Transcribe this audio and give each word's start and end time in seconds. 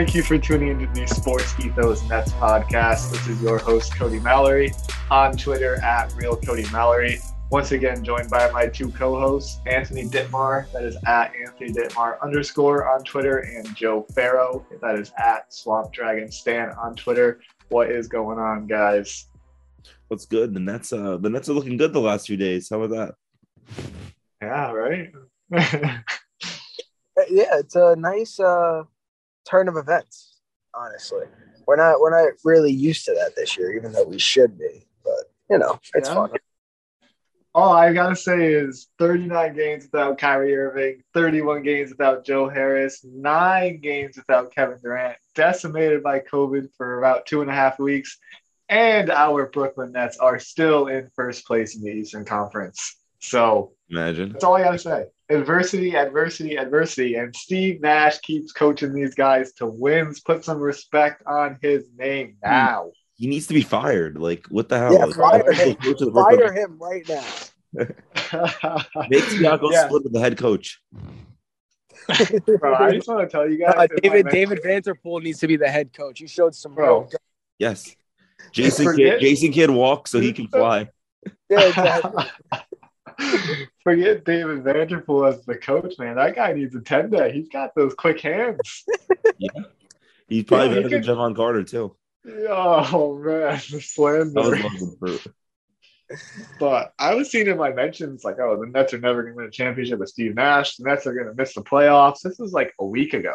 Thank 0.00 0.14
you 0.14 0.22
for 0.22 0.38
tuning 0.38 0.68
into 0.68 0.86
the 0.98 1.06
Sports 1.06 1.60
Ethos 1.60 2.08
Nets 2.08 2.32
podcast. 2.32 3.10
This 3.12 3.26
is 3.26 3.42
your 3.42 3.58
host, 3.58 3.94
Cody 3.94 4.18
Mallory, 4.18 4.72
on 5.10 5.36
Twitter 5.36 5.74
at 5.82 6.10
Real 6.14 6.36
Cody 6.36 6.64
Mallory. 6.72 7.18
Once 7.50 7.72
again, 7.72 8.02
joined 8.02 8.30
by 8.30 8.50
my 8.50 8.66
two 8.66 8.90
co-hosts, 8.92 9.60
Anthony 9.66 10.06
Ditmar, 10.06 10.72
that 10.72 10.84
is 10.84 10.96
at 11.06 11.34
Anthony 11.36 11.74
Ditmar 11.74 12.18
underscore 12.22 12.88
on 12.88 13.04
Twitter, 13.04 13.40
and 13.40 13.76
Joe 13.76 14.06
Farrow, 14.14 14.64
that 14.80 14.98
is 14.98 15.12
at 15.18 15.52
Swamp 15.52 15.92
Dragon 15.92 16.32
Stan 16.32 16.70
on 16.70 16.96
Twitter. 16.96 17.42
What 17.68 17.90
is 17.90 18.08
going 18.08 18.38
on, 18.38 18.66
guys? 18.66 19.26
What's 20.08 20.24
good? 20.24 20.54
The 20.54 20.60
Nets, 20.60 20.94
uh, 20.94 21.18
the 21.18 21.28
Nets 21.28 21.50
are 21.50 21.52
looking 21.52 21.76
good 21.76 21.92
the 21.92 22.00
last 22.00 22.26
few 22.26 22.38
days. 22.38 22.70
How 22.70 22.80
about 22.80 23.16
that? 23.68 23.94
Yeah, 24.40 24.72
right. 24.72 25.12
yeah, 27.28 27.58
it's 27.58 27.76
a 27.76 27.96
nice 27.96 28.40
uh, 28.40 28.84
turn 29.48 29.68
of 29.68 29.76
events. 29.76 30.38
Honestly, 30.74 31.24
we're 31.66 31.76
not 31.76 32.00
we're 32.00 32.10
not 32.10 32.32
really 32.44 32.72
used 32.72 33.04
to 33.06 33.12
that 33.14 33.34
this 33.36 33.56
year, 33.58 33.72
even 33.72 33.92
though 33.92 34.04
we 34.04 34.18
should 34.18 34.58
be. 34.58 34.86
But 35.04 35.30
you 35.48 35.58
know, 35.58 35.80
it's 35.94 36.08
Yeah. 36.08 36.14
fun. 36.14 36.30
All 37.52 37.72
I 37.72 37.92
gotta 37.92 38.14
say 38.14 38.52
is 38.54 38.86
39 38.98 39.54
games 39.56 39.84
without 39.90 40.18
Kyrie 40.18 40.56
Irving, 40.56 41.02
31 41.14 41.64
games 41.64 41.90
without 41.90 42.24
Joe 42.24 42.48
Harris, 42.48 43.04
nine 43.04 43.80
games 43.80 44.16
without 44.16 44.52
Kevin 44.54 44.78
Durant, 44.80 45.18
decimated 45.34 46.04
by 46.04 46.20
COVID 46.20 46.68
for 46.76 46.98
about 47.00 47.26
two 47.26 47.40
and 47.40 47.50
a 47.50 47.54
half 47.54 47.80
weeks, 47.80 48.18
and 48.68 49.10
our 49.10 49.46
Brooklyn 49.46 49.90
Nets 49.90 50.16
are 50.18 50.38
still 50.38 50.86
in 50.86 51.10
first 51.16 51.44
place 51.44 51.74
in 51.74 51.82
the 51.82 51.90
Eastern 51.90 52.24
Conference. 52.24 52.96
So 53.18 53.72
Imagine. 53.90 54.32
that's 54.32 54.44
all 54.44 54.54
I 54.54 54.62
gotta 54.62 54.78
say. 54.78 55.06
Adversity, 55.30 55.96
adversity, 55.96 56.56
adversity, 56.58 57.14
and 57.14 57.34
Steve 57.36 57.80
Nash 57.80 58.18
keeps 58.18 58.52
coaching 58.52 58.92
these 58.92 59.14
guys 59.14 59.52
to 59.54 59.66
wins. 59.66 60.20
Put 60.20 60.44
some 60.44 60.58
respect 60.58 61.22
on 61.26 61.58
his 61.62 61.84
name 61.96 62.36
now. 62.42 62.90
He 63.14 63.26
needs 63.26 63.46
to 63.46 63.54
be 63.54 63.62
fired. 63.62 64.18
Like, 64.18 64.46
what 64.48 64.68
the 64.68 64.78
hell? 64.78 64.92
Yeah, 64.92 65.04
Like, 65.04 65.14
fire 65.16 65.52
him. 65.52 65.76
go 65.82 65.92
to 65.94 66.04
the 66.04 66.10
Brooklyn- 66.10 66.38
Fire 66.40 66.52
him 66.52 66.78
right 66.78 67.08
now. 67.08 67.24
Make 69.08 69.24
Tiago 69.30 69.70
Yeah. 69.70 69.86
split 69.86 70.02
with 70.04 70.12
the 70.12 70.20
head 70.20 70.36
coach. 70.36 70.80
Bro, 72.46 72.74
I 72.74 72.92
just 72.92 73.06
want 73.06 73.20
to 73.20 73.28
tell 73.28 73.48
you 73.48 73.58
guys. 73.58 73.74
Uh, 73.76 73.86
David 74.02 74.26
David 74.30 74.60
Vanterpool 74.64 75.22
needs 75.22 75.38
to 75.40 75.46
be 75.46 75.56
the 75.56 75.68
head 75.68 75.92
coach. 75.92 76.18
He 76.18 76.26
showed 76.26 76.54
some 76.54 76.74
Bro. 76.74 77.00
real 77.02 77.10
Yes. 77.58 77.94
Jason 78.52 78.96
Kidd, 78.96 79.20
Jason 79.20 79.52
Kidd 79.52 79.70
walks 79.70 80.10
so 80.10 80.18
he 80.18 80.32
can 80.32 80.48
fly. 80.48 80.88
yeah, 81.48 81.60
exactly. 81.68 82.24
Forget 83.84 84.24
David 84.24 84.62
Vanterpool 84.64 85.28
as 85.28 85.44
the 85.44 85.56
coach, 85.56 85.94
man. 85.98 86.16
That 86.16 86.34
guy 86.36 86.52
needs 86.52 86.74
a 86.74 86.80
10 86.80 87.10
day. 87.10 87.32
He's 87.32 87.48
got 87.48 87.74
those 87.74 87.94
quick 87.94 88.20
hands. 88.20 88.84
Yeah. 89.38 89.48
He's 90.28 90.44
probably 90.44 90.68
Yeah, 90.68 90.74
he 90.74 90.82
better 90.82 90.88
than 90.88 91.02
could- 91.02 91.10
Jevon 91.10 91.36
Carter 91.36 91.64
too. 91.64 91.96
Oh, 92.48 93.16
man. 93.18 93.60
The 93.70 93.80
slander. 93.80 94.32
was 94.34 94.82
low 94.82 94.90
fruit. 94.98 95.26
But 96.58 96.92
I 96.98 97.14
was 97.14 97.30
seeing 97.30 97.46
in 97.46 97.56
my 97.56 97.70
mentions, 97.72 98.24
like, 98.24 98.38
oh, 98.40 98.60
the 98.60 98.66
Nets 98.66 98.92
are 98.94 98.98
never 98.98 99.22
going 99.22 99.34
to 99.34 99.36
win 99.38 99.46
a 99.46 99.50
championship 99.50 100.00
with 100.00 100.08
Steve 100.08 100.34
Nash. 100.34 100.76
The 100.76 100.84
Nets 100.88 101.06
are 101.06 101.14
going 101.14 101.26
to 101.28 101.34
miss 101.34 101.54
the 101.54 101.62
playoffs. 101.62 102.20
This 102.22 102.38
was 102.38 102.52
like 102.52 102.74
a 102.80 102.84
week 102.84 103.14
ago. 103.14 103.32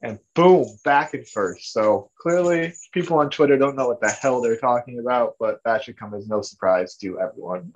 And 0.00 0.20
boom, 0.34 0.64
back 0.84 1.14
in 1.14 1.24
first. 1.24 1.72
So 1.72 2.10
clearly, 2.20 2.72
people 2.92 3.18
on 3.18 3.30
Twitter 3.30 3.58
don't 3.58 3.74
know 3.74 3.88
what 3.88 4.00
the 4.00 4.08
hell 4.08 4.40
they're 4.40 4.56
talking 4.56 5.00
about, 5.00 5.34
but 5.40 5.60
that 5.64 5.82
should 5.82 5.98
come 5.98 6.14
as 6.14 6.28
no 6.28 6.40
surprise 6.40 6.94
to 6.98 7.18
everyone. 7.18 7.72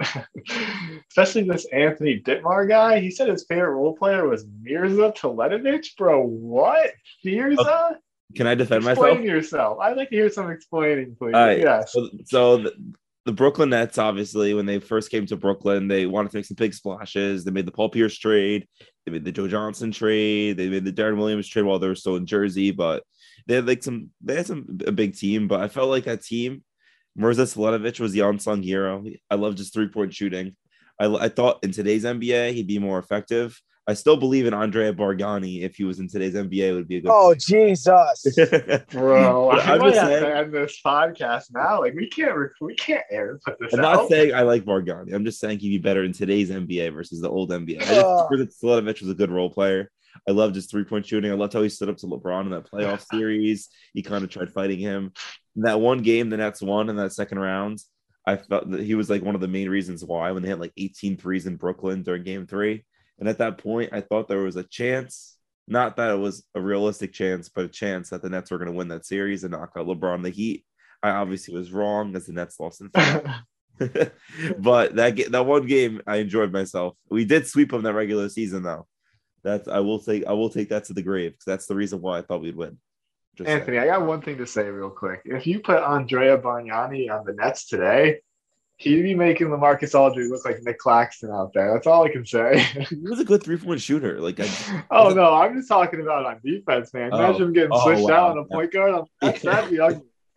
Especially 1.09 1.43
this 1.43 1.67
Anthony 1.73 2.21
Ditmar 2.21 2.69
guy. 2.69 3.01
He 3.01 3.11
said 3.11 3.29
his 3.29 3.45
favorite 3.45 3.73
role 3.73 3.97
player 3.97 4.29
was 4.29 4.47
Mirza 4.63 5.13
Teletovic. 5.17 5.97
Bro, 5.97 6.27
what? 6.27 6.93
Mirza? 7.25 7.61
Oh, 7.61 7.97
can 8.37 8.47
I 8.47 8.55
defend 8.55 8.85
Explain 8.85 8.97
myself? 8.97 9.09
Explain 9.09 9.29
yourself. 9.29 9.79
I'd 9.81 9.97
like 9.97 10.11
to 10.11 10.17
hear 10.17 10.31
some 10.31 10.51
explaining, 10.51 11.17
please. 11.19 11.33
Right. 11.33 11.59
Yes. 11.59 11.93
So, 11.93 12.09
so 12.27 12.57
the, 12.59 12.95
the 13.25 13.33
Brooklyn 13.33 13.71
Nets, 13.71 13.99
obviously, 13.99 14.53
when 14.53 14.67
they 14.67 14.81
first 14.81 15.11
came 15.11 15.27
to 15.27 15.37
Brooklyn, 15.37 15.87
they 15.87 16.07
wanted 16.07 16.33
to 16.33 16.39
make 16.39 16.45
some 16.45 16.57
big 16.57 16.75
splashes. 16.75 17.45
They 17.45 17.53
made 17.53 17.67
the 17.67 17.73
Paul 17.73 17.89
Pierce 17.89 18.19
trade. 18.19 18.67
They 19.05 19.13
made 19.13 19.25
the 19.25 19.33
Joe 19.33 19.47
Johnson 19.47 19.93
trade. 19.93 20.57
They 20.57 20.69
made 20.69 20.85
the 20.85 20.93
Deron 20.93 21.19
Williams 21.19 21.47
trade 21.47 21.65
while 21.65 21.79
they 21.79 21.89
were 21.89 21.95
still 21.95 22.17
in 22.17 22.27
Jersey. 22.27 22.73
But 22.73 23.05
they 23.47 23.55
had 23.57 23.67
like 23.67 23.83
some, 23.83 24.11
they 24.23 24.37
had 24.37 24.47
some 24.47 24.79
a 24.87 24.93
big 24.93 25.17
team. 25.17 25.47
But 25.47 25.61
I 25.61 25.69
felt 25.69 25.91
like 25.91 26.05
that 26.05 26.25
team, 26.25 26.65
Mirza 27.15 27.43
Teletovic 27.43 28.01
was 28.01 28.13
the 28.13 28.21
unsung 28.21 28.63
hero. 28.63 29.05
I 29.31 29.37
loved 29.37 29.59
his 29.59 29.71
three 29.71 29.89
point 29.89 30.13
shooting. 30.13 30.57
I, 30.99 31.07
I 31.07 31.29
thought 31.29 31.63
in 31.63 31.71
today's 31.71 32.05
NBA 32.05 32.55
he'd 32.55 32.67
be 32.67 32.79
more 32.79 32.99
effective. 32.99 33.61
I 33.89 33.95
still 33.95 34.17
believe 34.17 34.47
in 34.47 34.55
Andrea 34.55 34.93
Bargnani. 34.93 35.63
If 35.63 35.75
he 35.77 35.83
was 35.85 35.99
in 35.99 36.09
today's 36.09 36.35
NBA, 36.35 36.75
would 36.75 36.87
be 36.87 36.99
a 36.99 37.01
good. 37.01 37.11
Oh 37.13 37.35
Jesus! 37.35 38.25
Bro, 38.91 39.51
I 39.51 39.73
I'm 39.73 39.79
might 39.81 39.89
just 39.91 40.01
have 40.01 40.09
saying- 40.09 40.23
to 40.25 40.37
end 40.37 40.55
this 40.55 40.79
podcast 40.87 41.47
now. 41.53 41.81
Like 41.81 41.95
we 41.95 42.09
can't, 42.09 42.37
rec- 42.37 42.53
we 42.61 42.75
can't 42.77 43.03
air 43.11 43.41
put 43.45 43.57
this 43.59 43.73
I'm 43.75 43.81
out. 43.81 43.95
not 43.95 44.09
saying 44.09 44.35
I 44.35 44.43
like 44.43 44.65
Bargani. 44.65 45.13
I'm 45.13 45.25
just 45.25 45.41
saying 45.41 45.59
he'd 45.59 45.71
be 45.71 45.79
better 45.79 46.05
in 46.05 46.13
today's 46.13 46.51
NBA 46.51 46.95
versus 46.95 47.21
the 47.21 47.29
old 47.29 47.51
NBA. 47.51 47.83
I 47.83 47.85
just 47.85 48.29
think 48.29 48.39
that 48.39 48.55
Teletovic 48.63 49.01
was 49.01 49.11
a 49.11 49.15
good 49.15 49.31
role 49.31 49.51
player. 49.51 49.91
I 50.29 50.31
loved 50.33 50.55
his 50.55 50.67
three 50.67 50.85
point 50.85 51.07
shooting. 51.07 51.33
I 51.33 51.35
loved 51.35 51.53
how 51.55 51.63
he 51.63 51.69
stood 51.69 51.89
up 51.89 51.97
to 51.99 52.07
LeBron 52.07 52.43
in 52.45 52.51
that 52.51 52.71
playoff 52.71 53.05
series. 53.11 53.69
He 53.95 54.03
kind 54.03 54.23
of 54.23 54.31
tried 54.31 54.53
fighting 54.53 54.79
him. 54.79 55.13
In 55.57 55.63
that 55.63 55.81
one 55.81 56.03
game, 56.03 56.31
the 56.31 56.37
Nets 56.37 56.63
won 56.63 56.89
in 56.89 56.97
that 56.97 57.13
second 57.13 57.39
round. 57.41 57.79
I 58.25 58.37
felt 58.37 58.71
that 58.71 58.81
he 58.81 58.95
was 58.95 59.11
like 59.11 59.23
one 59.23 59.35
of 59.35 59.41
the 59.41 59.49
main 59.49 59.69
reasons 59.69 60.05
why 60.05 60.31
when 60.31 60.45
they 60.45 60.49
had 60.49 60.61
like 60.61 60.73
18 60.77 61.17
threes 61.17 61.47
in 61.47 61.57
Brooklyn 61.57 62.03
during 62.05 62.23
game 62.23 62.47
three. 62.47 62.85
And 63.23 63.29
at 63.29 63.39
that 63.39 63.59
point, 63.59 63.91
I 63.93 64.01
thought 64.01 64.27
there 64.27 64.43
was 64.43 64.57
a 64.57 64.65
chance, 64.65 65.37
not 65.69 65.95
that 65.95 66.11
it 66.11 66.19
was 66.19 66.43
a 66.57 66.61
realistic 66.61 67.13
chance, 67.13 67.49
but 67.49 67.67
a 67.67 67.69
chance 67.69 68.11
that 68.11 68.21
the 68.21 68.29
Nets 68.29 68.51
were 68.51 68.59
going 68.59 68.73
to 68.73 68.77
win 68.77 68.89
that 68.89 69.07
series 69.07 69.45
and 69.45 69.53
knock 69.53 69.75
out 69.77 69.87
LeBron 69.87 70.25
the 70.25 70.31
Heat. 70.31 70.65
I 71.05 71.11
obviously 71.11 71.55
was 71.55 71.73
wrong 71.73 72.17
as 72.17 72.27
the 72.27 72.33
Nets 72.33 72.59
lost 72.59 72.81
in 72.81 72.89
five. 72.93 73.25
but 74.59 74.97
that 74.97 75.15
ga- 75.15 75.29
that 75.29 75.47
one 75.47 75.69
game, 75.69 76.03
I 76.05 76.17
enjoyed 76.17 76.51
myself. 76.51 76.97
We 77.11 77.25
did 77.25 77.47
sweep 77.47 77.71
them 77.71 77.85
that 77.85 77.95
regular 77.95 78.29
season, 78.29 78.65
though. 78.65 78.89
That's 79.45 79.69
I 79.69 79.79
will 79.79 80.01
take 80.01 80.27
I 80.27 80.33
will 80.33 80.51
take 80.51 80.71
that 80.71 80.87
to 80.87 80.93
the 80.93 81.03
grave 81.03 81.31
because 81.31 81.45
that's 81.45 81.67
the 81.67 81.77
reason 81.77 82.01
why 82.01 82.19
I 82.19 82.23
thought 82.23 82.43
we'd 82.43 82.57
win. 82.57 82.79
Just 83.37 83.47
saying. 83.47 83.61
Anthony, 83.61 83.79
I 83.79 83.87
got 83.87 84.05
one 84.05 84.21
thing 84.21 84.39
to 84.39 84.49
say 84.49 84.65
real 84.69 84.91
quick. 84.91 85.23
If 85.25 85.47
you 85.47 85.61
put 85.61 85.81
Andrea 85.81 86.39
Bargnani 86.39 87.09
on 87.09 87.25
the 87.25 87.35
Nets 87.35 87.69
today, 87.69 88.19
he'd 88.83 89.03
be 89.03 89.15
making 89.15 89.47
Lamarcus 89.49 89.95
Aldridge 89.99 90.29
look 90.31 90.45
like 90.45 90.63
Nick 90.63 90.79
Claxton 90.79 91.31
out 91.31 91.53
there. 91.55 91.73
That's 91.73 91.87
all 91.87 92.05
I 92.05 92.11
can 92.11 92.27
say. 92.27 92.59
He 92.89 92.97
was 92.97 93.21
a 93.21 93.25
good 93.25 93.43
three 93.43 93.57
point 93.57 93.81
shooter. 93.81 94.21
Like, 94.21 94.41
I, 94.41 94.85
oh 94.91 95.11
no, 95.11 95.33
I'm 95.35 95.57
just 95.57 95.69
talking 95.69 96.01
about 96.01 96.27
on 96.27 96.41
defense, 96.45 96.93
man. 96.93 97.11
Oh. 97.13 97.19
Imagine 97.19 97.43
Oh. 97.43 97.47
him 97.47 97.53
getting 97.53 97.71
Oh, 97.73 97.85
switched 97.85 98.03
wow. 98.11 98.15
out 98.27 98.31
on 98.33 98.39
a 98.39 98.45
point 98.45 98.73
guard. 98.73 98.93
I'm- 98.95 99.05
That's, 99.21 99.43
that'd 99.43 99.71
be 99.71 99.81
ugly. 99.81 100.03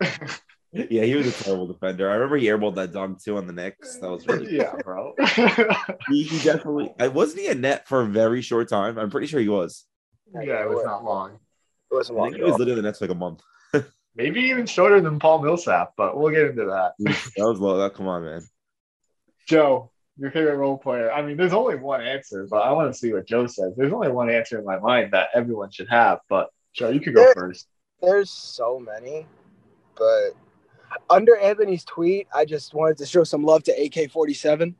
yeah, 0.72 1.04
he 1.04 1.14
was 1.14 1.26
a 1.26 1.44
terrible 1.44 1.66
defender. 1.66 2.10
I 2.10 2.14
remember 2.14 2.36
he 2.36 2.46
airballed 2.46 2.74
that 2.76 2.92
dunk 2.92 3.22
too 3.22 3.36
on 3.36 3.46
the 3.46 3.52
Knicks. 3.52 3.98
That 3.98 4.10
was 4.10 4.26
really 4.26 4.56
yeah, 4.56 4.74
bro. 4.84 5.14
he, 6.08 6.22
he 6.24 6.38
definitely. 6.44 6.92
I 7.00 7.08
wasn't 7.08 7.40
he 7.42 7.48
a 7.48 7.54
net 7.54 7.88
for 7.88 8.02
a 8.02 8.06
very 8.06 8.42
short 8.42 8.68
time. 8.68 8.98
I'm 8.98 9.10
pretty 9.10 9.26
sure 9.26 9.40
he 9.40 9.48
was. 9.48 9.84
yeah, 10.34 10.62
it 10.62 10.68
was 10.68 10.84
not 10.84 11.04
long. 11.04 11.38
It 11.90 11.94
wasn't 11.94 12.18
I 12.18 12.20
long 12.22 12.30
think 12.30 12.38
he 12.38 12.44
was 12.44 12.52
all. 12.52 12.58
literally 12.58 12.80
the 12.80 12.86
Nets 12.86 12.98
for 12.98 13.06
like 13.06 13.14
a 13.16 13.18
month. 13.18 13.42
Maybe 14.16 14.40
even 14.40 14.66
shorter 14.66 15.00
than 15.00 15.18
Paul 15.18 15.42
Millsap, 15.42 15.92
but 15.96 16.16
we'll 16.16 16.32
get 16.32 16.46
into 16.46 16.64
that. 16.64 16.92
That 16.98 17.44
was 17.44 17.60
low. 17.60 17.76
That 17.76 17.94
come 17.94 18.08
on, 18.08 18.24
man. 18.24 18.42
Joe, 19.46 19.90
your 20.16 20.30
favorite 20.30 20.56
role 20.56 20.78
player. 20.78 21.12
I 21.12 21.20
mean, 21.22 21.36
there's 21.36 21.52
only 21.52 21.76
one 21.76 22.00
answer, 22.00 22.46
but 22.50 22.62
I 22.62 22.72
want 22.72 22.92
to 22.92 22.98
see 22.98 23.12
what 23.12 23.26
Joe 23.28 23.46
says. 23.46 23.74
There's 23.76 23.92
only 23.92 24.08
one 24.08 24.30
answer 24.30 24.58
in 24.58 24.64
my 24.64 24.78
mind 24.78 25.12
that 25.12 25.28
everyone 25.34 25.70
should 25.70 25.88
have, 25.90 26.20
but 26.30 26.48
Joe, 26.72 26.88
you 26.88 27.00
could 27.00 27.14
go 27.14 27.22
There- 27.24 27.34
first. 27.34 27.68
There's 28.02 28.30
so 28.30 28.78
many, 28.78 29.26
but 29.96 30.32
under 31.08 31.36
Anthony's 31.36 31.84
tweet, 31.84 32.26
I 32.34 32.44
just 32.44 32.74
wanted 32.74 32.98
to 32.98 33.06
show 33.06 33.24
some 33.24 33.42
love 33.42 33.62
to 33.64 33.72
AK-47. 33.72 34.74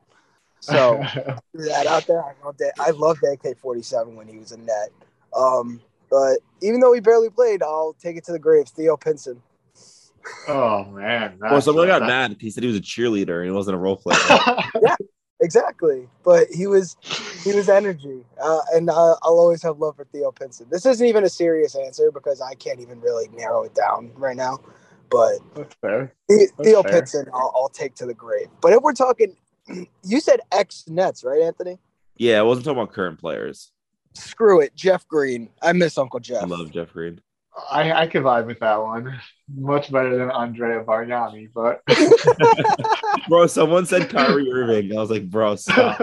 So 0.59 1.03
threw 1.51 1.65
that 1.65 1.87
out 1.87 2.05
there. 2.05 2.23
I 2.23 2.33
loved 2.43 2.61
it. 2.61 2.73
I 2.79 2.91
loved 2.91 3.23
AK-47 3.23 4.15
when 4.15 4.27
he 4.27 4.37
was 4.37 4.51
in 4.51 4.65
net. 4.65 4.89
Um, 5.35 5.81
but 6.09 6.39
even 6.61 6.79
though 6.79 6.93
he 6.93 6.99
barely 6.99 7.29
played, 7.29 7.61
I'll 7.63 7.95
take 8.01 8.17
it 8.17 8.23
to 8.25 8.31
the 8.31 8.39
grave. 8.39 8.67
Theo 8.67 8.97
Pinson. 8.97 9.41
oh 10.47 10.85
man. 10.85 11.37
Well, 11.41 11.61
someone 11.61 11.87
got 11.87 11.99
that- 11.99 12.07
mad. 12.07 12.37
He 12.39 12.49
said 12.49 12.63
he 12.63 12.67
was 12.67 12.77
a 12.77 12.81
cheerleader 12.81 13.37
and 13.37 13.45
he 13.45 13.51
wasn't 13.51 13.75
a 13.75 13.79
role 13.79 13.97
player. 13.97 14.17
Yeah, 14.81 14.95
exactly, 15.41 16.07
but 16.23 16.47
he 16.49 16.67
was 16.67 16.97
he 17.43 17.53
was 17.53 17.69
energy, 17.69 18.23
uh, 18.41 18.59
and 18.73 18.89
uh, 18.89 19.15
I'll 19.23 19.39
always 19.39 19.61
have 19.63 19.79
love 19.79 19.95
for 19.95 20.05
Theo 20.05 20.31
Pinson. 20.31 20.67
This 20.69 20.85
isn't 20.85 21.05
even 21.05 21.23
a 21.23 21.29
serious 21.29 21.75
answer 21.75 22.11
because 22.11 22.41
I 22.41 22.53
can't 22.55 22.79
even 22.79 22.99
really 23.01 23.27
narrow 23.29 23.63
it 23.63 23.73
down 23.73 24.11
right 24.15 24.35
now. 24.35 24.59
But 25.09 25.37
That's 25.55 25.75
fair. 25.81 26.13
The- 26.27 26.51
Theo 26.63 26.83
fair. 26.83 26.91
Pinson, 26.91 27.25
I'll, 27.33 27.51
I'll 27.55 27.69
take 27.69 27.95
to 27.95 28.05
the 28.05 28.13
grave. 28.13 28.47
But 28.61 28.73
if 28.73 28.81
we're 28.83 28.93
talking, 28.93 29.35
you 30.03 30.19
said 30.19 30.41
ex 30.51 30.83
Nets, 30.87 31.23
right, 31.23 31.41
Anthony? 31.41 31.79
yeah, 32.17 32.39
I 32.39 32.41
wasn't 32.43 32.65
talking 32.65 32.81
about 32.81 32.93
current 32.93 33.19
players. 33.19 33.71
Screw 34.13 34.61
it, 34.61 34.75
Jeff 34.75 35.07
Green. 35.07 35.49
I 35.61 35.73
miss 35.73 35.97
Uncle 35.97 36.19
Jeff. 36.19 36.43
I 36.43 36.45
love 36.45 36.71
Jeff 36.71 36.91
Green. 36.93 37.21
I, 37.71 37.91
I 37.91 38.07
could 38.07 38.23
vibe 38.23 38.45
with 38.45 38.59
that 38.59 38.81
one. 38.81 39.19
Much 39.55 39.91
better 39.91 40.15
than 40.17 40.29
Andrea 40.29 40.83
Bargnani, 40.83 41.49
but 41.53 41.81
Bro, 43.27 43.47
someone 43.47 43.85
said 43.85 44.09
Kyrie 44.09 44.51
Irving. 44.51 44.95
I 44.95 44.99
was 45.01 45.09
like, 45.09 45.29
bro, 45.29 45.55
stop. 45.55 46.01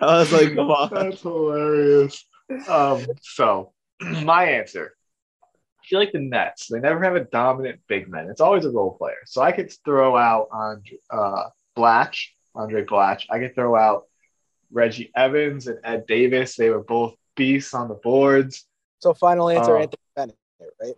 I 0.00 0.18
was 0.18 0.32
like, 0.32 0.54
come 0.54 0.70
on. 0.70 0.90
that's 0.92 1.20
hilarious. 1.20 2.24
Um, 2.68 3.04
so 3.22 3.72
my 4.00 4.44
answer. 4.44 4.92
I 5.42 5.88
feel 5.88 5.98
like 6.00 6.12
the 6.12 6.20
Nets, 6.20 6.66
they 6.68 6.80
never 6.80 7.02
have 7.04 7.14
a 7.14 7.24
dominant 7.24 7.80
big 7.86 8.08
man. 8.08 8.28
It's 8.28 8.40
always 8.40 8.64
a 8.64 8.70
role 8.70 8.96
player. 8.96 9.18
So 9.26 9.42
I 9.42 9.52
could 9.52 9.72
throw 9.84 10.16
out 10.16 10.48
on 10.50 10.82
uh 11.10 11.44
Blatche, 11.76 12.28
Andray 12.56 12.84
Blatche. 12.86 13.26
I 13.30 13.38
could 13.38 13.54
throw 13.54 13.76
out 13.76 14.04
Reggie 14.72 15.10
Evans 15.16 15.66
and 15.66 15.78
Ed 15.84 16.06
Davis. 16.06 16.56
They 16.56 16.70
were 16.70 16.82
both 16.82 17.14
beasts 17.36 17.74
on 17.74 17.88
the 17.88 17.94
boards. 17.94 18.64
so 19.00 19.14
final 19.14 19.48
answer, 19.50 19.76
Oh. 19.76 19.80
Anthony 19.82 20.02
Bennett, 20.16 20.36
right? 20.82 20.94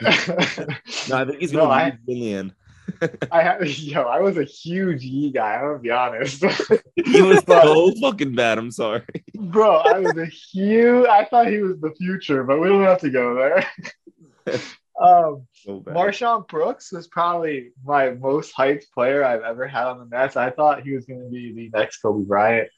No, 1.08 1.16
I 1.16 1.24
think 1.24 1.38
he's 1.40 1.52
No, 1.52 1.60
gonna 1.60 1.72
I- 1.72 1.90
be 2.06 2.14
million. 2.14 2.52
I 3.30 3.42
have 3.42 3.66
yo, 3.66 4.02
I 4.02 4.18
was 4.20 4.38
a 4.38 4.44
huge 4.44 5.02
Yee 5.02 5.30
guy. 5.30 5.56
I'm 5.56 5.60
gonna 5.60 5.78
be 5.78 5.90
honest, 5.90 6.42
He 6.96 7.20
was 7.22 7.42
so 7.46 7.92
fucking 8.00 8.34
bad. 8.34 8.56
I'm 8.58 8.70
sorry. 8.70 9.02
bro. 9.34 9.76
I 9.76 9.98
was 9.98 10.16
a 10.16 10.24
huge. 10.24 11.06
I 11.06 11.24
thought 11.26 11.48
he 11.48 11.58
was 11.58 11.78
the 11.80 11.92
future, 11.98 12.44
but 12.44 12.58
we 12.60 12.68
don't 12.68 12.82
have 12.84 13.00
to 13.00 13.10
go 13.10 13.34
there. 13.34 14.58
Um, 15.00 15.46
So. 15.52 15.80
MarShon 15.80 16.48
Brooks 16.48 16.92
was 16.92 17.06
probably 17.08 17.70
my 17.84 18.10
most 18.10 18.54
hyped 18.54 18.90
player 18.92 19.24
I've 19.24 19.42
ever 19.42 19.66
had 19.66 19.86
on 19.86 19.98
the 19.98 20.04
Nets. 20.06 20.36
I 20.36 20.50
thought 20.50 20.82
he 20.82 20.92
was 20.92 21.06
going 21.06 21.20
to 21.20 21.28
be 21.30 21.52
the 21.52 21.70
next 21.76 21.98
Kobe 21.98 22.24
Bryant, 22.24 22.68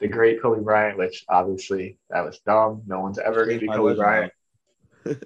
the 0.00 0.08
great 0.08 0.42
Kobe 0.42 0.62
Bryant, 0.62 0.98
which 0.98 1.24
obviously 1.28 1.98
that 2.10 2.24
was 2.24 2.38
dumb. 2.40 2.82
No 2.86 3.00
one's 3.00 3.18
ever 3.18 3.46
going 3.46 3.60
to 3.60 3.66
be 3.66 3.72
Kobe. 3.72 3.96
Bryant. 3.96 4.32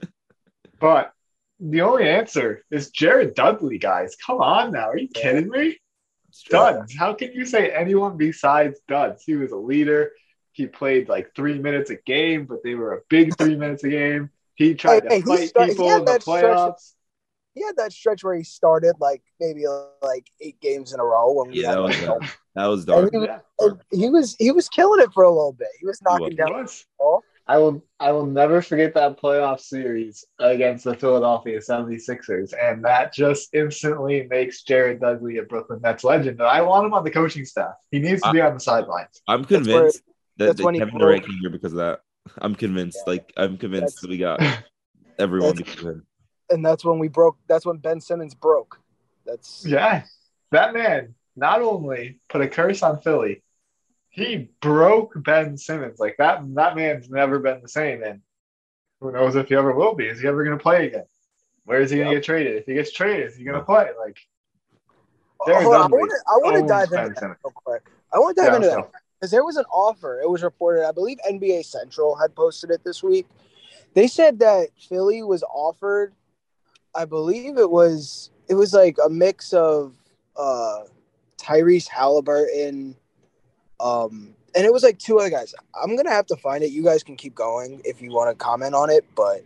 But 0.81 1.12
the 1.61 1.81
only 1.81 2.08
answer 2.08 2.64
is 2.70 2.91
Jared 2.91 3.34
Dudley, 3.34 3.79
guys. 3.79 4.17
Come 4.25 4.41
on 4.41 4.73
now. 4.73 4.91
Are 4.91 4.96
you 4.96 5.08
kidding 5.08 5.49
me? 5.49 5.79
Duds. 6.50 6.94
How 6.96 7.14
can 7.14 7.32
you 7.32 7.44
say 7.44 7.70
anyone 7.70 8.17
besides 8.17 8.81
Duds? 8.87 9.25
He 9.25 9.34
was 9.34 9.50
a 9.50 9.56
leader. 9.56 10.12
He 10.52 10.67
played 10.67 11.08
like 11.08 11.34
three 11.34 11.58
minutes 11.58 11.91
a 11.91 11.96
game, 11.96 12.46
but 12.46 12.62
they 12.62 12.75
were 12.75 12.94
a 12.94 13.00
big 13.08 13.37
three 13.37 13.56
minutes 13.56 13.82
a 13.84 13.88
game. 13.88 14.31
He 14.58 14.75
tried 14.75 15.05
Hey, 15.05 15.08
hey, 15.16 15.20
to 15.22 15.31
he 15.31 15.37
fight 15.38 15.49
start- 15.49 15.69
people 15.70 15.88
had 15.88 15.99
in 16.00 16.05
the 16.05 16.12
that 16.12 16.22
stretch- 16.22 16.44
playoffs. 16.44 16.94
He 17.55 17.64
had 17.64 17.76
that 17.76 17.93
stretch 17.93 18.22
where 18.22 18.37
he 18.37 18.44
started 18.44 18.94
like 19.00 19.22
maybe 19.40 19.64
like 20.02 20.31
eight 20.40 20.60
games 20.60 20.93
in 20.93 21.00
a 21.00 21.05
row 21.05 21.32
when 21.32 21.52
Yeah, 21.52 21.72
that 21.75 21.82
was 21.82 21.96
like, 21.96 22.06
dark. 22.06 22.22
That 22.55 22.66
was 22.66 22.84
dark. 22.84 23.10
he, 23.12 23.19
was, 23.19 23.28
Yeah. 23.28 23.69
he 23.90 24.10
was 24.10 24.37
he 24.38 24.50
was 24.52 24.69
killing 24.69 25.00
it 25.02 25.12
for 25.12 25.25
a 25.25 25.31
little 25.31 25.52
bit. 25.55 25.69
He 25.81 25.87
was 25.87 26.00
knocking 26.02 26.26
was. 26.26 26.37
down 26.37 26.64
the 26.64 26.84
ball. 26.99 27.22
I 27.49 27.56
will 27.56 27.82
I 27.99 28.12
will 28.12 28.26
never 28.26 28.60
forget 28.62 28.94
that 28.94 29.19
playoff 29.20 29.60
series 29.60 30.25
against 30.38 30.84
the 30.84 30.94
Philadelphia 30.94 31.58
76ers. 31.58 32.52
And 32.60 32.84
that 32.84 33.12
just 33.14 33.49
instantly 33.55 34.26
makes 34.28 34.62
Jared 34.62 35.00
Dudley 35.00 35.38
a 35.38 35.43
Brooklyn 35.44 35.81
Nets 35.82 36.05
legend. 36.05 36.38
And 36.40 36.49
I 36.49 36.60
want 36.62 36.84
him 36.87 36.94
on 36.94 37.02
the 37.05 37.10
coaching 37.10 37.44
staff. 37.46 37.75
He 37.90 37.99
needs 38.00 38.22
to 38.22 38.32
be 38.32 38.40
on 38.40 38.55
the 38.55 38.60
sidelines. 38.60 39.20
I'm 39.26 39.43
That's 39.43 39.50
where- 39.66 39.78
convinced 39.81 40.02
that, 40.37 40.46
that's 40.46 40.56
that 40.58 40.64
when 40.64 40.75
he 40.75 40.81
Kevin. 40.81 40.99
Durant 40.99 41.26
came 41.26 41.38
here 41.40 41.50
because 41.50 41.72
of 41.72 41.78
that. 41.78 42.00
I'm 42.39 42.55
convinced. 42.55 42.99
Yeah. 43.07 43.13
Like 43.13 43.33
I'm 43.37 43.57
convinced 43.57 43.97
That's- 43.97 44.01
that 44.03 44.11
we 44.11 44.19
got 44.19 44.41
everyone 45.19 45.57
that's- 45.57 45.75
because 45.75 45.85
of 45.89 45.95
him. 45.97 46.07
And 46.51 46.65
that's 46.65 46.85
when 46.85 46.99
we 46.99 47.09
broke. 47.09 47.37
That's 47.47 47.67
when 47.67 47.77
Ben 47.77 48.01
Simmons 48.01 48.35
broke. 48.35 48.81
That's 49.27 49.65
Yeah. 49.67 50.05
That 50.51 50.73
man 50.73 51.15
not 51.37 51.61
only 51.61 52.21
put 52.29 52.41
a 52.41 52.49
curse 52.49 52.83
on 52.83 53.01
Philly, 53.03 53.43
he 54.09 54.51
broke 54.61 55.13
Ben 55.23 55.57
Simmons. 55.59 55.99
Like 55.99 56.17
that 56.19 56.43
that 56.55 56.75
man's 56.77 57.11
never 57.11 57.39
been 57.39 57.61
the 57.63 57.69
same. 57.69 58.03
And 58.03 58.23
who 59.01 59.13
knows 59.13 59.37
if 59.37 59.49
he 59.49 59.55
ever 59.57 59.73
will 59.75 59.95
be. 59.95 60.07
Is 60.07 60.21
he 60.21 60.27
ever 60.29 60.43
gonna 60.43 60.57
play 60.57 60.87
again? 60.89 61.05
Where 61.65 61.81
is 61.83 61.91
he 61.91 61.99
gonna 61.99 62.11
Yep. 62.13 62.17
get 62.23 62.25
traded? 62.25 62.57
If 62.57 62.65
he 62.67 62.75
gets 62.75 62.93
traded, 62.93 63.27
is 63.29 63.37
he 63.37 63.45
gonna 63.45 63.63
play? 63.63 63.89
Like 63.99 64.17
Oh, 65.41 65.55
hold 65.63 65.75
on, 65.77 65.83
I 65.83 65.87
want 65.87 66.11
to 66.11 66.17
I 66.27 66.37
want 66.39 66.55
to 66.57 66.61
owns 66.63 66.69
dive 66.71 66.93
into 67.09 67.21
that 67.21 67.27
real 67.45 67.53
quick. 67.55 67.83
I 68.13 68.19
want 68.19 68.37
to 68.37 68.43
dive 68.43 68.51
Yeah, 68.53 68.57
into 68.57 68.71
so- 68.71 68.77
that 68.77 68.91
because 69.19 69.31
there 69.31 69.44
was 69.44 69.56
an 69.56 69.65
offer. 69.73 70.20
It 70.20 70.31
was 70.31 70.43
reported. 70.43 70.87
I 70.87 70.93
believe 70.93 71.19
NBA 71.29 71.65
Central 71.65 72.17
had 72.17 72.35
posted 72.35 72.70
it 72.70 72.85
this 72.85 73.03
week. 73.03 73.26
They 73.94 74.06
said 74.06 74.38
that 74.41 74.69
Philly 74.88 75.23
was 75.23 75.43
offered. 75.43 76.15
I 76.94 77.05
believe 77.05 77.58
it 77.58 77.70
was 77.70 78.31
it 78.48 78.55
was 78.55 78.72
like 78.72 78.96
a 79.05 79.08
mix 79.08 79.53
of 79.53 79.94
uh 80.37 80.82
Tyrese 81.39 81.89
Haliburton, 81.89 82.94
um, 83.81 84.34
and 84.55 84.65
it 84.65 84.72
was 84.72 84.82
like 84.82 84.98
two 84.98 85.19
other 85.19 85.31
guys. 85.31 85.55
I'm 85.75 85.96
gonna 85.96 86.10
have 86.10 86.27
to 86.27 86.37
find 86.37 86.63
it. 86.65 86.70
You 86.70 86.82
guys 86.82 87.03
can 87.03 87.17
keep 87.17 87.34
going 87.34 87.81
if 87.84 88.03
you 88.03 88.13
want 88.13 88.31
to 88.31 88.44
comment 88.44 88.75
on 88.75 88.91
it, 88.91 89.05
but. 89.15 89.43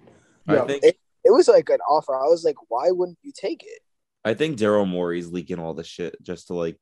I 0.49 0.67
think 0.67 0.85
it, 0.85 0.99
it 1.25 1.31
was 1.31 1.49
like 1.49 1.69
an 1.71 1.79
offer. 1.88 2.14
I 2.17 2.25
was 2.25 2.45
like, 2.45 2.57
why 2.69 2.91
wouldn't 2.91 3.19
you 3.23 3.33
take 3.35 3.62
it? 3.62 3.81
I 4.25 4.35
think 4.35 4.59
Daryl 4.59 4.88
Morey's 4.88 5.31
leaking 5.31 5.59
all 5.59 5.75
the 5.75 5.85
shit 5.85 6.17
just 6.23 6.49
to 6.49 6.55
like 6.55 6.79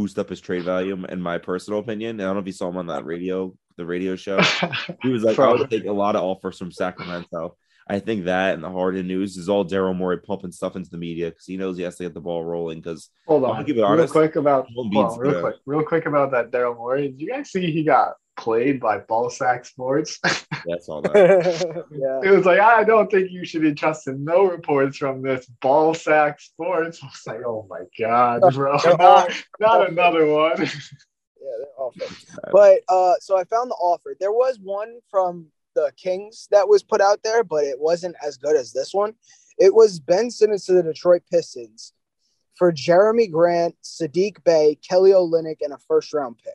boost 0.00 0.18
up 0.18 0.30
his 0.30 0.40
trade 0.40 0.64
value. 0.64 1.04
In 1.10 1.20
my 1.20 1.36
personal 1.36 1.80
opinion, 1.80 2.20
I 2.20 2.24
don't 2.24 2.34
know 2.34 2.40
if 2.40 2.46
you 2.46 2.52
saw 2.52 2.68
him 2.70 2.78
on 2.78 2.86
that 2.86 3.04
radio, 3.04 3.54
the 3.76 3.84
radio 3.84 4.16
show. 4.16 4.40
He 5.02 5.10
was 5.10 5.22
like, 5.22 5.38
I 5.38 5.52
would 5.52 5.70
take 5.70 5.84
a 5.84 5.92
lot 5.92 6.16
of 6.16 6.22
offers 6.22 6.56
from 6.58 6.72
Sacramento. 6.72 7.56
I 7.86 7.98
think 7.98 8.24
that 8.24 8.54
and 8.54 8.62
the 8.64 8.70
Harden 8.70 9.06
news 9.06 9.36
is 9.36 9.48
all 9.48 9.64
Daryl 9.64 9.94
Morey 9.96 10.18
pumping 10.18 10.52
stuff 10.52 10.76
into 10.76 10.88
the 10.90 10.96
media 10.96 11.30
because 11.30 11.44
he 11.44 11.56
knows 11.56 11.76
he 11.76 11.82
has 11.82 11.96
to 11.96 12.04
get 12.04 12.14
the 12.14 12.20
ball 12.20 12.44
rolling. 12.44 12.78
Because 12.78 13.10
Hold 13.26 13.44
on, 13.44 13.64
keep 13.64 13.76
it 13.76 13.80
real 13.80 13.86
honest. 13.86 14.12
quick 14.12 14.36
about 14.36 14.68
on, 14.76 15.18
real 15.18 15.32
good. 15.32 15.42
quick, 15.42 15.56
real 15.66 15.82
quick 15.82 16.06
about 16.06 16.30
that 16.30 16.50
Daryl 16.50 16.76
Morey. 16.76 17.08
Did 17.08 17.20
you 17.20 17.28
guys 17.28 17.50
see 17.50 17.70
he 17.70 17.82
got 17.84 18.14
played 18.40 18.80
by 18.80 18.98
Ballsack 18.98 19.66
Sports? 19.66 20.18
that's 20.66 20.88
all 20.88 21.02
that. 21.02 21.84
yeah. 21.90 22.20
it 22.28 22.34
was 22.34 22.46
like 22.46 22.58
I 22.58 22.84
don't 22.84 23.10
think 23.10 23.30
you 23.30 23.44
should 23.44 23.62
be 23.62 23.74
trusting 23.74 24.24
no 24.24 24.44
reports 24.44 24.96
from 24.96 25.22
this 25.22 25.48
Ballsack 25.62 26.40
Sports. 26.40 27.00
I 27.02 27.06
was 27.06 27.22
like, 27.26 27.46
oh 27.46 27.66
my 27.68 27.82
god, 27.98 28.40
bro, 28.54 28.76
not, 28.98 29.30
not 29.60 29.88
another 29.90 30.26
one. 30.26 30.56
Yeah, 30.58 31.56
they're 31.58 31.78
awful. 31.78 32.06
But 32.50 32.80
uh, 32.88 33.14
so 33.20 33.36
I 33.36 33.44
found 33.44 33.70
the 33.70 33.76
offer. 33.76 34.16
There 34.18 34.32
was 34.32 34.58
one 34.58 34.98
from 35.10 35.46
the 35.74 35.92
Kings 35.96 36.48
that 36.50 36.68
was 36.68 36.82
put 36.82 37.00
out 37.00 37.22
there, 37.22 37.44
but 37.44 37.64
it 37.64 37.78
wasn't 37.78 38.16
as 38.24 38.36
good 38.36 38.56
as 38.56 38.72
this 38.72 38.92
one. 38.92 39.14
It 39.58 39.74
was 39.74 40.00
Ben 40.00 40.30
Simmons 40.30 40.64
to 40.66 40.72
the 40.72 40.82
Detroit 40.82 41.22
Pistons 41.30 41.92
for 42.56 42.72
Jerami 42.72 43.30
Grant, 43.30 43.76
Saddiq 43.82 44.42
Bey, 44.44 44.78
Kelly 44.86 45.12
Olynyk, 45.12 45.58
and 45.60 45.72
a 45.72 45.78
first 45.88 46.12
round 46.12 46.36
pick. 46.44 46.54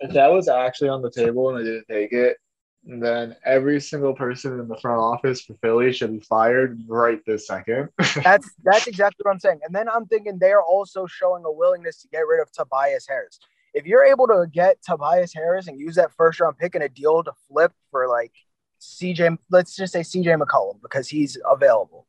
If 0.00 0.12
that 0.12 0.28
was 0.28 0.48
actually 0.48 0.88
on 0.88 1.02
the 1.02 1.10
table 1.10 1.50
and 1.50 1.58
I 1.58 1.62
didn't 1.62 1.86
take 1.88 2.12
it, 2.12 2.36
then 2.82 3.36
every 3.44 3.80
single 3.80 4.14
person 4.14 4.58
in 4.58 4.66
the 4.66 4.76
front 4.78 5.00
office 5.00 5.42
for 5.42 5.54
Philly 5.62 5.92
should 5.92 6.12
be 6.12 6.20
fired 6.20 6.80
right 6.88 7.20
this 7.26 7.46
second. 7.46 7.90
That's 8.24 8.50
that's 8.64 8.86
exactly 8.86 9.22
what 9.22 9.32
I'm 9.32 9.38
saying. 9.38 9.60
And 9.64 9.74
then 9.74 9.88
I'm 9.88 10.06
thinking 10.06 10.38
they 10.38 10.52
are 10.52 10.62
also 10.62 11.06
showing 11.06 11.44
a 11.44 11.52
willingness 11.52 12.00
to 12.02 12.08
get 12.08 12.20
rid 12.20 12.40
of 12.40 12.50
Tobias 12.52 13.06
Harris. 13.06 13.38
If 13.74 13.86
you're 13.86 14.04
able 14.04 14.26
to 14.28 14.46
get 14.50 14.82
Tobias 14.82 15.32
Harris 15.34 15.68
and 15.68 15.78
use 15.78 15.94
that 15.96 16.12
first 16.12 16.40
round 16.40 16.58
pick 16.58 16.74
in 16.74 16.82
a 16.82 16.88
deal 16.88 17.22
to 17.22 17.32
flip 17.48 17.72
for 17.90 18.08
like 18.08 18.32
CJ, 18.80 19.38
let's 19.50 19.76
just 19.76 19.92
say 19.92 20.00
CJ 20.00 20.40
McCollum 20.42 20.80
because 20.82 21.08
he's 21.08 21.36
available. 21.48 22.06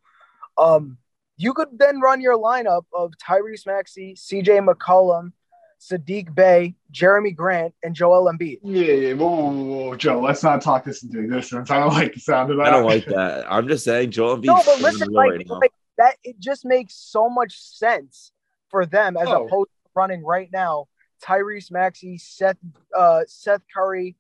Um, 0.57 0.97
you 1.37 1.53
could 1.53 1.67
then 1.77 1.99
run 1.99 2.21
your 2.21 2.37
lineup 2.37 2.83
of 2.93 3.13
Tyrese 3.17 3.65
Maxey, 3.65 4.15
CJ 4.15 4.65
McCollum, 4.65 5.33
Saddiq 5.81 6.33
Bey, 6.35 6.75
Jerami 6.93 7.35
Grant, 7.35 7.73
and 7.83 7.95
Joel 7.95 8.31
Embiid. 8.31 8.59
yeah, 8.63 8.83
yeah. 8.93 9.13
Whoa, 9.13 9.27
whoa, 9.29 9.51
whoa, 9.51 9.85
whoa, 9.87 9.95
Joe, 9.95 10.21
let's 10.21 10.43
not 10.43 10.61
talk 10.61 10.83
this 10.85 11.01
into 11.03 11.19
existence. 11.19 11.71
I 11.71 11.79
don't 11.79 11.93
like 11.93 12.13
the 12.13 12.19
sound 12.19 12.51
of 12.51 12.57
that. 12.57 12.67
I 12.67 12.69
don't 12.69 12.85
like 12.85 13.05
that. 13.07 13.51
I'm 13.51 13.67
just 13.67 13.83
saying 13.83 14.11
Joel 14.11 14.37
Embiid. 14.37 14.45
No, 14.45 14.61
but 14.65 14.79
listen, 14.81 15.09
like, 15.11 15.41
like 15.49 15.71
that, 15.97 16.17
it 16.23 16.39
just 16.39 16.65
makes 16.65 16.93
so 16.95 17.29
much 17.29 17.59
sense 17.59 18.31
for 18.69 18.85
them 18.85 19.17
as 19.17 19.27
Oh. 19.27 19.45
opposed 19.47 19.69
to 19.69 19.89
running 19.95 20.23
right 20.23 20.49
now. 20.53 20.87
Tyrese 21.23 21.71
Maxey, 21.71 22.17
Seth, 22.17 22.57
uh, 22.95 23.21
Seth 23.27 23.61
Curry, 23.75 24.15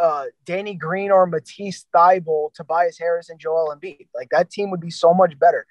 uh, 0.00 0.26
Danny 0.44 0.74
Green, 0.74 1.10
or 1.10 1.26
Matisse 1.26 1.84
Thybulle, 1.94 2.52
Tobias 2.54 2.96
Harris, 2.98 3.28
and 3.28 3.38
Joel 3.40 3.74
Embiid. 3.76 4.06
Like 4.14 4.28
that 4.30 4.50
team 4.50 4.70
would 4.70 4.80
be 4.80 4.90
so 4.90 5.12
much 5.12 5.36
better. 5.38 5.66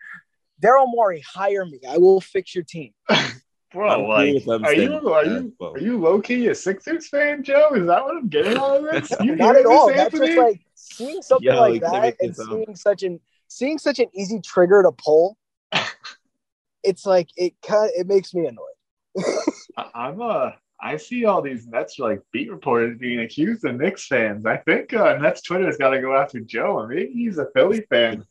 Daryl 0.61 0.87
Morey, 0.87 1.23
hire 1.25 1.65
me. 1.65 1.79
I 1.89 1.97
will 1.97 2.19
fix 2.21 2.53
your 2.53 2.63
team. 2.65 2.93
Bro, 3.73 3.87
I'm 3.89 4.01
like, 4.07 4.33
with 4.33 4.45
them 4.45 4.65
are 4.65 4.73
you 4.73 4.87
staying 4.87 5.05
are 5.07 5.25
you 5.25 5.33
that, 5.33 5.53
but- 5.59 5.71
are 5.75 5.79
you 5.79 5.97
low 5.99 6.19
key 6.21 6.47
a 6.47 6.55
Sixers 6.55 7.07
fan, 7.07 7.43
Joe? 7.43 7.69
Is 7.73 7.87
that 7.87 8.03
what 8.03 8.17
I'm 8.17 8.27
getting 8.27 8.57
out 8.57 8.77
of 8.77 8.83
this? 8.91 9.11
You 9.21 9.35
Not 9.35 9.55
hearing 9.55 9.71
at 9.71 9.71
all. 9.71 9.87
this, 9.87 9.97
That's 9.97 10.17
just 10.19 10.37
like 10.37 10.61
seeing 10.75 11.21
something 11.21 11.47
Yo, 11.47 11.59
like 11.59 11.81
that 11.81 12.15
and 12.19 12.29
this 12.31 12.39
up. 12.39 12.47
seeing 12.49 12.75
such 12.75 13.03
an 13.03 13.19
seeing 13.47 13.77
such 13.77 13.99
an 13.99 14.07
easy 14.13 14.41
trigger 14.41 14.83
to 14.83 14.91
pull. 14.91 15.37
it's 16.83 17.05
like 17.05 17.29
it 17.37 17.53
kind 17.61 17.89
it 17.95 18.07
makes 18.07 18.33
me 18.33 18.45
annoyed. 18.47 19.25
I- 19.77 19.89
I'm 19.95 20.21
uh 20.21 20.51
I 20.83 20.97
see 20.97 21.25
all 21.25 21.41
these 21.43 21.67
Nets 21.67 21.99
like 21.99 22.21
beat 22.33 22.49
reporters 22.51 22.97
being 22.97 23.19
accused 23.19 23.63
of 23.65 23.75
Knicks 23.75 24.07
fans. 24.07 24.47
I 24.47 24.57
think 24.57 24.91
uh, 24.95 25.15
Nets 25.17 25.43
Twitter's 25.43 25.77
got 25.77 25.91
to 25.91 26.01
go 26.01 26.15
after 26.15 26.39
Joe. 26.39 26.79
I 26.79 26.87
mean, 26.87 27.13
he's 27.13 27.37
a 27.37 27.45
Philly 27.53 27.81
fan. 27.87 28.25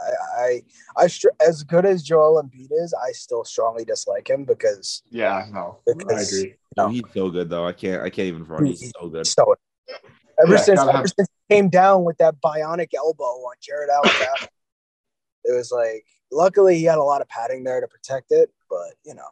And- 0.00 0.16
I, 0.38 0.62
I, 0.96 1.04
I 1.04 1.08
as 1.46 1.62
good 1.64 1.84
as 1.84 2.02
Joel 2.02 2.42
Embiid 2.42 2.68
is, 2.70 2.94
I 2.94 3.12
still 3.12 3.44
strongly 3.44 3.84
dislike 3.84 4.28
him 4.28 4.44
because 4.44 5.02
Yeah, 5.10 5.46
no, 5.52 5.78
I 5.88 5.92
Because- 5.96 6.32
agree. 6.32 6.54
No, 6.76 6.88
he's 6.88 7.02
so 7.12 7.28
good 7.30 7.48
though. 7.50 7.66
I 7.66 7.72
can't. 7.72 8.02
I 8.02 8.10
can't 8.10 8.28
even 8.28 8.44
front. 8.44 8.66
He's 8.68 8.92
so 9.00 9.08
good. 9.08 9.26
so 9.26 9.54
ever 10.40 10.52
Yeah, 10.54 10.58
since 10.60 10.80
ever 10.80 10.92
have- 10.92 11.06
since 11.08 11.28
he 11.48 11.54
came 11.56 11.68
down 11.68 12.04
with 12.04 12.18
that 12.18 12.40
bionic 12.40 12.94
elbow 12.94 13.24
on 13.24 13.54
Jarrett 13.60 13.90
Allen, 13.90 14.48
it 15.44 15.56
was 15.56 15.72
like 15.72 16.04
luckily 16.30 16.76
he 16.78 16.84
had 16.84 16.98
a 16.98 17.02
lot 17.02 17.20
of 17.20 17.28
padding 17.28 17.64
there 17.64 17.80
to 17.80 17.88
protect 17.88 18.30
it, 18.30 18.50
but 18.70 18.94
you 19.04 19.14
know, 19.14 19.26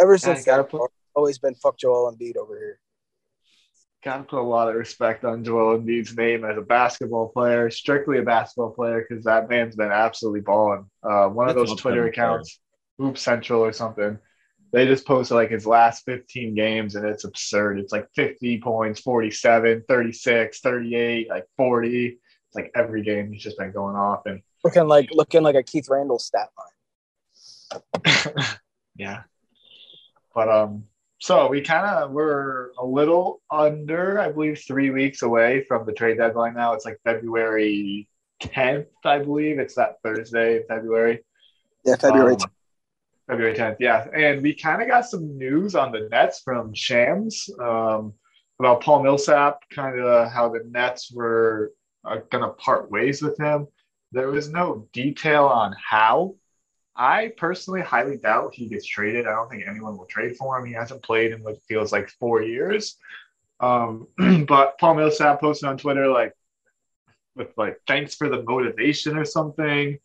ever 0.00 0.16
since 0.18 0.44
gotta 0.44 0.62
that, 0.62 0.70
put- 0.70 0.90
always 1.16 1.38
been 1.38 1.54
fuck 1.56 1.76
Joel 1.78 2.12
Embiid 2.14 2.36
over 2.36 2.56
here. 2.56 2.78
Got 4.04 4.18
to 4.18 4.22
put 4.24 4.40
a 4.40 4.42
lot 4.42 4.68
of 4.68 4.74
respect 4.74 5.24
on 5.24 5.42
Joel 5.42 5.78
Embiid's 5.78 6.14
name 6.14 6.44
as 6.44 6.58
a 6.58 6.62
basketball 6.62 7.30
player, 7.30 7.70
strictly 7.70 8.18
a 8.18 8.22
basketball 8.22 8.70
player, 8.70 9.06
because 9.08 9.24
that 9.24 9.48
man's 9.48 9.76
been 9.76 9.90
absolutely 9.90 10.42
balling. 10.42 10.90
Uh, 11.02 11.28
one 11.28 11.48
of 11.48 11.54
those 11.54 11.74
Twitter 11.74 12.06
upcoming 12.06 12.12
player. 12.12 12.26
accounts, 12.26 12.60
Hoop 12.98 13.16
Central 13.16 13.64
or 13.64 13.72
something, 13.72 14.18
they 14.72 14.86
just 14.86 15.06
posted 15.06 15.36
like 15.36 15.50
his 15.50 15.66
last 15.66 16.04
15 16.04 16.54
games, 16.54 16.96
and 16.96 17.06
it's 17.06 17.24
absurd. 17.24 17.78
It's 17.78 17.92
like 17.92 18.08
50 18.14 18.60
points, 18.60 19.00
47, 19.00 19.84
36, 19.88 20.60
38, 20.60 21.28
like 21.30 21.46
40. 21.56 22.06
It's 22.08 22.18
like 22.54 22.72
every 22.74 23.02
game 23.02 23.32
he's 23.32 23.42
just 23.42 23.56
been 23.56 23.72
going 23.72 23.96
off. 23.96 24.26
And 24.26 24.42
Looking 24.64 24.88
like 24.88 25.10
looking 25.12 25.42
like 25.42 25.54
a 25.54 25.62
Keith 25.62 25.88
Randall 25.88 26.18
stat 26.18 26.48
line. 28.04 28.34
yeah. 28.96 29.22
But 30.34 30.48
um, 30.48 30.84
so 31.24 31.48
we 31.48 31.62
kind 31.62 31.86
of 31.86 32.10
we're 32.10 32.68
a 32.78 32.84
little 32.84 33.40
under, 33.50 34.20
I 34.20 34.30
believe, 34.30 34.60
three 34.60 34.90
weeks 34.90 35.22
away 35.22 35.64
from 35.64 35.86
the 35.86 35.92
trade 35.94 36.18
deadline 36.18 36.52
now. 36.52 36.74
It's 36.74 36.84
like 36.84 37.00
February 37.02 38.06
10th, 38.42 38.88
I 39.06 39.20
believe. 39.20 39.58
It's 39.58 39.76
that 39.76 40.02
Thursday, 40.02 40.64
February. 40.68 41.24
Yeah, 41.82 41.96
February. 41.96 42.34
Um, 42.34 42.50
February 43.26 43.54
10th, 43.54 43.76
yeah. 43.80 44.06
And 44.14 44.42
we 44.42 44.54
kind 44.54 44.82
of 44.82 44.88
got 44.88 45.06
some 45.06 45.38
news 45.38 45.74
on 45.74 45.92
the 45.92 46.10
Nets 46.10 46.42
from 46.44 46.74
Shams 46.74 47.48
um, 47.58 48.12
about 48.60 48.82
Paul 48.82 49.02
Millsap, 49.02 49.60
kind 49.70 49.98
of 49.98 50.30
how 50.30 50.50
the 50.50 50.60
Nets 50.68 51.10
were 51.10 51.72
uh, 52.04 52.18
going 52.30 52.44
to 52.44 52.50
part 52.50 52.90
ways 52.90 53.22
with 53.22 53.38
him. 53.38 53.66
There 54.12 54.28
was 54.28 54.50
no 54.50 54.88
detail 54.92 55.46
on 55.46 55.74
how. 55.82 56.34
I 56.96 57.32
personally 57.36 57.80
highly 57.80 58.16
doubt 58.18 58.54
he 58.54 58.68
gets 58.68 58.86
traded. 58.86 59.26
I 59.26 59.32
don't 59.32 59.50
think 59.50 59.64
anyone 59.66 59.96
will 59.96 60.06
trade 60.06 60.36
for 60.36 60.58
him. 60.58 60.66
He 60.66 60.72
hasn't 60.72 61.02
played 61.02 61.32
in 61.32 61.42
what 61.42 61.62
feels 61.68 61.92
like 61.92 62.08
four 62.08 62.42
years. 62.42 62.96
Um, 63.60 64.06
but 64.46 64.78
Paul 64.78 64.94
Millsap 64.94 65.40
posted 65.40 65.68
on 65.68 65.78
Twitter 65.78 66.08
like 66.08 66.34
with 67.34 67.48
like 67.56 67.80
thanks 67.86 68.14
for 68.14 68.28
the 68.28 68.42
motivation 68.42 69.16
or 69.16 69.24
something. 69.24 69.98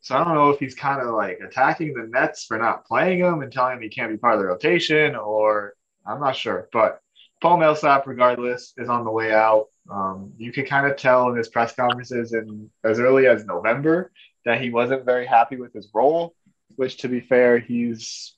So 0.00 0.16
I 0.16 0.24
don't 0.24 0.34
know 0.34 0.50
if 0.50 0.60
he's 0.60 0.74
kind 0.74 1.00
of 1.00 1.14
like 1.14 1.40
attacking 1.40 1.94
the 1.94 2.06
Nets 2.06 2.44
for 2.44 2.58
not 2.58 2.84
playing 2.84 3.20
him 3.20 3.40
and 3.40 3.50
telling 3.50 3.76
him 3.76 3.82
he 3.82 3.88
can't 3.88 4.10
be 4.10 4.18
part 4.18 4.34
of 4.34 4.40
the 4.40 4.46
rotation, 4.46 5.16
or 5.16 5.72
I'm 6.06 6.20
not 6.20 6.36
sure. 6.36 6.68
But 6.74 7.00
Paul 7.40 7.56
Millsap, 7.56 8.06
regardless, 8.06 8.74
is 8.76 8.90
on 8.90 9.04
the 9.04 9.10
way 9.10 9.32
out. 9.32 9.68
Um, 9.90 10.32
you 10.36 10.52
could 10.52 10.68
kind 10.68 10.86
of 10.86 10.98
tell 10.98 11.30
in 11.30 11.36
his 11.36 11.48
press 11.48 11.74
conferences 11.74 12.34
in 12.34 12.70
as 12.84 13.00
early 13.00 13.26
as 13.26 13.46
November 13.46 14.12
that 14.44 14.60
he 14.60 14.70
wasn't 14.70 15.04
very 15.04 15.26
happy 15.26 15.56
with 15.56 15.72
his 15.72 15.88
role. 15.94 16.34
Which, 16.76 16.98
to 16.98 17.08
be 17.08 17.20
fair, 17.20 17.58
he's 17.58 18.34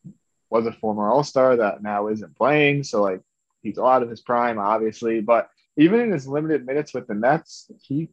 was 0.51 0.67
a 0.67 0.73
former 0.73 1.09
All 1.09 1.25
Star 1.25 1.57
that 1.57 1.83
now 1.83 2.09
isn't 2.09 2.37
playing, 2.37 2.85
so 2.85 3.03
like 3.03 3.21
he's 3.63 3.79
out 3.79 4.03
of 4.03 4.11
his 4.11 4.21
prime, 4.21 4.59
obviously. 4.59 5.21
But 5.21 5.49
even 5.77 6.01
in 6.01 6.13
his 6.13 6.29
limited 6.29 6.67
minutes 6.67 6.95
with 6.95 7.07
the 7.07 7.15
Nets, 7.15 7.71
he 7.83 8.09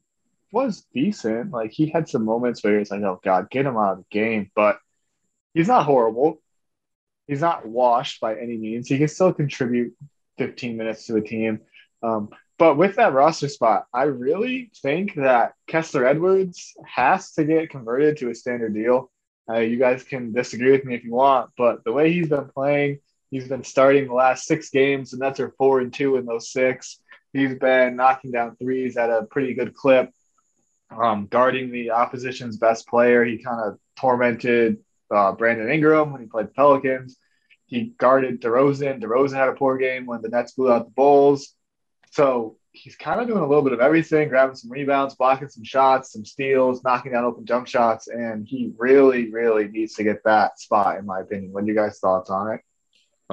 was 0.52 0.86
decent. 0.94 1.52
Like 1.52 1.72
he 1.72 1.88
had 1.88 2.08
some 2.08 2.26
moments 2.26 2.64
where 2.64 2.80
he's 2.80 2.92
like, 2.92 3.02
"Oh 3.02 3.20
God, 3.24 3.50
get 3.50 3.66
him 3.66 3.78
out 3.78 3.94
of 3.94 3.98
the 4.00 4.06
game." 4.10 4.52
But 4.56 4.80
he's 5.54 5.68
not 5.68 5.86
horrible. 5.86 6.42
He's 7.28 7.42
not 7.42 7.66
washed 7.66 8.20
by 8.20 8.36
any 8.36 8.58
means. 8.58 8.88
He 8.88 8.98
can 8.98 9.08
still 9.08 9.34
contribute 9.34 9.96
15 10.38 10.76
minutes 10.78 11.06
to 11.06 11.14
the 11.14 11.22
team. 11.22 11.62
Um, 12.02 12.30
but 12.63 12.77
with 12.77 12.96
that 12.96 13.12
roster 13.12 13.50
spot, 13.50 13.88
I 13.93 14.03
really 14.03 14.72
think 14.82 15.15
that 15.15 15.51
Kessler 15.67 16.05
Edwards 16.05 16.74
has 16.86 17.34
to 17.34 17.43
get 17.43 17.70
converted 17.70 18.15
to 18.20 18.29
a 18.29 18.36
standard 18.36 18.74
deal. 18.74 19.12
Uh, 19.50 19.58
you 19.60 19.77
guys 19.77 20.05
can 20.05 20.32
disagree 20.32 20.72
with 20.72 20.86
me 20.86 20.96
if 20.96 21.03
you 21.03 21.12
want, 21.12 21.50
but 21.58 21.84
the 21.84 21.91
way 21.91 22.13
he's 22.13 22.29
been 22.29 22.48
playing, 22.48 23.00
he's 23.32 23.50
been 23.50 23.65
starting 23.65 24.08
the 24.08 24.13
last 24.13 24.46
six 24.46 24.70
games, 24.70 25.12
and 25.12 25.22
that's 25.22 25.41
are 25.41 25.53
four 25.58 25.82
and 25.82 25.93
two 25.93 26.15
in 26.15 26.25
those 26.25 26.53
six. 26.53 27.01
He's 27.34 27.53
been 27.55 27.98
knocking 27.98 28.32
down 28.32 28.55
threes 28.55 28.96
at 28.96 29.10
a 29.10 29.27
pretty 29.29 29.55
good 29.55 29.74
clip 29.74 30.10
um, 30.89 31.27
guarding 31.27 31.70
the 31.70 31.91
opposition's 31.91 32.55
best 32.55 32.88
player. 32.88 33.25
He 33.25 33.43
kind 33.43 33.60
of 33.60 33.77
tormented 34.00 34.77
uh, 35.13 35.34
Brandon 35.34 35.70
Ingram 35.70 36.13
when 36.13 36.22
he 36.22 36.27
played 36.27 36.53
Pelicans. 36.53 37.17
He 37.65 37.93
guarded 37.98 38.41
DeRozan. 38.41 39.01
DeRozan 39.01 39.36
had 39.36 39.50
a 39.50 39.53
poor 39.53 39.75
game 39.75 40.05
when 40.05 40.22
the 40.22 40.29
Nets 40.29 40.53
blew 40.53 40.72
out 40.72 40.86
the 40.86 40.91
Bulls. 40.91 41.53
So 42.13 42.58
he's 42.74 42.96
kind 42.96 43.20
of 43.20 43.25
doing 43.25 43.41
a 43.41 43.48
little 43.48 43.63
bit 43.63 43.74
of 43.74 43.79
everything, 43.79 44.29
grabbing 44.29 44.55
some 44.55 44.70
rebounds, 44.70 45.15
blocking 45.15 45.50
some 45.50 45.63
shots, 45.63 46.13
some 46.13 46.24
steals, 46.24 46.84
knocking 46.84 47.12
down 47.12 47.24
open 47.24 47.43
jump 47.43 47.65
shots. 47.65 48.08
And 48.08 48.48
he 48.48 48.72
really, 48.77 49.32
really 49.32 49.67
needs 49.67 49.96
to 49.96 50.03
get 50.03 50.24
that 50.24 50.60
spot, 50.60 51.00
in 51.00 51.08
my 51.08 51.22
opinion. 51.22 51.51
What 51.51 51.63
are 51.63 51.67
you 51.67 51.74
guys' 51.74 51.98
thoughts 51.98 52.29
on 52.29 52.53
it? 52.53 52.62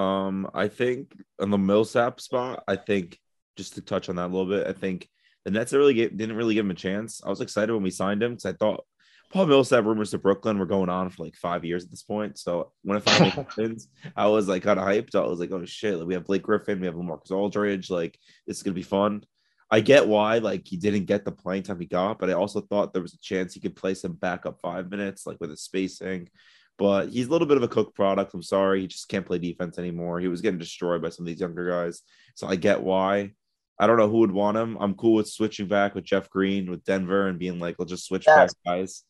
Um, 0.00 0.50
I 0.54 0.68
think 0.68 1.12
on 1.38 1.50
the 1.50 1.58
Millsap 1.58 2.22
spot, 2.22 2.64
I 2.66 2.76
think 2.76 3.18
just 3.54 3.74
to 3.74 3.82
touch 3.82 4.08
on 4.08 4.16
that 4.16 4.28
a 4.28 4.32
little 4.32 4.46
bit, 4.46 4.66
I 4.66 4.72
think 4.72 5.10
the 5.44 5.50
Nets 5.50 5.74
really 5.74 5.92
gave, 5.92 6.16
didn't 6.16 6.36
really 6.36 6.54
give 6.54 6.64
him 6.64 6.70
a 6.70 6.74
chance. 6.74 7.20
I 7.22 7.28
was 7.28 7.42
excited 7.42 7.74
when 7.74 7.82
we 7.82 7.90
signed 7.90 8.22
him 8.22 8.30
because 8.32 8.46
I 8.46 8.54
thought 8.54 8.86
Paul 9.32 9.46
Millsap 9.46 9.84
rumors 9.84 10.10
to 10.10 10.18
Brooklyn 10.18 10.58
were 10.58 10.66
going 10.66 10.88
on 10.88 11.08
for 11.08 11.22
like 11.22 11.36
five 11.36 11.64
years 11.64 11.84
at 11.84 11.90
this 11.90 12.02
point. 12.02 12.36
So 12.38 12.72
when 12.82 12.98
it 12.98 13.04
finally 13.04 13.30
happens, 13.30 13.88
I 14.16 14.26
was 14.26 14.48
like 14.48 14.64
kind 14.64 14.78
of 14.78 14.86
hyped. 14.86 15.14
I 15.14 15.20
was 15.20 15.38
like, 15.38 15.52
oh 15.52 15.64
shit, 15.64 15.96
like, 15.98 16.06
we 16.08 16.14
have 16.14 16.24
Blake 16.26 16.42
Griffin, 16.42 16.80
we 16.80 16.86
have 16.86 16.96
Lamarcus 16.96 17.30
Aldridge, 17.30 17.90
like 17.90 18.18
this 18.46 18.56
is 18.56 18.62
gonna 18.62 18.74
be 18.74 18.82
fun. 18.82 19.24
I 19.70 19.80
get 19.80 20.08
why 20.08 20.38
like 20.38 20.66
he 20.66 20.76
didn't 20.76 21.04
get 21.04 21.24
the 21.24 21.30
playing 21.30 21.62
time 21.62 21.78
he 21.78 21.86
got, 21.86 22.18
but 22.18 22.28
I 22.28 22.32
also 22.32 22.60
thought 22.60 22.92
there 22.92 23.02
was 23.02 23.14
a 23.14 23.18
chance 23.20 23.54
he 23.54 23.60
could 23.60 23.76
play 23.76 23.94
some 23.94 24.14
backup 24.14 24.60
five 24.60 24.90
minutes, 24.90 25.26
like 25.26 25.36
with 25.40 25.50
his 25.50 25.62
spacing. 25.62 26.28
But 26.76 27.10
he's 27.10 27.28
a 27.28 27.30
little 27.30 27.46
bit 27.46 27.58
of 27.58 27.62
a 27.62 27.68
cooked 27.68 27.94
product. 27.94 28.34
I'm 28.34 28.42
sorry, 28.42 28.80
he 28.80 28.86
just 28.88 29.08
can't 29.08 29.26
play 29.26 29.38
defense 29.38 29.78
anymore. 29.78 30.18
He 30.18 30.28
was 30.28 30.40
getting 30.40 30.58
destroyed 30.58 31.02
by 31.02 31.10
some 31.10 31.24
of 31.24 31.28
these 31.28 31.40
younger 31.40 31.68
guys, 31.70 32.02
so 32.34 32.48
I 32.48 32.56
get 32.56 32.82
why. 32.82 33.32
I 33.78 33.86
don't 33.86 33.96
know 33.96 34.08
who 34.10 34.18
would 34.18 34.32
want 34.32 34.56
him. 34.58 34.76
I'm 34.80 34.94
cool 34.94 35.14
with 35.14 35.28
switching 35.28 35.66
back 35.68 35.94
with 35.94 36.04
Jeff 36.04 36.28
Green 36.30 36.68
with 36.70 36.84
Denver 36.84 37.28
and 37.28 37.38
being 37.38 37.58
like, 37.60 37.76
let's 37.78 37.90
just 37.90 38.06
switch 38.06 38.24
Yes. 38.26 38.52
back 38.52 38.74
guys. 38.74 39.04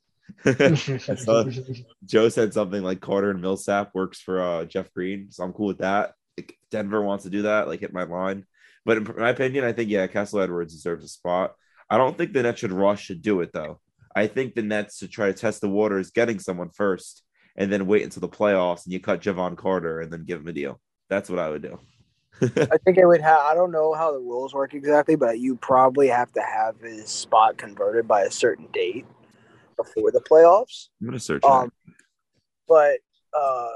Joe 2.04 2.28
said 2.28 2.52
something 2.52 2.82
like 2.82 3.00
Carter 3.00 3.30
and 3.30 3.40
Millsap 3.40 3.94
works 3.94 4.20
for 4.20 4.40
uh, 4.40 4.64
Jeff 4.64 4.92
Green, 4.92 5.30
so 5.30 5.44
I'm 5.44 5.52
cool 5.52 5.68
with 5.68 5.78
that. 5.78 6.14
If 6.36 6.46
Denver 6.70 7.02
wants 7.02 7.24
to 7.24 7.30
do 7.30 7.42
that, 7.42 7.68
like 7.68 7.80
hit 7.80 7.92
my 7.92 8.04
line. 8.04 8.46
But 8.84 8.96
in 8.98 9.14
my 9.16 9.30
opinion, 9.30 9.64
I 9.64 9.72
think 9.72 9.90
yeah, 9.90 10.06
Kessler 10.06 10.42
Edwards 10.42 10.74
deserves 10.74 11.04
a 11.04 11.08
spot. 11.08 11.54
I 11.88 11.98
don't 11.98 12.16
think 12.16 12.32
the 12.32 12.42
Nets 12.42 12.60
should 12.60 12.72
rush 12.72 13.08
to 13.08 13.14
do 13.14 13.40
it 13.40 13.52
though. 13.52 13.80
I 14.14 14.26
think 14.26 14.54
the 14.54 14.62
Nets 14.62 14.98
should 14.98 15.10
try 15.10 15.26
to 15.26 15.32
test 15.32 15.60
the 15.60 15.68
waters, 15.68 16.10
getting 16.10 16.38
someone 16.38 16.70
first, 16.70 17.22
and 17.56 17.72
then 17.72 17.86
wait 17.86 18.02
until 18.02 18.20
the 18.20 18.28
playoffs 18.28 18.84
and 18.84 18.92
you 18.92 19.00
cut 19.00 19.22
Jevon 19.22 19.56
Carter 19.56 20.00
and 20.00 20.12
then 20.12 20.24
give 20.24 20.40
him 20.40 20.48
a 20.48 20.52
deal. 20.52 20.80
That's 21.08 21.28
what 21.28 21.38
I 21.38 21.48
would 21.48 21.62
do. 21.62 21.78
I 22.42 22.78
think 22.84 22.96
it 22.96 23.06
would 23.06 23.20
have. 23.20 23.40
I 23.40 23.54
don't 23.54 23.72
know 23.72 23.92
how 23.92 24.12
the 24.12 24.18
rules 24.18 24.54
work 24.54 24.72
exactly, 24.72 25.14
but 25.14 25.38
you 25.38 25.56
probably 25.56 26.08
have 26.08 26.32
to 26.32 26.40
have 26.40 26.80
his 26.80 27.08
spot 27.10 27.58
converted 27.58 28.08
by 28.08 28.22
a 28.22 28.30
certain 28.30 28.66
date 28.72 29.04
before 29.82 30.10
the 30.10 30.20
playoffs. 30.20 30.88
I'm 31.00 31.08
gonna 31.08 31.20
search. 31.20 31.44
Um, 31.44 31.72
but 32.68 32.98
uh, 33.32 33.70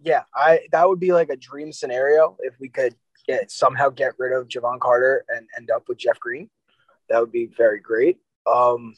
yeah, 0.00 0.22
I 0.34 0.60
that 0.72 0.88
would 0.88 1.00
be 1.00 1.12
like 1.12 1.30
a 1.30 1.36
dream 1.36 1.72
scenario 1.72 2.36
if 2.40 2.54
we 2.60 2.68
could 2.68 2.94
get 3.26 3.50
somehow 3.50 3.88
get 3.88 4.12
rid 4.18 4.32
of 4.32 4.48
Jevon 4.48 4.80
Carter 4.80 5.24
and 5.28 5.46
end 5.56 5.70
up 5.70 5.84
with 5.88 5.98
Jeff 5.98 6.18
Green. 6.20 6.48
That 7.08 7.20
would 7.20 7.32
be 7.32 7.50
very 7.56 7.80
great. 7.80 8.18
Um, 8.46 8.94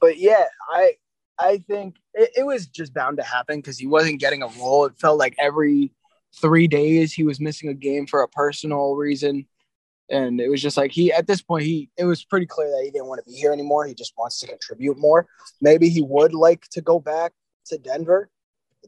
but 0.00 0.18
yeah, 0.18 0.44
I 0.70 0.94
I 1.38 1.58
think 1.58 1.96
it, 2.14 2.30
it 2.36 2.46
was 2.46 2.66
just 2.66 2.94
bound 2.94 3.18
to 3.18 3.24
happen 3.24 3.58
because 3.58 3.78
he 3.78 3.86
wasn't 3.86 4.20
getting 4.20 4.42
a 4.42 4.48
role. 4.60 4.86
It 4.86 4.98
felt 4.98 5.18
like 5.18 5.34
every 5.38 5.92
three 6.40 6.68
days 6.68 7.12
he 7.12 7.24
was 7.24 7.40
missing 7.40 7.68
a 7.68 7.74
game 7.74 8.06
for 8.06 8.22
a 8.22 8.28
personal 8.28 8.94
reason. 8.94 9.46
And 10.10 10.40
it 10.40 10.48
was 10.48 10.60
just 10.60 10.76
like 10.76 10.92
he 10.92 11.12
at 11.12 11.26
this 11.26 11.40
point 11.40 11.64
he 11.64 11.88
it 11.96 12.04
was 12.04 12.24
pretty 12.24 12.46
clear 12.46 12.68
that 12.68 12.82
he 12.84 12.90
didn't 12.90 13.06
want 13.06 13.24
to 13.24 13.30
be 13.30 13.36
here 13.36 13.52
anymore. 13.52 13.86
He 13.86 13.94
just 13.94 14.12
wants 14.18 14.38
to 14.40 14.46
contribute 14.46 14.98
more. 14.98 15.26
Maybe 15.60 15.88
he 15.88 16.02
would 16.02 16.34
like 16.34 16.68
to 16.72 16.82
go 16.82 17.00
back 17.00 17.32
to 17.66 17.78
Denver. 17.78 18.28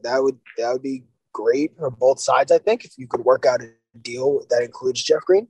That 0.02 0.22
would 0.22 0.38
that 0.58 0.72
would 0.72 0.82
be 0.82 1.04
great 1.32 1.76
for 1.78 1.90
both 1.90 2.20
sides, 2.20 2.52
I 2.52 2.58
think, 2.58 2.84
if 2.84 2.92
you 2.98 3.06
could 3.06 3.24
work 3.24 3.46
out 3.46 3.62
a 3.62 3.70
deal 4.02 4.44
that 4.50 4.62
includes 4.62 5.02
Jeff 5.02 5.22
Green. 5.22 5.48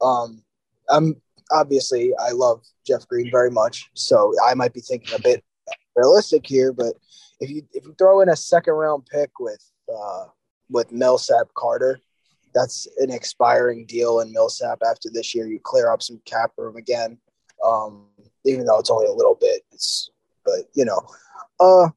Um 0.00 0.42
I'm 0.88 1.20
obviously 1.52 2.12
I 2.18 2.32
love 2.32 2.62
Jeff 2.84 3.06
Green 3.06 3.30
very 3.30 3.50
much. 3.50 3.88
So 3.94 4.32
I 4.44 4.54
might 4.54 4.72
be 4.72 4.80
thinking 4.80 5.14
a 5.14 5.22
bit 5.22 5.44
realistic 5.94 6.46
here, 6.46 6.72
but 6.72 6.94
if 7.40 7.48
you 7.48 7.62
if 7.72 7.84
you 7.84 7.94
throw 7.96 8.22
in 8.22 8.28
a 8.28 8.36
second 8.36 8.74
round 8.74 9.06
pick 9.06 9.38
with 9.38 9.64
uh 9.88 10.24
with 10.70 10.92
Millsap 10.92 11.48
Carter. 11.54 12.00
That's 12.56 12.88
an 12.96 13.10
expiring 13.10 13.84
deal 13.84 14.20
in 14.20 14.32
Millsap 14.32 14.78
after 14.88 15.10
this 15.12 15.34
year. 15.34 15.46
You 15.46 15.60
clear 15.62 15.90
up 15.92 16.02
some 16.02 16.22
cap 16.24 16.52
room 16.56 16.76
again, 16.76 17.18
um, 17.62 18.06
even 18.46 18.64
though 18.64 18.78
it's 18.78 18.90
only 18.90 19.06
a 19.06 19.12
little 19.12 19.36
bit. 19.38 19.60
It's 19.72 20.10
but 20.42 20.60
you 20.72 20.86
know, 20.86 21.06
uh, 21.60 21.90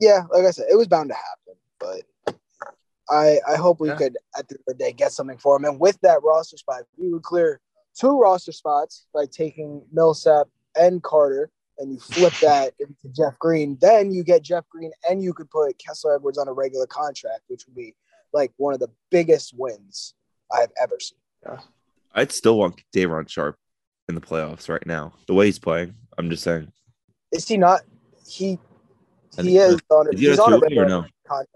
yeah, 0.00 0.24
like 0.30 0.44
I 0.44 0.50
said, 0.50 0.66
it 0.70 0.76
was 0.76 0.88
bound 0.88 1.08
to 1.08 1.16
happen. 1.16 1.58
But 1.80 2.36
I 3.08 3.38
I 3.48 3.56
hope 3.56 3.80
we 3.80 3.88
yeah. 3.88 3.96
could 3.96 4.16
at 4.38 4.46
the 4.46 4.56
end 4.56 4.60
of 4.68 4.76
the 4.78 4.84
day 4.84 4.92
get 4.92 5.12
something 5.12 5.38
for 5.38 5.56
him. 5.56 5.64
And 5.64 5.80
with 5.80 5.98
that 6.02 6.22
roster 6.22 6.58
spot, 6.58 6.82
we 6.98 7.10
would 7.10 7.22
clear 7.22 7.60
two 7.98 8.20
roster 8.20 8.52
spots 8.52 9.06
by 9.14 9.24
taking 9.24 9.82
Millsap 9.90 10.48
and 10.76 11.02
Carter 11.02 11.50
and 11.78 11.92
you 11.92 11.98
flip 11.98 12.32
that 12.40 12.72
into 12.78 13.08
Jeff 13.14 13.38
Green, 13.38 13.76
then 13.80 14.12
you 14.12 14.22
get 14.22 14.42
Jeff 14.42 14.68
Green 14.68 14.92
and 15.08 15.22
you 15.22 15.32
could 15.32 15.50
put 15.50 15.78
Kessler 15.78 16.16
Edwards 16.16 16.38
on 16.38 16.48
a 16.48 16.52
regular 16.52 16.86
contract, 16.86 17.42
which 17.48 17.66
would 17.66 17.74
be 17.74 17.94
like 18.34 18.52
one 18.56 18.74
of 18.74 18.80
the 18.80 18.90
biggest 19.10 19.54
wins 19.56 20.14
I've 20.52 20.72
ever 20.82 20.98
seen. 21.00 21.18
Yeah. 21.44 21.60
I'd 22.14 22.32
still 22.32 22.58
want 22.58 22.82
Day'Ron 22.92 23.26
Sharpe 23.26 23.56
in 24.08 24.14
the 24.14 24.20
playoffs 24.20 24.68
right 24.68 24.84
now. 24.86 25.14
The 25.26 25.34
way 25.34 25.46
he's 25.46 25.58
playing, 25.58 25.94
I'm 26.18 26.28
just 26.28 26.42
saying. 26.42 26.70
Is 27.32 27.48
he 27.48 27.56
not? 27.56 27.82
He 28.26 28.58
he 29.40 29.58
is 29.58 29.80
on, 29.90 30.12
is 30.12 30.20
he 30.20 30.28
he's 30.28 30.38
on 30.38 30.52
a 30.52 30.58
regular 30.58 30.86
no? 30.86 31.06
contract. 31.26 31.50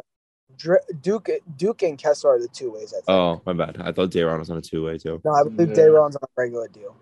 Duke 1.02 1.30
Duke 1.56 1.82
and 1.82 1.96
Kessler 1.96 2.30
are 2.30 2.40
the 2.40 2.48
two 2.48 2.72
ways. 2.72 2.92
I 2.92 2.96
think. 2.96 3.04
Oh, 3.08 3.40
my 3.46 3.52
bad. 3.52 3.80
I 3.80 3.92
thought 3.92 4.10
Day'Ron 4.10 4.40
was 4.40 4.50
on 4.50 4.56
a 4.56 4.60
two 4.60 4.84
way 4.84 4.98
too. 4.98 5.20
No, 5.24 5.32
I 5.32 5.44
believe 5.44 5.68
yeah. 5.68 5.74
Day'Ron's 5.74 6.16
on 6.16 6.22
a 6.24 6.28
regular 6.36 6.68
deal. 6.68 6.96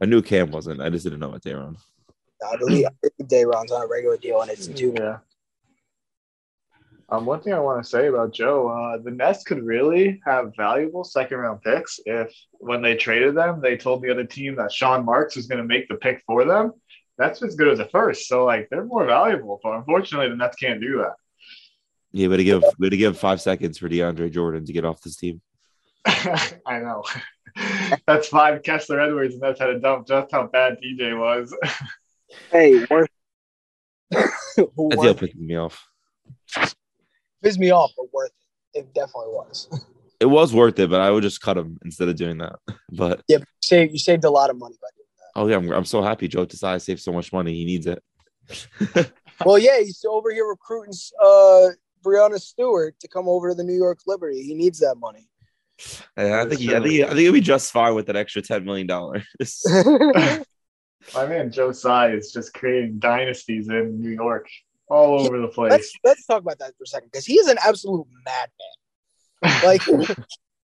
I 0.00 0.06
knew 0.06 0.22
Cam 0.22 0.50
wasn't. 0.50 0.80
I 0.80 0.90
just 0.90 1.04
didn't 1.04 1.20
know 1.20 1.28
about 1.28 1.42
Day'Ron. 1.42 1.76
I 2.44 2.56
believe 2.56 2.86
Day'Ron's 3.26 3.72
on 3.72 3.82
a 3.82 3.86
regular 3.86 4.16
deal, 4.16 4.40
and 4.42 4.50
it's 4.50 4.66
two. 4.66 4.94
Yeah. 4.96 5.18
Um, 7.10 7.24
one 7.24 7.40
thing 7.40 7.54
I 7.54 7.60
want 7.60 7.82
to 7.82 7.88
say 7.88 8.08
about 8.08 8.32
Joe, 8.32 8.68
uh, 8.68 8.98
the 9.02 9.10
Nets 9.10 9.42
could 9.42 9.64
really 9.64 10.20
have 10.26 10.54
valuable 10.56 11.04
second 11.04 11.38
round 11.38 11.62
picks 11.62 11.98
if, 12.04 12.34
when 12.52 12.82
they 12.82 12.96
traded 12.96 13.34
them, 13.34 13.60
they 13.62 13.78
told 13.78 14.02
the 14.02 14.10
other 14.10 14.24
team 14.24 14.56
that 14.56 14.72
Sean 14.72 15.06
Marks 15.06 15.34
was 15.34 15.46
going 15.46 15.58
to 15.58 15.64
make 15.64 15.88
the 15.88 15.94
pick 15.94 16.22
for 16.26 16.44
them. 16.44 16.72
That's 17.16 17.42
as 17.42 17.54
good 17.54 17.68
as 17.68 17.78
a 17.78 17.88
first. 17.88 18.28
So, 18.28 18.44
like, 18.44 18.68
they're 18.70 18.84
more 18.84 19.06
valuable. 19.06 19.58
But 19.62 19.76
unfortunately, 19.76 20.28
the 20.28 20.36
Nets 20.36 20.56
can't 20.56 20.80
do 20.80 20.98
that. 20.98 21.14
Yeah, 22.12 22.28
but 22.28 22.38
to 22.38 22.44
give 22.44 22.64
we 22.78 22.90
to 22.90 22.96
give 22.96 23.18
five 23.18 23.40
seconds 23.40 23.78
for 23.78 23.88
DeAndre 23.88 24.30
Jordan 24.30 24.64
to 24.66 24.72
get 24.72 24.84
off 24.84 25.00
this 25.02 25.16
team. 25.16 25.40
I 26.06 26.78
know. 26.78 27.04
that's 28.06 28.28
five 28.28 28.62
Kessler 28.62 29.00
Edwards, 29.00 29.34
and 29.34 29.42
that's 29.42 29.60
how 29.60 29.66
to 29.66 29.78
dump 29.78 30.06
just 30.06 30.32
how 30.32 30.46
bad 30.46 30.78
DJ 30.82 31.18
was. 31.18 31.54
hey, 32.52 32.84
worth. 32.90 33.08
that 34.10 34.98
deal 35.00 35.14
pissed 35.14 35.36
me 35.36 35.56
off. 35.56 35.86
Pissed 37.42 37.58
me 37.58 37.70
off, 37.70 37.92
but 37.96 38.12
worth 38.12 38.30
it. 38.74 38.80
It 38.80 38.94
definitely 38.94 39.32
was. 39.32 39.68
It 40.20 40.26
was 40.26 40.52
worth 40.52 40.76
it, 40.80 40.90
but 40.90 41.00
I 41.00 41.12
would 41.12 41.22
just 41.22 41.40
cut 41.40 41.56
him 41.56 41.78
instead 41.84 42.08
of 42.08 42.16
doing 42.16 42.38
that. 42.38 42.56
But 42.90 43.22
yeah, 43.28 43.38
you 43.38 43.44
saved, 43.60 43.92
you 43.92 44.00
saved 44.00 44.24
a 44.24 44.30
lot 44.30 44.50
of 44.50 44.58
money 44.58 44.74
by 44.82 44.88
doing 44.96 45.06
that. 45.18 45.40
Oh 45.40 45.46
yeah, 45.46 45.56
I'm, 45.56 45.72
I'm 45.72 45.84
so 45.84 46.02
happy 46.02 46.26
Joe 46.26 46.44
Tsai 46.44 46.78
saved 46.78 47.00
so 47.00 47.12
much 47.12 47.32
money. 47.32 47.54
He 47.54 47.64
needs 47.64 47.86
it. 47.86 48.02
well, 49.44 49.58
yeah, 49.58 49.78
he's 49.78 50.04
over 50.08 50.32
here 50.32 50.46
recruiting 50.46 50.92
uh, 51.22 51.68
Breanna 52.04 52.40
Stewart 52.40 52.98
to 52.98 53.06
come 53.06 53.28
over 53.28 53.50
to 53.50 53.54
the 53.54 53.62
New 53.62 53.76
York 53.76 54.00
Liberty. 54.08 54.42
He 54.42 54.54
needs 54.54 54.80
that 54.80 54.96
money. 54.96 55.28
I 56.16 56.44
think 56.46 56.60
he, 56.60 56.74
I 56.74 56.80
think 56.80 56.90
he, 56.90 57.04
I 57.04 57.08
think 57.08 57.20
he'll 57.20 57.32
be 57.32 57.40
just 57.40 57.70
fine 57.70 57.94
with 57.94 58.06
that 58.06 58.16
extra 58.16 58.42
ten 58.42 58.64
million 58.64 58.88
dollars. 58.88 59.24
My 61.14 61.26
man 61.26 61.52
Joe 61.52 61.70
Tsai 61.70 62.10
is 62.10 62.32
just 62.32 62.52
creating 62.54 62.98
dynasties 62.98 63.68
in 63.68 64.00
New 64.00 64.10
York 64.10 64.48
all 64.90 65.20
over 65.20 65.38
the 65.38 65.48
place. 65.48 65.70
Let's, 65.70 65.92
let's 66.04 66.26
talk 66.26 66.42
about 66.42 66.58
that 66.58 66.76
for 66.76 66.84
a 66.84 66.86
second 66.86 67.10
because 67.12 67.26
he 67.26 67.34
is 67.34 67.48
an 67.48 67.58
absolute 67.64 68.06
madman. 68.24 68.50
Like 69.64 69.82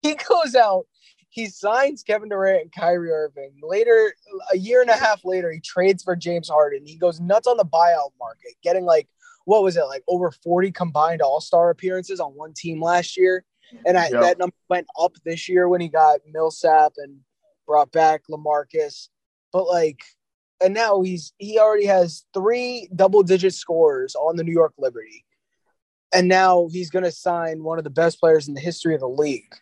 he 0.02 0.16
goes 0.16 0.56
out, 0.56 0.86
he 1.30 1.46
signs 1.46 2.02
Kevin 2.02 2.28
Durant 2.28 2.62
and 2.62 2.72
Kyrie 2.72 3.10
Irving. 3.10 3.52
Later, 3.62 4.14
a 4.52 4.56
year 4.56 4.80
and 4.80 4.90
a 4.90 4.96
half 4.96 5.24
later, 5.24 5.50
he 5.52 5.60
trades 5.60 6.02
for 6.02 6.16
James 6.16 6.48
Harden. 6.48 6.86
He 6.86 6.96
goes 6.96 7.20
nuts 7.20 7.46
on 7.46 7.56
the 7.56 7.64
buyout 7.64 8.10
market, 8.18 8.54
getting 8.62 8.84
like 8.84 9.08
what 9.44 9.62
was 9.62 9.76
it 9.76 9.82
like 9.82 10.02
over 10.08 10.30
40 10.30 10.72
combined 10.72 11.22
all-star 11.22 11.70
appearances 11.70 12.20
on 12.20 12.32
one 12.32 12.52
team 12.54 12.80
last 12.82 13.16
year. 13.16 13.44
And 13.84 13.98
I, 13.98 14.08
yep. 14.08 14.22
that 14.22 14.38
number 14.38 14.54
went 14.68 14.86
up 14.98 15.12
this 15.24 15.48
year 15.48 15.68
when 15.68 15.80
he 15.80 15.88
got 15.88 16.20
Millsap 16.32 16.92
and 16.96 17.18
brought 17.66 17.90
back 17.92 18.22
Lamarcus. 18.30 19.08
But 19.52 19.66
like 19.66 20.00
and 20.62 20.74
now 20.74 21.02
he's 21.02 21.32
he 21.38 21.58
already 21.58 21.86
has 21.86 22.24
three 22.32 22.88
double 22.94 23.22
digit 23.22 23.54
scores 23.54 24.14
on 24.14 24.36
the 24.36 24.44
New 24.44 24.52
York 24.52 24.74
Liberty. 24.78 25.24
And 26.12 26.28
now 26.28 26.68
he's 26.70 26.90
going 26.90 27.04
to 27.04 27.10
sign 27.10 27.64
one 27.64 27.78
of 27.78 27.84
the 27.84 27.90
best 27.90 28.20
players 28.20 28.46
in 28.46 28.54
the 28.54 28.60
history 28.60 28.94
of 28.94 29.00
the 29.00 29.08
league. 29.08 29.52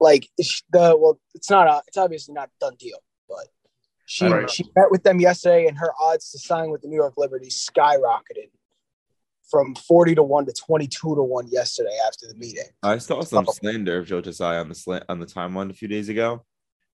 Like 0.00 0.28
the 0.36 0.96
well, 0.98 1.20
it's 1.34 1.48
not 1.48 1.68
a, 1.68 1.82
it's 1.86 1.96
obviously 1.96 2.34
not 2.34 2.50
done 2.60 2.74
deal, 2.78 2.98
but 3.28 3.46
she 4.06 4.26
right. 4.26 4.50
she 4.50 4.64
met 4.74 4.90
with 4.90 5.04
them 5.04 5.20
yesterday, 5.20 5.66
and 5.66 5.78
her 5.78 5.92
odds 6.00 6.32
to 6.32 6.38
sign 6.38 6.70
with 6.70 6.82
the 6.82 6.88
New 6.88 6.96
York 6.96 7.14
Liberty 7.16 7.48
skyrocketed 7.48 8.50
from 9.48 9.74
40 9.74 10.16
to 10.16 10.22
1 10.22 10.46
to 10.46 10.52
22 10.52 11.14
to 11.14 11.22
1 11.22 11.48
yesterday 11.48 11.96
after 12.06 12.26
the 12.26 12.34
meeting. 12.34 12.64
I 12.82 12.98
saw 12.98 13.22
some 13.22 13.46
slander 13.46 13.98
of 13.98 14.06
Joe 14.06 14.22
Tsai 14.22 14.58
on 14.58 14.68
the 14.68 14.74
slant 14.74 15.04
on 15.08 15.20
the 15.20 15.26
timeline 15.26 15.70
a 15.70 15.74
few 15.74 15.88
days 15.88 16.08
ago 16.08 16.44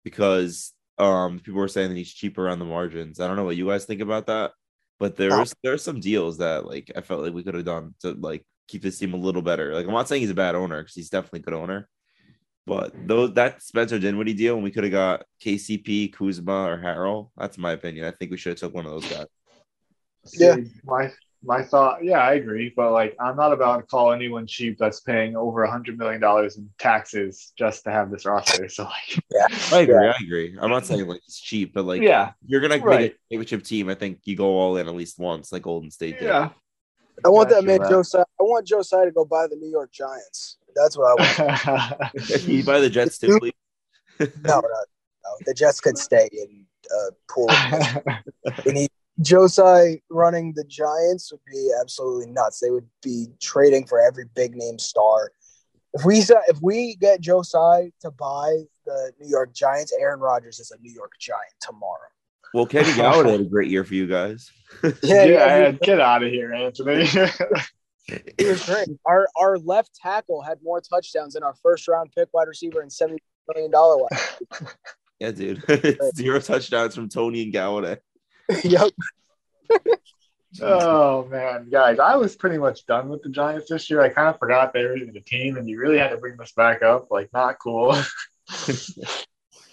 because 0.03 0.73
um, 0.97 1.39
people 1.39 1.59
were 1.59 1.67
saying 1.67 1.89
that 1.89 1.97
he's 1.97 2.13
cheaper 2.13 2.49
on 2.49 2.59
the 2.59 2.65
margins. 2.65 3.19
I 3.19 3.27
don't 3.27 3.35
know 3.35 3.43
what 3.43 3.55
you 3.55 3.67
guys 3.67 3.85
think 3.85 4.01
about 4.01 4.27
that, 4.27 4.51
but 4.99 5.15
there's 5.15 5.53
oh. 5.53 5.57
there's 5.63 5.83
some 5.83 5.99
deals 5.99 6.39
that 6.39 6.65
like 6.65 6.91
I 6.95 7.01
felt 7.01 7.21
like 7.21 7.33
we 7.33 7.43
could 7.43 7.55
have 7.55 7.65
done 7.65 7.93
to 8.01 8.13
like 8.13 8.45
keep 8.67 8.81
this 8.81 8.97
team 8.97 9.13
a 9.13 9.17
little 9.17 9.41
better. 9.41 9.73
Like 9.73 9.85
I'm 9.85 9.93
not 9.93 10.07
saying 10.07 10.21
he's 10.21 10.31
a 10.31 10.35
bad 10.35 10.55
owner 10.55 10.81
because 10.81 10.95
he's 10.95 11.09
definitely 11.09 11.41
a 11.41 11.43
good 11.43 11.53
owner, 11.53 11.87
but 12.65 12.93
those 13.07 13.33
that 13.33 13.61
Spencer 13.61 13.99
Dinwiddie 13.99 14.33
deal, 14.33 14.55
and 14.55 14.63
we 14.63 14.71
could 14.71 14.83
have 14.83 14.91
got 14.91 15.25
KCP, 15.43 16.13
Kuzma, 16.13 16.63
or 16.63 16.77
Harrell. 16.77 17.29
That's 17.37 17.57
my 17.57 17.73
opinion. 17.73 18.05
I 18.05 18.11
think 18.11 18.31
we 18.31 18.37
should 18.37 18.51
have 18.51 18.59
took 18.59 18.73
one 18.73 18.85
of 18.85 18.91
those 18.91 19.09
guys. 19.09 19.27
Yeah, 20.33 20.57
my 20.83 21.11
my 21.47 21.63
thought, 21.63 22.03
yeah, 22.03 22.19
I 22.19 22.33
agree, 22.33 22.73
but 22.75 22.91
like 22.91 23.15
I'm 23.21 23.37
not 23.37 23.53
about 23.53 23.77
to 23.77 23.83
call 23.83 24.11
anyone 24.11 24.45
cheap 24.45 24.77
that's 24.77 24.99
paying 24.99 25.37
over 25.37 25.63
a 25.63 25.71
hundred 25.71 25.97
million 25.97 26.19
dollars 26.19 26.57
in 26.57 26.69
taxes 26.77 27.53
just 27.57 27.85
to 27.85 27.91
have 27.91 28.11
this 28.11 28.25
roster. 28.25 28.67
So 28.67 28.83
like, 28.83 29.23
yeah, 29.33 29.47
I 29.71 29.79
agree, 29.79 29.95
yeah. 29.95 30.11
I 30.11 30.23
agree. 30.23 30.57
I'm 30.61 30.69
not 30.69 30.85
saying 30.85 31.07
like 31.07 31.21
it's 31.25 31.39
cheap, 31.39 31.73
but 31.73 31.85
like, 31.85 32.01
yeah, 32.01 32.33
you're 32.45 32.59
gonna 32.59 32.79
right. 32.79 32.99
make 32.99 33.13
a 33.13 33.15
championship 33.35 33.63
team. 33.63 33.89
I 33.89 33.95
think 33.95 34.19
you 34.25 34.35
go 34.35 34.57
all 34.57 34.75
in 34.75 34.89
at 34.89 34.93
least 34.93 35.19
once, 35.19 35.53
like 35.53 35.61
Golden 35.61 35.89
State 35.89 36.19
did. 36.19 36.25
Yeah, 36.25 36.49
I 37.23 37.29
want 37.29 37.47
that 37.49 37.63
man 37.63 37.79
Joe. 37.89 38.03
I 38.13 38.43
want 38.43 38.67
Joe 38.67 38.81
Tsai 38.81 39.05
to 39.05 39.11
go 39.11 39.23
buy 39.23 39.47
the 39.47 39.55
New 39.55 39.69
York 39.69 39.93
Giants. 39.93 40.57
That's 40.75 40.97
what 40.97 41.17
I 41.17 41.63
want. 41.71 42.29
you 42.43 42.65
buy 42.65 42.81
the 42.81 42.89
Jets 42.89 43.19
too, 43.19 43.39
please. 43.39 43.53
no, 44.19 44.27
no, 44.43 44.59
no, 44.59 45.31
the 45.45 45.53
Jets 45.53 45.79
could 45.79 45.97
stay 45.97 46.27
in 46.29 46.65
uh, 46.93 47.11
pool. 47.29 47.49
we 48.65 48.73
need 48.73 48.89
Joe 49.21 49.47
Tsai 49.47 50.01
running 50.09 50.53
the 50.53 50.63
Giants 50.63 51.31
would 51.31 51.41
be 51.51 51.71
absolutely 51.81 52.31
nuts. 52.31 52.59
They 52.59 52.69
would 52.69 52.87
be 53.01 53.27
trading 53.41 53.85
for 53.87 53.99
every 53.99 54.25
big 54.35 54.55
name 54.55 54.77
star. 54.79 55.31
If 55.93 56.05
we 56.05 56.19
if 56.19 56.59
we 56.61 56.95
get 56.95 57.21
Joe 57.21 57.41
Tsai 57.41 57.91
to 58.01 58.11
buy 58.11 58.63
the 58.87 59.11
New 59.19 59.29
York 59.29 59.53
Giants. 59.53 59.93
Aaron 59.99 60.19
Rodgers 60.19 60.59
is 60.59 60.71
a 60.71 60.81
New 60.81 60.91
York 60.91 61.11
Giant 61.19 61.53
tomorrow. 61.61 62.07
Well, 62.53 62.65
Kenny 62.65 62.85
Golladay 62.91 63.31
had 63.31 63.41
a 63.41 63.45
great 63.45 63.69
year 63.69 63.83
for 63.83 63.93
you 63.93 64.07
guys. 64.07 64.49
Yeah, 65.03 65.25
yeah, 65.25 65.71
he- 65.71 65.77
get 65.77 65.99
out 65.99 66.23
of 66.23 66.31
here, 66.31 66.53
Anthony. 66.53 67.07
He 68.37 68.45
was 68.45 68.65
great. 68.65 68.87
Our 69.05 69.27
our 69.37 69.57
left 69.57 69.93
tackle 69.93 70.41
had 70.41 70.59
more 70.63 70.79
touchdowns 70.79 71.33
than 71.33 71.43
our 71.43 71.55
first 71.61 71.89
round 71.89 72.13
pick 72.15 72.29
wide 72.31 72.47
receiver 72.47 72.79
and 72.79 72.89
seventy 72.89 73.21
million 73.53 73.69
dollar 73.69 73.97
wide. 73.97 74.69
Yeah, 75.19 75.31
dude. 75.31 75.61
Zero 76.15 76.39
touchdowns 76.39 76.95
from 76.95 77.09
Toney 77.09 77.41
and 77.43 77.51
Golladay. 77.53 77.97
yep. 78.63 78.91
oh 80.61 81.25
man, 81.25 81.69
guys, 81.69 81.99
I 81.99 82.15
was 82.15 82.35
pretty 82.35 82.57
much 82.57 82.85
done 82.85 83.09
with 83.09 83.21
the 83.23 83.29
Giants 83.29 83.69
this 83.69 83.89
year. 83.89 84.01
I 84.01 84.09
kind 84.09 84.27
of 84.29 84.39
forgot 84.39 84.73
they 84.73 84.83
were 84.85 84.95
even 84.95 85.15
a 85.17 85.21
team, 85.21 85.57
and 85.57 85.67
you 85.67 85.79
really 85.79 85.97
had 85.97 86.09
to 86.09 86.17
bring 86.17 86.37
this 86.37 86.53
back 86.53 86.81
up. 86.81 87.07
Like, 87.11 87.29
not 87.33 87.59
cool. 87.59 87.91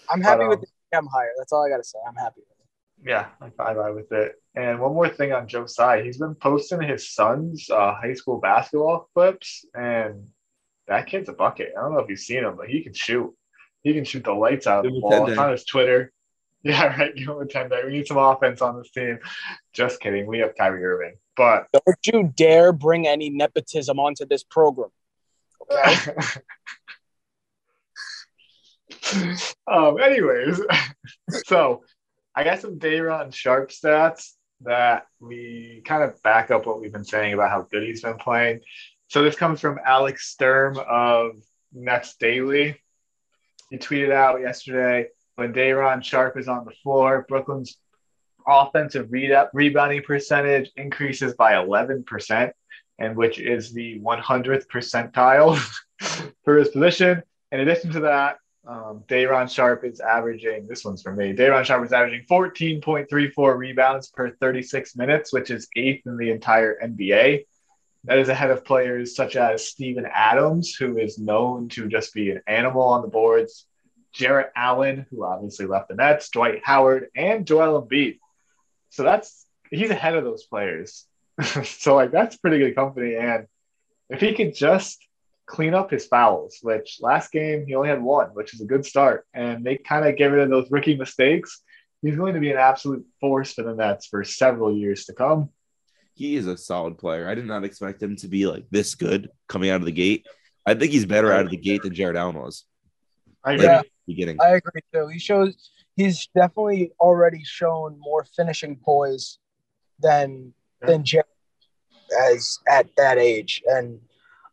I'm 0.09 0.21
happy 0.21 0.43
But, 0.43 0.49
with 0.49 0.59
um, 0.59 0.61
the 0.61 0.67
cam 0.93 1.07
hire. 1.07 1.31
That's 1.37 1.51
all 1.53 1.65
I 1.65 1.69
gotta 1.69 1.83
say. 1.83 1.99
I'm 2.07 2.15
happy 2.15 2.41
with 2.41 2.59
it. 2.59 3.09
yeah, 3.09 3.27
I 3.41 3.49
vibe 3.49 3.77
vibe 3.77 3.95
with 3.95 4.11
it. 4.11 4.33
And 4.55 4.79
one 4.79 4.93
more 4.93 5.09
thing 5.09 5.31
on 5.33 5.47
Joe 5.47 5.65
Tsai, 5.65 6.03
he's 6.03 6.17
been 6.17 6.35
posting 6.35 6.81
his 6.81 7.09
son's 7.13 7.69
uh, 7.69 7.93
high 7.95 8.13
school 8.13 8.39
basketball 8.39 9.09
clips, 9.13 9.65
and 9.73 10.27
that 10.87 11.07
kid's 11.07 11.29
a 11.29 11.33
bucket. 11.33 11.73
I 11.77 11.81
don't 11.81 11.93
know 11.93 11.99
if 11.99 12.09
you've 12.09 12.19
seen 12.19 12.43
him, 12.43 12.55
but 12.57 12.67
he 12.69 12.83
can 12.83 12.93
shoot. 12.93 13.33
He 13.83 13.93
can 13.93 14.03
shoot 14.03 14.23
the 14.23 14.33
lights 14.33 14.67
out 14.67 14.85
of 14.85 14.91
the 14.91 14.97
him 14.97 15.01
ball. 15.01 15.29
It's 15.29 15.37
on 15.37 15.51
his 15.51 15.65
Twitter. 15.65 16.11
Yeah, 16.69 16.97
right. 16.97 17.15
Give 17.15 17.27
him 17.27 17.37
a 17.37 17.45
10 17.45 17.69
day. 17.69 17.81
We 17.85 17.91
need 17.91 18.07
some 18.07 18.17
offense 18.17 18.59
on 18.59 18.75
this 18.75 18.89
team. 18.89 19.19
Just 19.71 19.99
kidding. 19.99 20.25
We 20.25 20.39
have 20.39 20.55
Kyrie 20.57 20.83
Irving. 20.83 21.13
But 21.37 21.67
Don't 21.71 22.07
you 22.07 22.33
dare 22.35 22.73
bring 22.73 23.07
any 23.07 23.29
nepotism 23.29 23.99
onto 23.99 24.25
this 24.25 24.43
program. 24.43 24.89
Okay. 25.61 26.11
um, 29.67 29.99
anyways, 30.01 30.59
so 31.45 31.83
I 32.33 32.43
got 32.43 32.61
some 32.61 32.79
Day'Ron 32.79 33.29
Sharpe 33.29 33.69
stats 33.69 34.31
that 34.61 35.05
we 35.19 35.83
kind 35.85 36.01
of 36.01 36.19
back 36.23 36.49
up 36.49 36.65
what 36.65 36.81
we've 36.81 36.91
been 36.91 37.05
saying 37.05 37.35
about 37.35 37.51
how 37.51 37.67
good 37.69 37.83
he's 37.83 38.01
been 38.01 38.17
playing. 38.17 38.61
So 39.07 39.21
this 39.21 39.35
comes 39.35 39.61
from 39.61 39.79
Alex 39.85 40.29
Sturm 40.29 40.79
of 40.89 41.33
Nets 41.73 42.15
Daily. 42.19 42.81
He 43.69 43.77
tweeted 43.77 44.11
out 44.11 44.41
yesterday 44.41 45.09
when 45.35 45.51
Day'Ron 45.51 46.01
Sharpe 46.01 46.37
is 46.37 46.47
on 46.47 46.65
the 46.65 46.71
floor, 46.71 47.25
Brooklyn's 47.27 47.77
offensive 48.47 49.11
re- 49.11 49.35
rebounding 49.53 50.01
percentage 50.03 50.71
increases 50.75 51.33
by 51.33 51.53
11%, 51.53 52.51
and 52.99 53.15
which 53.15 53.39
is 53.39 53.73
the 53.73 53.99
100th 53.99 54.67
percentile 54.67 55.57
for 56.43 56.57
his 56.57 56.69
position. 56.69 57.21
In 57.51 57.59
addition 57.59 57.91
to 57.91 57.99
that, 58.01 58.37
um, 58.67 59.03
Day'Ron 59.07 59.47
Sharpe 59.47 59.83
is 59.83 59.99
averaging, 59.99 60.67
this 60.67 60.83
one's 60.83 61.03
for 61.03 61.13
me, 61.13 61.33
Day'Ron 61.33 61.63
Sharpe 61.63 61.85
is 61.85 61.93
averaging 61.93 62.25
14.34 62.29 63.57
rebounds 63.57 64.09
per 64.09 64.31
36 64.31 64.95
minutes, 64.95 65.31
which 65.31 65.51
is 65.51 65.67
eighth 65.75 66.07
in 66.07 66.17
the 66.17 66.31
entire 66.31 66.79
NBA. 66.83 67.45
That 68.05 68.19
is 68.19 68.29
ahead 68.29 68.51
of 68.51 68.65
players 68.65 69.15
such 69.15 69.35
as 69.35 69.67
Steven 69.67 70.05
Adams, 70.11 70.75
who 70.75 70.97
is 70.97 71.17
known 71.19 71.69
to 71.69 71.87
just 71.87 72.13
be 72.13 72.31
an 72.31 72.41
animal 72.47 72.83
on 72.83 73.01
the 73.01 73.07
boards, 73.07 73.67
Jarrett 74.15 74.51
Allen, 74.55 75.05
who 75.11 75.25
obviously 75.25 75.65
left 75.65 75.89
the 75.89 75.95
Nets, 75.95 76.29
Dwight 76.29 76.61
Howard, 76.63 77.09
and 77.15 77.45
Joel 77.45 77.81
Embiid. 77.81 78.19
So 78.89 79.03
that's 79.03 79.45
he's 79.69 79.89
ahead 79.89 80.15
of 80.15 80.23
those 80.23 80.43
players. 80.43 81.05
so 81.63 81.95
like 81.95 82.11
that's 82.11 82.37
pretty 82.37 82.59
good 82.59 82.75
company. 82.75 83.15
And 83.15 83.47
if 84.09 84.21
he 84.21 84.33
could 84.33 84.55
just 84.55 85.05
clean 85.45 85.73
up 85.73 85.91
his 85.91 86.07
fouls, 86.07 86.59
which 86.61 86.99
last 87.01 87.31
game 87.31 87.65
he 87.67 87.75
only 87.75 87.89
had 87.89 88.01
one, 88.01 88.27
which 88.29 88.53
is 88.53 88.61
a 88.61 88.65
good 88.65 88.85
start, 88.85 89.25
and 89.33 89.65
they 89.65 89.77
kind 89.77 90.07
of 90.07 90.15
get 90.15 90.27
rid 90.27 90.43
of 90.43 90.49
those 90.49 90.71
rookie 90.71 90.95
mistakes, 90.95 91.61
he's 92.01 92.15
going 92.15 92.35
to 92.35 92.39
be 92.39 92.51
an 92.51 92.57
absolute 92.57 93.05
force 93.19 93.53
for 93.53 93.63
the 93.63 93.73
Nets 93.73 94.07
for 94.07 94.23
several 94.23 94.75
years 94.75 95.05
to 95.05 95.13
come. 95.13 95.49
He 96.13 96.37
is 96.37 96.47
a 96.47 96.57
solid 96.57 96.97
player. 96.97 97.27
I 97.27 97.35
did 97.35 97.45
not 97.45 97.65
expect 97.65 98.01
him 98.01 98.15
to 98.17 98.29
be 98.29 98.47
like 98.47 98.65
this 98.71 98.95
good 98.95 99.29
coming 99.49 99.69
out 99.69 99.81
of 99.81 99.85
the 99.85 99.91
gate. 99.91 100.25
I 100.65 100.73
think 100.73 100.93
he's 100.93 101.05
better 101.05 101.33
out 101.33 101.43
of 101.43 101.51
the 101.51 101.57
gate 101.57 101.83
than 101.83 101.93
Jarrett 101.93 102.15
Allen 102.15 102.37
was. 102.37 102.63
I 103.43 103.53
agree. 103.53 103.91
Beginning. 104.07 104.37
I 104.41 104.55
agree 104.55 104.81
too. 104.93 105.07
He 105.07 105.19
shows 105.19 105.71
he's 105.95 106.27
definitely 106.35 106.91
already 106.99 107.43
shown 107.43 107.97
more 107.99 108.23
finishing 108.35 108.77
poise 108.77 109.39
than 109.99 110.53
than 110.81 111.03
Jarrett 111.03 111.27
as 112.31 112.59
at 112.67 112.87
that 112.97 113.17
age. 113.17 113.63
And 113.65 113.99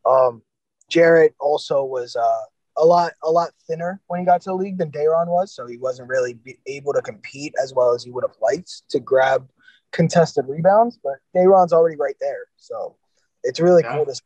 um 0.06 0.42
Jarrett 0.88 1.34
also 1.40 1.84
was 1.84 2.16
uh 2.16 2.42
a 2.78 2.84
lot 2.84 3.12
a 3.22 3.30
lot 3.30 3.50
thinner 3.66 4.00
when 4.06 4.20
he 4.20 4.26
got 4.26 4.40
to 4.42 4.50
the 4.50 4.54
league 4.54 4.78
than 4.78 4.90
Dayron 4.90 5.26
was, 5.28 5.54
so 5.54 5.66
he 5.66 5.76
wasn't 5.76 6.08
really 6.08 6.34
be 6.34 6.58
able 6.66 6.92
to 6.94 7.02
compete 7.02 7.54
as 7.62 7.74
well 7.74 7.92
as 7.92 8.02
he 8.02 8.10
would 8.10 8.24
have 8.24 8.36
liked 8.40 8.88
to 8.90 9.00
grab 9.00 9.48
contested 9.92 10.46
rebounds. 10.48 10.98
But 11.02 11.16
Dayron's 11.36 11.72
already 11.74 11.96
right 11.96 12.16
there, 12.20 12.46
so 12.56 12.96
it's 13.42 13.60
really 13.60 13.82
Yeah. 13.82 13.96
cool 13.96 14.06
to 14.06 14.14
see 14.14 14.22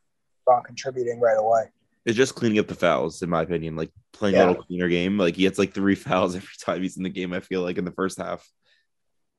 Dayron 0.49 0.65
contributing 0.65 1.19
right 1.19 1.39
away. 1.39 1.71
It's 2.07 2.17
just 2.17 2.35
cleaning 2.37 2.59
up 2.61 2.69
the 2.69 2.75
fouls, 2.75 3.21
in 3.23 3.29
my 3.29 3.43
opinion. 3.43 3.77
Like 3.77 3.91
playing 4.15 4.37
Yeah. 4.37 4.47
a 4.47 4.49
little 4.49 4.63
cleaner 4.65 4.89
game. 4.89 5.19
Like 5.19 5.37
he 5.37 5.43
gets 5.43 5.59
like 5.59 5.75
three 5.75 5.95
fouls 6.07 6.37
every 6.37 6.49
time 6.65 6.81
he's 6.83 6.97
in 6.97 7.03
the 7.03 7.11
game. 7.11 7.33
I 7.35 7.41
feel 7.41 7.63
like 7.63 7.77
in 7.79 7.85
the 7.85 7.93
first 7.93 8.19
half. 8.19 8.49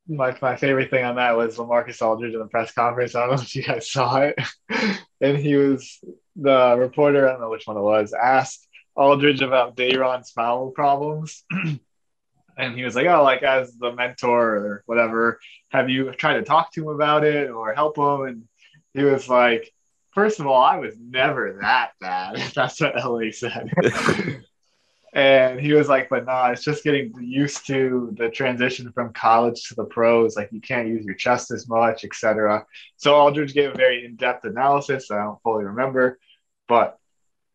my, 0.07 0.37
my 0.41 0.55
favorite 0.57 0.89
thing 0.91 1.03
on 1.05 1.15
that 1.15 1.35
was 1.37 1.57
Lamarcus 1.57 2.01
Aldridge 2.01 2.33
in 2.33 2.39
the 2.39 2.47
press 2.47 2.71
conference. 2.73 3.15
I 3.15 3.21
don't 3.21 3.35
know 3.37 3.41
if 3.41 3.55
you 3.55 3.63
guys 3.63 3.89
saw 3.91 4.17
it. 4.17 4.35
and 5.21 5.37
he 5.37 5.55
was 5.55 5.99
the 6.35 6.75
reporter, 6.77 7.27
I 7.27 7.31
don't 7.31 7.41
know 7.41 7.49
which 7.49 7.65
one 7.67 7.77
it 7.77 7.81
was, 7.81 8.13
asked 8.13 8.67
Aldridge 8.95 9.41
about 9.41 9.75
Dayron's 9.75 10.31
foul 10.31 10.71
problems. 10.71 11.43
and 12.57 12.75
he 12.75 12.83
was 12.83 12.95
like, 12.95 13.07
Oh, 13.07 13.23
like 13.23 13.43
as 13.43 13.75
the 13.77 13.93
mentor 13.93 14.55
or 14.55 14.83
whatever, 14.87 15.39
have 15.71 15.89
you 15.89 16.11
tried 16.13 16.35
to 16.35 16.43
talk 16.43 16.71
to 16.73 16.83
him 16.83 16.95
about 16.95 17.23
it 17.23 17.49
or 17.49 17.73
help 17.73 17.97
him? 17.97 18.21
And 18.27 18.43
he 18.93 19.03
was 19.03 19.29
like, 19.29 19.71
First 20.17 20.39
of 20.39 20.47
all, 20.47 20.63
I 20.63 20.77
was 20.77 20.95
never 20.99 21.59
that 21.61 21.91
bad. 22.01 22.37
That's 22.55 22.81
what 22.81 22.95
LA 22.95 23.29
said. 23.29 23.71
And 25.13 25.59
he 25.59 25.73
was 25.73 25.87
like, 25.87 26.09
but 26.09 26.25
nah, 26.25 26.49
it's 26.49 26.63
just 26.63 26.83
getting 26.83 27.11
used 27.19 27.65
to 27.67 28.13
the 28.17 28.29
transition 28.29 28.91
from 28.91 29.13
college 29.13 29.63
to 29.69 29.75
the 29.75 29.85
pros. 29.85 30.35
Like 30.35 30.49
you 30.51 30.61
can't 30.61 30.89
use 30.89 31.05
your 31.05 31.15
chest 31.15 31.49
as 31.49 31.67
much, 31.67 32.03
etc. 32.03 32.65
So 32.97 33.15
Aldridge 33.15 33.53
gave 33.53 33.71
a 33.71 33.73
very 33.73 34.05
in-depth 34.05 34.45
analysis. 34.45 35.09
I 35.09 35.23
don't 35.23 35.41
fully 35.41 35.63
remember, 35.63 36.19
but 36.67 36.99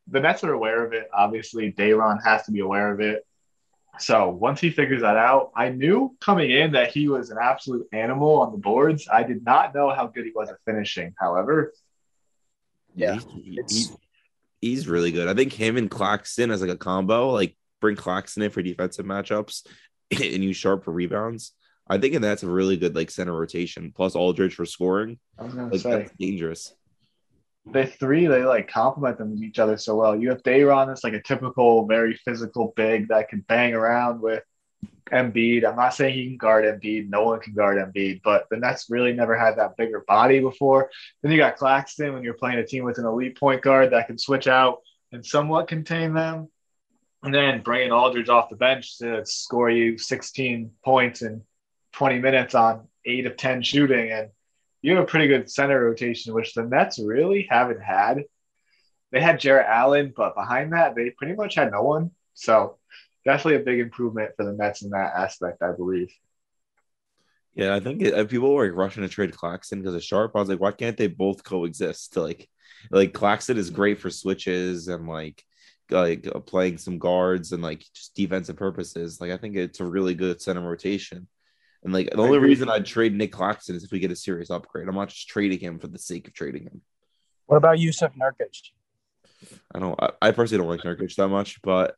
the 0.08 0.18
Nets 0.18 0.42
are 0.42 0.52
aware 0.52 0.84
of 0.84 0.92
it. 0.92 1.08
Obviously, 1.14 1.72
Dayron 1.72 2.24
has 2.24 2.44
to 2.46 2.52
be 2.52 2.60
aware 2.60 2.90
of 2.90 3.00
it. 3.00 3.24
So 3.98 4.30
once 4.30 4.60
he 4.60 4.70
figures 4.70 5.02
that 5.02 5.16
out, 5.16 5.52
I 5.54 5.68
knew 5.68 6.16
coming 6.20 6.50
in 6.50 6.72
that 6.72 6.90
he 6.90 7.08
was 7.08 7.30
an 7.30 7.38
absolute 7.40 7.86
animal 7.92 8.40
on 8.40 8.50
the 8.50 8.58
boards. 8.58 9.06
I 9.12 9.22
did 9.22 9.44
not 9.44 9.74
know 9.74 9.90
how 9.90 10.08
good 10.08 10.24
he 10.24 10.32
was 10.34 10.48
at 10.48 10.56
finishing. 10.64 11.14
However, 11.20 11.74
Yeah, 12.94 13.18
He- 13.34 13.58
he- 13.68 13.86
he's 14.60 14.88
really 14.88 15.12
good. 15.12 15.28
I 15.28 15.34
think 15.34 15.52
him 15.52 15.76
and 15.76 15.90
Claxton 15.90 16.50
as 16.50 16.60
like 16.60 16.70
a 16.70 16.76
combo, 16.76 17.30
like 17.30 17.56
bring 17.80 17.96
Claxton 17.96 18.42
in 18.42 18.50
for 18.50 18.62
defensive 18.62 19.06
matchups 19.06 19.66
and 20.10 20.44
use 20.44 20.56
Sharpe 20.56 20.84
for 20.84 20.92
rebounds. 20.92 21.52
I 21.88 21.98
think 21.98 22.18
that's 22.20 22.42
a 22.44 22.50
really 22.50 22.76
good 22.76 22.94
like 22.94 23.10
center 23.10 23.32
rotation. 23.38 23.92
Plus 23.94 24.14
Aldridge 24.14 24.54
for 24.54 24.64
scoring. 24.64 25.18
I 25.38 25.44
was 25.44 25.54
gonna 25.54 25.70
Like 25.72 25.80
say 25.80 25.90
that's 25.90 26.12
dangerous. 26.18 26.74
the 27.72 27.86
three 27.86 28.26
they 28.26 28.44
like 28.44 28.68
complement 28.68 29.18
them 29.18 29.42
each 29.42 29.58
other 29.58 29.76
so 29.76 29.96
well. 29.96 30.16
You 30.16 30.28
have 30.30 30.42
Dayron 30.42 30.86
that's 30.86 31.04
like 31.04 31.12
a 31.14 31.22
typical, 31.22 31.86
very 31.86 32.14
physical 32.24 32.72
big 32.76 33.08
that 33.08 33.28
can 33.28 33.44
bang 33.48 33.74
around 33.74 34.20
with 34.20 34.42
Embiid. 35.12 35.64
I'm 35.64 35.76
not 35.76 35.94
saying 35.94 36.14
he 36.14 36.26
can 36.26 36.36
guard 36.38 36.64
Embiid. 36.64 37.08
No 37.10 37.24
one 37.24 37.40
can 37.40 37.52
guard 37.52 37.76
Embiid, 37.76 38.22
but 38.24 38.46
the 38.50 38.56
Nets 38.56 38.86
really 38.88 39.12
never 39.12 39.36
had 39.36 39.56
that 39.56 39.76
bigger 39.76 40.04
body 40.08 40.40
before. 40.40 40.90
Then 41.22 41.32
you 41.32 41.38
got 41.38 41.56
Claxton 41.56 42.14
when 42.14 42.22
you're 42.22 42.34
playing 42.34 42.58
a 42.58 42.66
team 42.66 42.84
with 42.84 42.98
an 42.98 43.04
elite 43.04 43.38
point 43.38 43.62
guard 43.62 43.90
that 43.90 44.06
can 44.06 44.18
switch 44.18 44.46
out 44.46 44.78
and 45.12 45.24
somewhat 45.24 45.68
contain 45.68 46.14
them. 46.14 46.48
And 47.22 47.32
then 47.32 47.62
bringing 47.62 47.92
Aldridge 47.92 48.30
off 48.30 48.48
the 48.48 48.56
bench 48.56 48.98
to 48.98 49.24
score 49.24 49.70
you 49.70 49.98
16 49.98 50.72
points 50.84 51.22
in 51.22 51.42
20 51.92 52.18
minutes 52.18 52.54
on 52.54 52.88
eight 53.04 53.26
of 53.26 53.36
10 53.36 53.62
shooting. 53.62 54.10
And 54.10 54.30
you 54.80 54.94
have 54.94 55.04
a 55.04 55.06
pretty 55.06 55.28
good 55.28 55.50
center 55.50 55.84
rotation, 55.84 56.34
which 56.34 56.54
the 56.54 56.64
Nets 56.64 56.98
really 56.98 57.46
haven't 57.48 57.82
had. 57.82 58.24
They 59.12 59.20
had 59.20 59.38
Jarrett 59.38 59.68
Allen, 59.68 60.12
but 60.16 60.34
behind 60.34 60.72
that, 60.72 60.94
they 60.96 61.10
pretty 61.10 61.34
much 61.34 61.54
had 61.54 61.70
no 61.70 61.82
one. 61.82 62.10
So 62.34 62.78
definitely 63.24 63.60
a 63.60 63.64
big 63.64 63.80
improvement 63.80 64.32
for 64.36 64.44
the 64.44 64.52
Nets 64.52 64.82
in 64.82 64.90
that 64.90 65.14
aspect, 65.14 65.62
I 65.62 65.72
believe. 65.72 66.12
Yeah, 67.54 67.74
I 67.74 67.80
think 67.80 68.02
it, 68.02 68.14
uh, 68.14 68.24
people 68.24 68.54
were 68.54 68.66
like, 68.66 68.76
rushing 68.76 69.02
to 69.02 69.08
trade 69.08 69.36
Claxton 69.36 69.80
because 69.80 69.94
of 69.94 70.02
Sharpe. 70.02 70.34
I 70.34 70.40
was 70.40 70.48
like, 70.48 70.60
why 70.60 70.72
can't 70.72 70.96
they 70.96 71.08
both 71.08 71.44
coexist? 71.44 72.16
Like, 72.22 72.48
like 72.90 73.12
Claxton 73.12 73.58
is 73.58 73.70
great 73.70 74.00
for 74.00 74.10
switches 74.10 74.88
and 74.88 75.06
like 75.06 75.44
like 75.90 76.26
uh, 76.26 76.40
playing 76.40 76.78
some 76.78 76.98
guards 76.98 77.52
and 77.52 77.62
like 77.62 77.84
just 77.94 78.14
defensive 78.16 78.56
purposes. 78.56 79.20
Like, 79.20 79.30
I 79.30 79.36
think 79.36 79.56
it's 79.56 79.80
a 79.80 79.84
really 79.84 80.14
good 80.14 80.40
center 80.40 80.62
rotation. 80.62 81.28
And 81.84 81.92
like 81.92 82.10
the 82.10 82.18
I 82.18 82.20
only 82.20 82.36
agree. 82.38 82.50
reason 82.50 82.68
I'd 82.68 82.86
trade 82.86 83.14
Nick 83.14 83.32
Claxton 83.32 83.76
is 83.76 83.84
if 83.84 83.92
we 83.92 83.98
get 83.98 84.10
a 84.10 84.16
serious 84.16 84.50
upgrade. 84.50 84.88
I'm 84.88 84.94
not 84.94 85.08
just 85.08 85.28
trading 85.28 85.58
him 85.58 85.78
for 85.78 85.88
the 85.88 85.98
sake 85.98 86.26
of 86.28 86.34
trading 86.34 86.62
him. 86.62 86.80
What 87.46 87.56
about 87.56 87.78
Yusuf 87.78 88.12
Nurkic? 88.14 88.70
I 89.74 89.78
don't. 89.80 90.00
I, 90.00 90.10
I 90.22 90.30
personally 90.30 90.64
don't 90.64 90.70
like 90.70 90.84
Nurkic 90.84 91.14
that 91.16 91.28
much, 91.28 91.60
but 91.62 91.96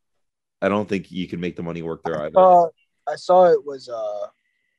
I 0.64 0.68
don't 0.68 0.88
think 0.88 1.12
you 1.12 1.28
can 1.28 1.40
make 1.40 1.56
the 1.56 1.62
money 1.62 1.82
work 1.82 2.02
there 2.04 2.22
either. 2.22 2.38
Uh, 2.38 2.66
I 3.06 3.16
saw 3.16 3.52
it 3.52 3.64
was 3.66 3.90
uh, 3.90 4.26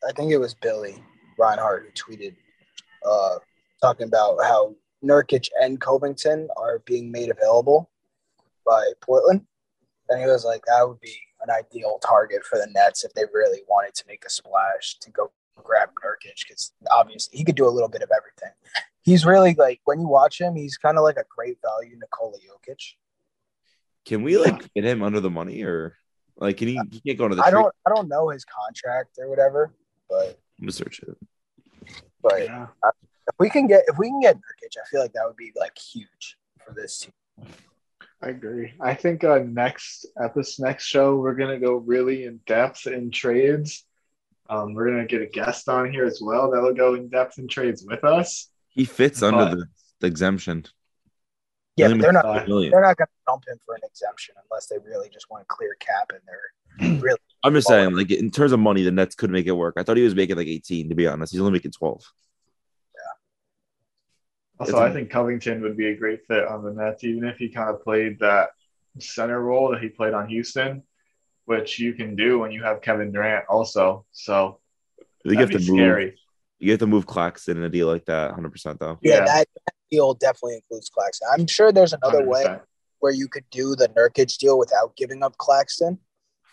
I 0.08 0.12
think 0.14 0.32
it 0.32 0.40
was 0.40 0.56
Billy 0.56 1.04
Reinhardt 1.38 1.86
who 1.86 2.16
tweeted 2.16 2.36
uh, 3.06 3.38
talking 3.82 4.08
about 4.08 4.38
how 4.44 4.76
Nurkic 5.04 5.48
and 5.62 5.80
Covington 5.80 6.50
are 6.58 6.80
being 6.80 7.12
made 7.12 7.30
available 7.30 7.92
by 8.66 8.84
Portland, 9.02 9.46
and 10.10 10.20
he 10.20 10.26
was 10.26 10.44
like, 10.44 10.64
that 10.66 10.88
would 10.88 11.00
be 11.02 11.16
an 11.44 11.52
ideal 11.52 12.00
target 12.04 12.44
for 12.44 12.58
the 12.58 12.68
Nets 12.74 13.04
if 13.04 13.14
they 13.14 13.26
really 13.32 13.60
wanted 13.70 13.94
to 13.94 14.06
make 14.08 14.26
a 14.26 14.30
splash 14.30 14.98
to 15.02 15.12
go 15.12 15.32
grab 15.64 15.90
Nurkic 16.04 16.48
because 16.48 16.72
obviously 16.92 17.38
he 17.38 17.44
could 17.44 17.56
do 17.56 17.68
a 17.68 17.70
little 17.70 17.90
bit 17.90 18.02
of 18.02 18.10
everything. 18.16 18.56
He's 19.04 19.24
really 19.24 19.54
like 19.54 19.82
when 19.86 20.00
you 20.00 20.08
watch 20.08 20.42
him, 20.42 20.56
he's 20.56 20.78
kind 20.78 20.98
of 20.98 21.04
like 21.04 21.18
a 21.18 21.26
great 21.30 21.60
value 21.62 21.96
Nikola 21.96 22.38
Jokic. 22.40 22.96
Can 24.06 24.22
we 24.24 24.38
like 24.38 24.72
get 24.74 24.84
him 24.86 25.02
under 25.04 25.20
the 25.20 25.30
money 25.30 25.64
or 25.64 25.96
like 26.38 26.58
can 26.58 26.68
he, 26.68 26.80
he 26.92 27.00
can't 27.02 27.18
go 27.18 27.28
to 27.28 27.36
the 27.36 27.42
I 27.44 27.50
trade? 27.50 27.62
don't 27.62 27.76
I 27.86 27.90
don't 27.96 28.08
know 28.08 28.30
his 28.30 28.46
contract 28.46 29.18
or 29.20 29.30
whatever, 29.30 29.74
but 30.10 30.40
I'm 30.60 30.66
gonna 30.66 30.72
search 30.72 31.00
it. 31.00 31.18
but 32.22 32.44
Yeah. 32.44 32.68
if 32.84 33.36
we 33.40 33.50
can 33.50 33.68
get 33.68 33.84
if 33.88 33.98
we 33.98 34.08
can 34.10 34.20
get 34.22 34.36
Nurkic, 34.36 34.78
I 34.82 34.88
feel 34.90 35.02
like 35.02 35.14
that 35.14 35.24
would 35.26 35.36
be 35.38 35.52
like 35.56 35.78
huge 35.78 36.38
for 36.66 36.74
this 36.74 37.00
team. 37.00 37.48
I 38.22 38.30
agree. 38.30 38.74
I 38.80 38.94
think 38.94 39.24
uh, 39.24 39.40
next 39.46 40.06
at 40.22 40.34
this 40.36 40.60
next 40.60 40.86
show, 40.86 41.16
we're 41.18 41.36
gonna 41.36 41.60
go 41.60 41.76
really 41.76 42.26
in 42.26 42.40
depth 42.46 42.88
in 42.88 43.12
trades. 43.12 43.84
Um, 44.50 44.74
we're 44.76 44.90
gonna 44.90 45.06
get 45.08 45.22
a 45.24 45.26
guest 45.28 45.68
on 45.70 45.92
here 45.92 46.06
as 46.06 46.20
well 46.22 46.52
that'll 46.52 46.74
go 46.74 46.94
in 46.94 47.10
depth 47.10 47.40
in 47.40 47.48
trades 47.48 47.84
with 47.88 48.04
us. 48.04 48.50
He 48.70 48.86
fits 48.86 49.24
under 49.24 49.56
the, 49.56 49.66
the 50.02 50.08
exemption. 50.08 50.66
Yeah, 51.78 51.90
but 51.90 52.00
they're 52.02 52.12
not 52.14 52.24
five 52.24 52.48
million. 52.48 52.72
they're 52.72 52.82
not 52.82 52.96
going 52.98 53.08
to 53.08 53.14
dump 53.28 53.44
him 53.48 53.58
for 53.66 53.76
an 53.76 53.82
exemption 53.84 54.36
unless 54.50 54.68
they 54.68 54.78
really 54.86 55.10
just 55.10 55.30
want 55.30 55.42
to 55.44 55.48
clear 55.48 55.76
cap 55.80 56.12
and 56.12 56.22
they're 56.26 57.00
really 57.02 57.20
I'm 57.44 57.54
just 57.54 57.68
saying, 57.68 57.94
like 57.96 58.10
in 58.12 58.32
terms 58.32 58.54
of 58.54 58.60
money, 58.60 58.82
the 58.84 58.92
Nets 58.92 59.14
could 59.16 59.30
make 59.30 59.46
it 59.46 59.52
work. 59.52 59.76
I 59.78 59.84
thought 59.84 59.98
he 59.98 60.04
was 60.04 60.16
making 60.16 60.36
like 60.38 60.48
18, 60.48 60.90
to 60.90 60.96
be 60.96 61.06
honest. 61.08 61.32
He's 61.32 61.40
only 61.42 61.52
making 61.54 61.72
12. 61.72 62.02
Yeah. 62.96 63.02
Also, 64.60 64.72
It's 64.72 64.80
a- 64.80 64.84
I 64.84 64.92
think 64.92 65.10
Covington 65.12 65.62
would 65.62 65.78
be 65.78 65.88
a 65.88 65.96
great 65.96 66.26
fit 66.28 66.46
on 66.48 66.64
the 66.64 66.72
Nets, 66.74 67.04
even 67.04 67.24
if 67.26 67.38
he 67.38 67.50
kind 67.50 67.70
of 67.70 67.84
played 67.84 68.20
that 68.20 68.50
center 69.00 69.40
role 69.40 69.72
that 69.72 69.82
he 69.82 69.90
played 69.90 70.14
on 70.14 70.28
Houston, 70.28 70.82
which 71.46 71.78
you 71.78 71.94
can 71.94 72.16
do 72.16 72.40
when 72.40 72.52
you 72.52 72.64
have 72.64 72.82
Kevin 72.82 73.12
Durant 73.12 73.46
also. 73.48 74.06
So 74.12 74.60
I 75.00 75.04
think 75.04 75.08
you 75.26 75.46
that'd 75.46 75.52
have 75.54 75.62
to 75.66 75.72
move. 75.72 75.78
scary. 75.80 76.20
You 76.60 76.72
have 76.72 76.80
to 76.80 76.88
move 76.88 77.06
Claxton 77.06 77.58
in 77.58 77.64
a 77.64 77.70
deal 77.70 77.88
like 77.88 78.06
that, 78.06 78.28
100 78.28 78.52
percent 78.52 78.80
though. 78.80 78.98
yeah, 79.02 79.16
Yeah. 79.16 79.26
that, 79.26 79.48
that 79.66 79.74
deal 79.92 80.14
definitely 80.14 80.56
includes 80.56 80.90
Claxton. 80.90 81.28
I'm 81.32 81.48
sure 81.48 81.72
there's 81.72 81.94
another 81.94 82.26
way 82.26 82.46
100%. 82.46 82.62
where 83.00 83.12
you 83.14 83.28
could 83.28 83.44
do 83.52 83.76
the 83.76 83.88
Nurkic 83.90 84.38
deal 84.38 84.58
without 84.58 84.96
giving 84.96 85.22
up 85.24 85.38
Claxton, 85.38 86.00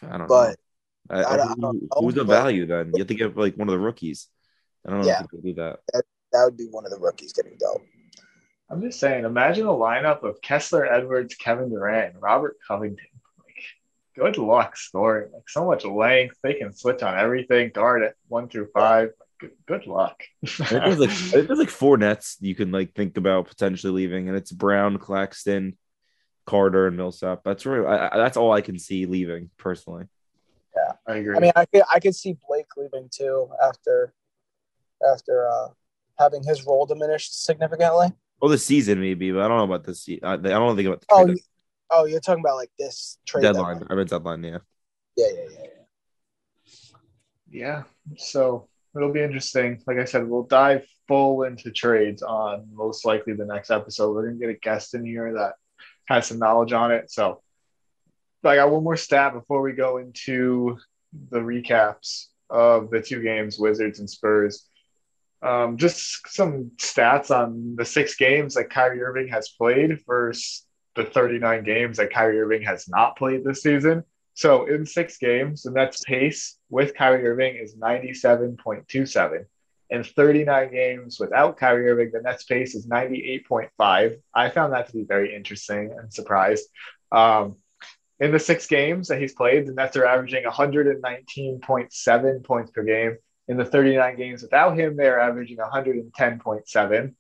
I 0.03 0.19
don't 0.19 0.27
but 0.29 0.57
know. 1.11 1.17
I, 1.17 1.19
I 1.25 1.37
don't- 1.37 1.41
I 1.41 1.55
don't 1.55 1.61
know, 1.61 1.89
who's 2.01 2.15
the 2.15 2.25
but- 2.25 2.35
value 2.43 2.67
then? 2.67 2.91
You 2.95 2.99
have 3.01 3.09
to 3.09 3.15
give 3.15 3.37
like 3.37 3.57
one 3.57 3.69
of 3.69 3.73
the 3.73 3.79
rookies. 3.79 4.29
I 4.87 4.91
don't 4.91 5.01
know 5.03 5.07
Yeah. 5.07 5.17
if 5.19 5.23
you 5.23 5.29
can 5.29 5.41
do 5.43 5.55
that. 5.55 5.79
that 6.33 6.45
would 6.45 6.57
be 6.57 6.67
one 6.67 6.85
of 6.85 6.91
the 6.91 6.99
rookies 6.99 7.33
getting 7.33 7.57
dealt. 7.59 7.83
I'm 8.71 8.81
just 8.81 8.99
saying, 8.99 9.25
imagine 9.27 9.67
a 9.67 9.71
lineup 9.71 10.23
of 10.23 10.41
Kessler, 10.41 10.87
Edwards, 10.87 11.35
Kevin 11.35 11.69
Durant, 11.69 12.15
and 12.15 12.23
Robert 12.23 12.57
Covington. 12.67 13.05
Like, 13.39 13.63
good 14.17 14.39
luck 14.39 14.77
scoring. 14.79 15.31
Like, 15.33 15.49
so 15.49 15.67
much 15.67 15.85
length. 15.85 16.37
They 16.43 16.55
can 16.55 16.73
switch 16.73 17.03
on 17.03 17.19
everything, 17.19 17.71
guard 17.75 18.03
it 18.03 18.17
one 18.29 18.49
through 18.49 18.69
five. 18.75 19.11
Good, 19.43 19.51
good 19.67 19.87
luck. 19.89 20.23
There's 20.71 20.99
like 21.01 21.11
there's 21.33 21.59
like 21.59 21.69
four 21.69 21.97
Nets 21.97 22.37
you 22.41 22.55
can 22.55 22.71
like 22.71 22.95
think 22.95 23.17
about 23.17 23.49
potentially 23.49 23.93
leaving, 23.93 24.29
and 24.29 24.37
it's 24.37 24.53
Brown, 24.53 24.99
Claxton, 24.99 25.77
Carter, 26.47 26.87
and 26.87 26.97
Millsap. 26.97 27.41
That's 27.45 27.67
really 27.67 27.85
I, 27.85 28.07
I- 28.07 28.19
that's 28.19 28.37
all 28.37 28.53
I 28.53 28.61
can 28.61 28.79
see 28.79 29.07
leaving 29.07 29.51
personally. 29.59 30.05
Yeah, 30.77 30.93
I 31.09 31.17
agree. 31.17 31.37
I 31.37 31.41
mean, 31.41 31.53
I 31.57 31.67
could 31.67 31.83
I 31.93 31.99
could 31.99 32.15
see 32.15 32.37
Blake 32.49 32.69
leaving 32.77 33.09
too 33.11 33.49
after 33.61 34.15
after 35.13 35.49
uh, 35.49 35.69
having 36.21 36.45
his 36.45 36.65
role 36.65 36.87
diminished 36.87 37.45
significantly. 37.45 38.13
Well, 38.41 38.51
the 38.51 38.59
season 38.59 39.01
maybe, 39.01 39.33
but 39.33 39.43
I 39.43 39.49
don't 39.49 39.59
know 39.59 39.65
about 39.65 39.85
this. 39.85 40.05
se- 40.05 40.21
I, 40.23 40.35
I 40.35 40.37
don't 40.37 40.77
think 40.77 40.87
about 40.87 41.01
the 41.01 41.07
Oh, 41.11 41.25
trade 41.25 41.37
you, 41.37 41.43
oh, 41.91 42.05
you're 42.05 42.21
talking 42.21 42.45
about 42.45 42.57
like 42.57 42.71
this 42.79 43.19
trade 43.27 43.43
deadline. 43.43 43.83
I 43.91 43.95
meant 43.95 44.09
deadline. 44.09 44.45
Yeah. 44.45 44.59
Yeah, 45.17 45.27
yeah, 45.35 45.49
yeah. 45.51 45.67
yeah. 47.51 47.83
So 48.17 48.69
it'll 48.95 49.13
be 49.13 49.23
interesting. 49.23 49.83
Like 49.87 49.99
I 49.99 50.05
said, 50.05 50.29
we'll 50.29 50.45
dive 50.45 50.87
full 51.09 51.45
into 51.45 51.71
trades 51.71 52.23
on 52.23 52.69
most 52.73 53.05
likely 53.05 53.35
the 53.35 53.47
next 53.47 53.71
episode. 53.71 54.15
We're 54.15 54.27
gonna 54.27 54.39
get 54.39 54.51
a 54.51 54.55
guest 54.55 54.95
in 54.95 55.05
here 55.05 55.35
that 55.35 55.55
has 56.07 56.27
some 56.27 56.39
knowledge 56.39 56.73
on 56.73 56.93
it. 56.93 57.11
So 57.11 57.43
I 58.45 58.57
got 58.57 58.71
one 58.71 58.85
more 58.85 58.97
stat 58.97 59.35
before 59.35 59.63
we 59.63 59.73
go 59.73 59.99
into 59.99 60.79
the 61.31 61.39
recaps 61.39 62.27
of 62.51 62.91
the 62.91 63.01
two 63.01 63.23
games, 63.23 63.59
Wizards 63.59 64.01
and 64.01 64.11
Spurs. 64.11 64.67
Um, 65.43 65.77
just 65.77 66.29
some 66.29 66.73
stats 66.77 67.31
on 67.31 67.75
the 67.77 67.85
six 67.85 68.15
games 68.17 68.55
that 68.55 68.71
Kyrie 68.71 69.03
Irving 69.03 69.29
has 69.29 69.49
played 69.49 69.99
versus 70.07 70.65
the 70.95 71.05
39 71.05 71.65
games 71.65 71.97
that 71.97 72.13
Kyrie 72.13 72.41
Irving 72.41 72.63
has 72.63 72.89
not 72.89 73.17
played 73.17 73.45
this 73.45 73.63
season. 73.63 74.05
So 74.35 74.67
in 74.67 74.87
six 74.87 75.19
games, 75.19 75.63
the 75.63 75.73
Nets 75.73 76.03
pace 76.05 76.59
with 76.73 76.95
Kyrie 76.95 77.27
Irving 77.27 77.57
is 77.57 77.77
97.27. 77.77 79.45
In 79.91 80.03
39 80.03 80.73
games 80.73 81.21
without 81.21 81.59
Kyrie 81.59 81.91
Irving, 81.91 82.11
the 82.11 82.23
Nets 82.23 82.45
pace 82.45 82.75
is 82.75 82.87
98.5. 82.87 84.17
I 84.35 84.49
found 84.49 84.73
that 84.73 84.87
to 84.87 84.95
be 84.95 85.05
very 85.05 85.37
interesting 85.37 85.95
and 85.97 86.11
surprised. 86.11 86.65
Um, 87.13 87.57
in 88.21 88.33
the 88.33 88.39
six 88.39 88.67
games 88.67 89.09
that 89.09 89.21
he's 89.21 89.35
played, 89.35 89.67
the 89.67 89.75
Nets 89.75 89.99
are 89.99 90.07
averaging 90.07 90.45
119.7 90.45 92.45
points 92.45 92.71
per 92.71 92.85
game. 92.85 93.19
In 93.49 93.59
the 93.59 93.67
39 93.67 94.17
games 94.17 94.41
without 94.41 94.79
him, 94.79 94.97
they're 94.97 95.21
averaging 95.21 95.59
110.7, 95.59 97.15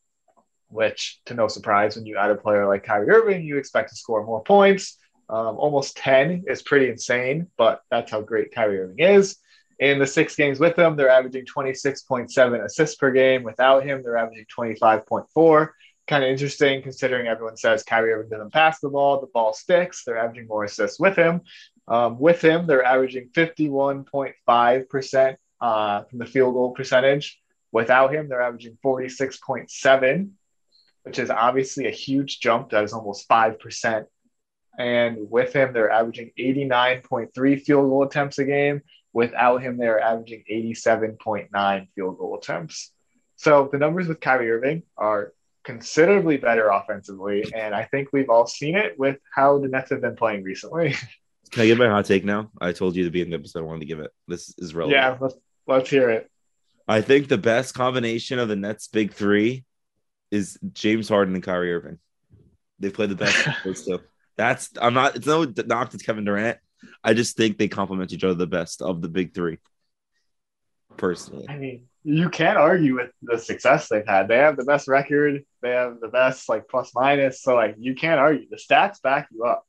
which, 0.68 1.20
to 1.26 1.34
no 1.34 1.48
surprise, 1.48 1.96
when 1.96 2.06
you 2.06 2.16
add 2.16 2.30
a 2.30 2.36
player 2.36 2.66
like 2.66 2.84
Kyrie 2.84 3.10
Irving, 3.10 3.44
you 3.44 3.58
expect 3.58 3.90
to 3.90 3.96
score 3.96 4.24
more 4.24 4.42
points. 4.42 4.96
Um, 5.28 5.56
almost 5.56 5.96
10 5.96 6.44
is 6.46 6.62
pretty 6.62 6.90
insane, 6.90 7.48
but 7.56 7.82
that's 7.90 8.11
how 8.11 8.20
great 8.20 8.54
Kyrie 8.54 8.80
Irving 8.80 8.98
is. 8.98 9.37
In 9.78 9.98
the 9.98 10.06
six 10.06 10.37
games 10.37 10.61
with 10.61 10.78
him, 10.78 10.94
they're 10.94 11.08
averaging 11.08 11.46
26.7 11.46 12.64
assists 12.64 12.96
per 12.96 13.11
game. 13.11 13.42
Without 13.42 13.85
him, 13.85 14.02
they're 14.02 14.16
averaging 14.16 14.46
25.4. 14.56 15.68
Kind 16.06 16.24
of 16.24 16.30
interesting 16.30 16.82
considering 16.82 17.26
everyone 17.26 17.56
says 17.56 17.82
Kyrie 17.82 18.12
Irving 18.12 18.30
doesn't 18.30 18.52
pass 18.52 18.80
the 18.80 18.90
ball, 18.90 19.20
the 19.20 19.26
ball 19.28 19.52
sticks. 19.52 20.04
They're 20.04 20.18
averaging 20.18 20.46
more 20.46 20.64
assists 20.64 21.00
with 21.00 21.16
him. 21.16 21.40
Um, 21.88 22.18
with 22.18 22.42
him, 22.42 22.66
they're 22.66 22.85
averaging 22.85 23.30
51.5% 23.35 25.37
uh, 25.61 26.02
from 26.04 26.18
the 26.18 26.26
field 26.26 26.54
goal 26.54 26.72
percentage. 26.72 27.40
Without 27.72 28.14
him, 28.14 28.28
they're 28.28 28.42
averaging 28.42 28.78
46.7, 28.85 30.30
which 31.04 31.18
is 31.18 31.30
obviously 31.30 31.87
a 31.87 31.90
huge 31.90 32.40
jump. 32.40 32.70
That 32.70 32.85
is 32.85 32.92
almost 32.92 33.28
5%. 33.28 34.04
And 34.78 35.30
with 35.30 35.52
him, 35.52 35.72
they're 35.72 35.90
averaging 35.90 36.30
89.3 36.38 37.62
field 37.62 37.90
goal 37.90 38.04
attempts 38.04 38.38
a 38.38 38.44
game. 38.44 38.82
Without 39.12 39.62
him, 39.62 39.76
they're 39.76 40.00
averaging 40.00 40.44
87.9 40.50 41.88
field 41.94 42.18
goal 42.18 42.38
attempts. 42.38 42.90
So 43.37 43.68
the 43.70 43.78
numbers 43.78 44.08
with 44.08 44.20
Kyrie 44.20 44.50
Irving 44.50 44.82
are 44.96 45.32
considerably 45.64 46.38
better 46.38 46.68
offensively. 46.68 47.52
And 47.54 47.74
I 47.74 47.85
think 47.85 48.08
we've 48.12 48.30
all 48.30 48.46
seen 48.46 48.76
it 48.76 48.98
with 48.98 49.18
how 49.35 49.58
the 49.58 49.68
Nets 49.68 49.90
have 49.90 50.00
been 50.00 50.16
playing 50.16 50.42
recently. 50.42 50.94
Can 51.50 51.64
I 51.64 51.66
give 51.66 51.78
my 51.78 51.88
hot 51.88 52.06
take 52.06 52.24
now? 52.24 52.50
I 52.61 52.72
told 52.72 52.96
you 52.96 53.04
to 53.04 53.11
be 53.11 53.20
in 53.20 53.28
the 53.28 53.37
episode. 53.37 53.58
I 53.58 53.62
wanted 53.62 53.80
to 53.80 53.87
give 53.87 54.00
it. 54.00 54.11
This 54.26 54.54
is 54.56 54.74
relevant. 54.74 54.96
yeah, 54.96 55.18
let's, 55.20 55.35
let's 55.66 55.90
hear 55.90 56.08
it. 56.08 56.30
I 56.88 57.02
think 57.02 57.28
the 57.28 57.38
best 57.38 57.74
combination 57.74 58.38
of 58.38 58.48
the 58.48 58.56
Nets' 58.56 58.88
big 58.88 59.12
three 59.12 59.64
is 60.30 60.58
James 60.72 61.08
Harden 61.11 61.35
and 61.35 61.44
Kyrie 61.44 61.74
Irving. 61.74 61.98
They 62.78 62.90
play 62.90 63.06
the 63.06 63.14
best. 63.14 63.48
Of 64.42 64.48
those 64.48 64.68
two. 64.68 64.74
That's 64.78 64.85
I'm 64.85 64.94
not. 64.94 65.16
It's 65.16 65.26
no 65.26 65.44
knock 65.66 65.90
to 65.90 65.98
Kevin 65.98 66.24
Durant. 66.24 66.59
I 67.05 67.14
just 67.14 67.37
think 67.37 67.59
they 67.59 67.68
complement 67.68 68.12
each 68.12 68.24
other 68.24 68.35
the 68.35 68.46
best 68.46 68.83
of 68.83 69.02
the 69.02 69.09
big 69.09 69.35
three. 69.35 69.59
Personally, 70.96 71.46
I 71.48 71.57
mean, 71.57 71.85
you 72.05 72.28
can't 72.28 72.59
argue 72.59 72.96
with 72.96 73.11
the 73.22 73.38
success 73.38 73.88
they've 73.88 74.07
had. 74.07 74.28
They 74.28 74.37
have 74.38 74.57
the 74.57 74.64
best 74.64 74.88
record. 74.88 75.44
They 75.62 75.70
have 75.70 76.00
the 76.00 76.09
best 76.09 76.48
like 76.48 76.68
plus 76.68 76.92
minus. 76.94 77.42
So 77.42 77.55
like 77.55 77.76
you 77.78 77.94
can't 77.94 78.20
argue. 78.20 78.46
The 78.50 78.57
stats 78.57 79.00
back 79.00 79.28
you 79.33 79.44
up. 79.44 79.64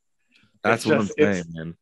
that's 0.64 0.84
It's 0.84 0.92
what 0.92 1.00
just- 1.02 1.14
I'm 1.20 1.34
saying, 1.34 1.46
man. 1.50 1.78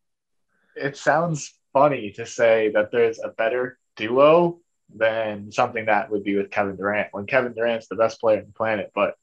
It 0.75 0.95
sounds 0.95 1.53
funny 1.73 2.11
to 2.17 2.25
say 2.25 2.71
that 2.73 2.91
there's 2.91 3.19
a 3.19 3.29
better 3.29 3.77
duo 3.95 4.59
than 4.93 5.51
something 5.51 5.85
that 5.85 6.11
would 6.11 6.23
be 6.23 6.35
with 6.35 6.51
Kevin 6.51 6.75
Durant 6.75 7.09
when 7.11 7.25
Kevin 7.25 7.53
Durant's 7.53 7.87
the 7.87 7.95
best 7.95 8.19
player 8.21 8.39
on 8.39 8.45
the 8.47 8.53
planet. 8.53 8.91
But 8.93 9.15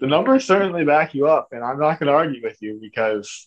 the 0.00 0.06
numbers 0.06 0.44
certainly 0.46 0.84
back 0.84 1.14
you 1.14 1.26
up, 1.26 1.48
and 1.52 1.64
I'm 1.64 1.78
not 1.78 1.98
going 1.98 2.06
to 2.08 2.12
argue 2.12 2.42
with 2.42 2.56
you 2.60 2.78
because 2.80 3.46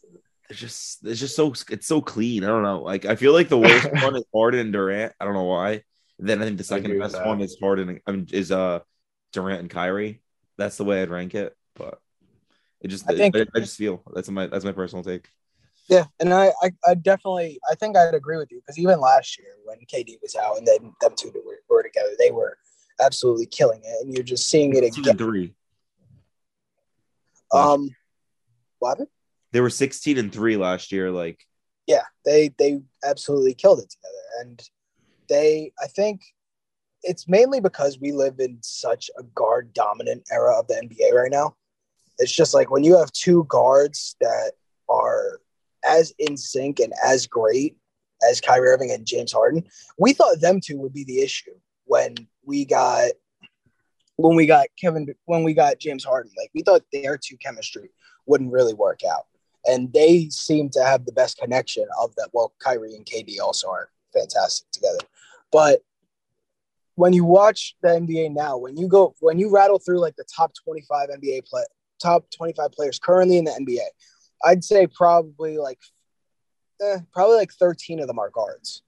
It's 0.50 0.60
just 0.60 1.06
it's 1.06 1.20
just 1.20 1.36
so 1.36 1.54
it's 1.70 1.88
so 1.88 2.02
clean. 2.02 2.44
I 2.44 2.48
don't 2.48 2.64
know. 2.64 2.82
Like 2.82 3.06
I 3.06 3.16
feel 3.16 3.34
like 3.34 3.50
the 3.50 3.58
worst 3.58 3.90
one 4.04 4.16
is 4.16 4.26
Harden 4.34 4.60
and 4.60 4.74
Durant. 4.74 5.14
I 5.20 5.26
don't 5.26 5.34
know 5.34 5.44
why. 5.44 5.84
Then 6.20 6.42
I 6.42 6.46
think 6.46 6.58
the 6.58 6.64
second 6.64 7.00
best 7.00 7.24
one 7.26 7.42
is 7.42 7.58
Harden. 7.60 8.00
I 8.06 8.12
mean, 8.12 8.28
is 8.32 8.52
uh 8.52 8.80
Durant 9.34 9.62
and 9.62 9.70
Kyrie. 9.70 10.22
That's 10.58 10.78
the 10.78 10.84
way 10.84 11.02
I'd 11.02 11.10
rank 11.10 11.34
it. 11.36 11.56
But 11.76 12.00
it 12.82 12.90
just 12.90 13.10
I 13.10 13.16
think- 13.16 13.36
I, 13.36 13.46
I 13.56 13.60
just 13.60 13.78
feel 13.78 14.04
that's 14.14 14.30
my 14.30 14.48
that's 14.48 14.66
my 14.66 14.72
personal 14.74 15.04
take. 15.04 15.30
Yeah, 15.90 16.06
and 16.22 16.34
I, 16.34 16.52
I, 16.62 16.72
I 16.88 16.94
definitely, 16.94 17.60
I 17.70 17.76
think 17.76 17.98
I'd 17.98 18.14
agree 18.14 18.38
with 18.38 18.50
you 18.50 18.62
because 18.62 18.80
even 18.80 19.02
last 19.02 19.38
year 19.38 19.48
when 19.66 19.78
KD 19.92 20.22
was 20.22 20.36
out 20.38 20.58
and 20.58 20.66
then 20.66 20.94
them 21.02 21.14
two 21.18 21.34
were, 21.34 21.60
were 21.70 21.84
together, 21.84 22.12
they 22.18 22.32
were 22.32 22.58
absolutely 23.02 23.48
killing 23.48 23.82
it, 23.84 24.06
and 24.06 24.14
you're 24.14 24.24
just 24.24 24.48
seeing 24.48 24.74
it 24.76 24.86
again. 24.86 25.18
Three. 25.18 25.54
Um, 27.54 27.96
what 28.80 28.90
happened? 28.90 29.08
They 29.52 29.62
were 29.62 29.70
16 29.70 30.18
and 30.18 30.32
three 30.32 30.58
last 30.58 30.92
year. 30.92 31.12
Like, 31.12 31.46
yeah, 31.88 32.04
they 32.26 32.54
they 32.58 32.82
absolutely 33.04 33.54
killed 33.54 33.80
it 33.80 33.90
together, 33.90 34.42
and 34.42 34.62
they, 35.28 35.74
I 35.82 35.88
think, 35.88 36.22
it's 37.04 37.28
mainly 37.28 37.60
because 37.60 38.00
we 38.00 38.12
live 38.12 38.40
in 38.40 38.60
such 38.62 39.10
a 39.18 39.24
guard 39.24 39.74
dominant 39.74 40.24
era 40.32 40.58
of 40.58 40.68
the 40.68 40.76
NBA 40.76 41.14
right 41.14 41.32
now. 41.32 41.56
It's 42.20 42.32
just 42.32 42.54
like 42.54 42.70
when 42.70 42.84
you 42.84 42.98
have 42.98 43.12
two 43.12 43.46
guards 43.50 44.16
that 44.22 44.52
are 44.90 45.40
as 45.88 46.14
in 46.20 46.38
sync 46.38 46.80
and 46.80 46.94
as 47.04 47.26
great 47.26 47.76
as 48.30 48.40
Kyrie 48.40 48.70
Irving 48.70 48.92
and 48.92 49.06
James 49.06 49.32
Harden, 49.32 49.64
we 49.98 50.14
thought 50.14 50.40
them 50.40 50.60
two 50.62 50.78
would 50.80 50.94
be 50.94 51.04
the 51.04 51.22
issue 51.22 51.52
when 51.86 52.16
we 52.46 52.66
got 52.66 53.12
when 54.22 54.36
we 54.36 54.46
got 54.46 54.68
Kevin 54.80 55.08
when 55.26 55.44
we 55.44 55.54
got 55.54 55.80
James 55.80 56.04
Harden. 56.04 56.32
Like 56.38 56.50
we 56.54 56.62
thought 56.62 56.84
their 56.94 57.18
two 57.18 57.38
chemistry 57.38 57.90
wouldn't 58.26 58.52
really 58.52 58.74
work 58.74 59.02
out. 59.04 59.26
And 59.68 59.92
they 59.94 60.28
seem 60.30 60.70
to 60.72 60.84
have 60.84 61.06
the 61.06 61.12
best 61.12 61.38
connection 61.38 61.86
of 62.02 62.16
that. 62.16 62.30
Well, 62.34 62.54
Kyrie 62.60 62.96
and 62.96 63.06
KD 63.06 63.40
also 63.40 63.70
are 63.70 63.90
fantastic 64.14 64.70
together. 64.72 64.98
But 65.52 65.82
when 66.96 67.14
you 67.14 67.24
watch 67.26 67.76
the 67.82 67.90
NBA 67.90 68.34
now, 68.34 68.58
when 68.58 68.78
you 68.78 68.88
go 68.88 69.16
when 69.20 69.40
you 69.40 69.50
rattle 69.50 69.80
through 69.80 70.00
like 70.00 70.16
the 70.16 70.26
top 70.36 70.52
25 70.64 71.10
NBA 71.10 71.46
play 71.46 71.64
top 72.02 72.26
25 72.36 72.72
players 72.72 73.00
currently 73.00 73.38
in 73.38 73.46
the 73.46 73.52
NBA, 73.52 73.86
I'd 74.44 74.64
say 74.64 74.88
probably 74.88 75.58
like 75.58 75.80
eh, 76.82 77.00
probably 77.14 77.38
like 77.38 77.52
13 77.54 78.00
of 78.00 78.08
them 78.08 78.20
are 78.20 78.30
guards. 78.32 78.82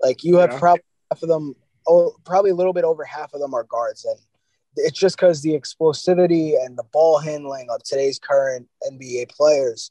Like 0.00 0.22
you 0.24 0.36
have 0.36 0.52
Yeah. 0.52 0.58
probably 0.58 0.84
half 1.10 1.22
of 1.22 1.28
them, 1.28 1.54
oh, 1.88 2.16
probably 2.24 2.50
a 2.50 2.54
little 2.54 2.72
bit 2.72 2.84
over 2.84 3.04
half 3.04 3.34
of 3.34 3.40
them 3.40 3.54
are 3.54 3.64
guards, 3.64 4.04
and 4.04 4.18
it's 4.76 4.98
just 4.98 5.16
because 5.16 5.42
the 5.42 5.58
explosivity 5.58 6.52
and 6.62 6.76
the 6.76 6.84
ball 6.92 7.18
handling 7.18 7.68
of 7.70 7.82
today's 7.82 8.18
current 8.18 8.68
NBA 8.90 9.30
players. 9.30 9.90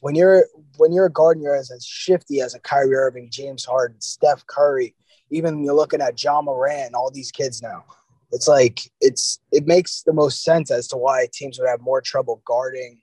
When 0.00 0.14
you're 0.14 0.46
when 0.78 0.92
you're 0.92 1.06
a 1.06 1.12
guard 1.12 1.36
and 1.36 1.44
you're 1.44 1.54
as, 1.54 1.70
as 1.70 1.84
shifty 1.84 2.40
as 2.40 2.54
a 2.54 2.60
Kyrie 2.60 2.94
Irving, 2.94 3.28
James 3.30 3.64
Harden, 3.64 4.00
Steph 4.00 4.46
Curry, 4.46 4.94
even 5.30 5.62
you're 5.62 5.74
looking 5.74 6.00
at 6.00 6.22
Ja 6.22 6.42
Morant, 6.42 6.94
all 6.94 7.10
these 7.10 7.30
kids 7.30 7.62
now. 7.62 7.84
It's 8.32 8.48
like 8.48 8.80
it's 9.00 9.38
it 9.52 9.66
makes 9.66 10.02
the 10.02 10.12
most 10.12 10.42
sense 10.42 10.70
as 10.70 10.88
to 10.88 10.96
why 10.96 11.28
teams 11.32 11.58
would 11.58 11.68
have 11.68 11.80
more 11.80 12.00
trouble 12.00 12.42
guarding 12.44 13.00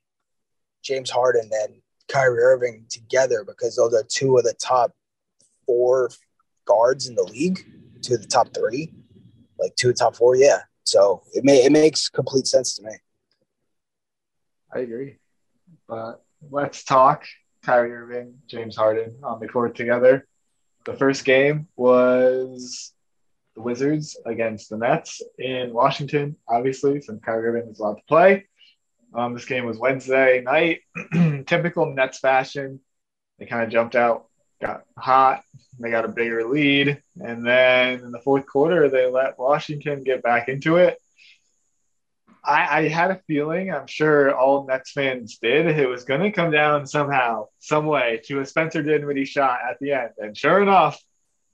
James 0.82 1.10
Harden 1.10 1.50
and 1.54 1.82
Kyrie 2.08 2.42
Irving 2.42 2.86
together 2.90 3.44
because 3.46 3.76
those 3.76 3.94
are 3.94 4.04
two 4.04 4.38
of 4.38 4.44
the 4.44 4.54
top 4.54 4.92
four 5.66 6.10
guards 6.66 7.08
in 7.08 7.16
the 7.16 7.24
league, 7.24 7.66
two 8.02 8.16
of 8.16 8.22
the 8.22 8.28
top 8.28 8.54
three, 8.54 8.94
like 9.60 9.76
two 9.76 9.90
of 9.90 9.96
the 9.96 10.00
top 10.00 10.16
four. 10.16 10.36
Yeah. 10.36 10.60
So 10.84 11.24
it 11.34 11.44
may 11.44 11.64
it 11.64 11.72
makes 11.72 12.10
complete 12.10 12.48
sense 12.48 12.76
to 12.76 12.84
me. 12.84 12.92
I 14.74 14.80
agree. 14.80 15.18
But 15.88 16.24
let's 16.50 16.84
talk 16.84 17.26
Kyrie 17.64 17.94
Irving, 17.94 18.36
James 18.48 18.76
Harden 18.76 19.18
on 19.24 19.40
the 19.40 19.48
court 19.48 19.76
together. 19.76 20.28
The 20.86 20.94
first 20.96 21.26
game 21.26 21.68
was 21.76 22.94
the 23.56 23.62
Wizards 23.62 24.18
against 24.26 24.70
the 24.70 24.78
Nets 24.78 25.22
in 25.38 25.74
Washington, 25.74 26.38
obviously, 26.48 27.02
since 27.02 27.22
Kyrie 27.24 27.48
Irving 27.50 27.68
was 27.68 27.80
allowed 27.80 27.96
to 27.96 28.04
play. 28.08 28.48
Um, 29.14 29.34
this 29.34 29.46
game 29.46 29.66
was 29.66 29.78
Wednesday 29.78 30.42
night, 30.42 30.82
typical 31.46 31.94
Nets 31.94 32.20
fashion. 32.20 32.80
They 33.38 33.46
kind 33.46 33.64
of 33.64 33.70
jumped 33.70 33.96
out, 33.96 34.29
got 34.62 34.84
hot, 34.98 35.44
they 35.80 35.90
got 35.90 36.06
a 36.06 36.10
bigger 36.10 36.48
lead, 36.48 37.02
and 37.20 37.46
then 37.46 38.02
in 38.02 38.12
the 38.12 38.20
fourth 38.20 38.46
quarter, 38.46 38.90
they 38.90 39.10
let 39.10 39.40
Washington 39.40 40.04
get 40.04 40.22
back 40.22 40.50
into 40.50 40.78
it. 40.78 40.98
I, 42.44 42.80
I 42.80 42.88
had 42.88 43.12
a 43.12 43.22
feeling, 43.28 43.72
I'm 43.72 43.88
sure 43.88 44.36
all 44.36 44.66
Nets 44.66 44.92
fans 44.92 45.38
did, 45.42 45.68
it 45.68 45.88
was 45.88 46.06
going 46.06 46.22
to 46.22 46.32
come 46.32 46.52
down 46.52 46.88
somehow, 46.88 47.48
some 47.60 47.86
way 47.86 48.22
to 48.26 48.40
a 48.40 48.46
Spencer 48.46 48.82
Dinwiddie 48.82 49.26
shot 49.26 49.60
at 49.70 49.80
the 49.80 49.94
end. 49.94 50.12
And 50.18 50.38
sure 50.38 50.62
enough, 50.62 51.02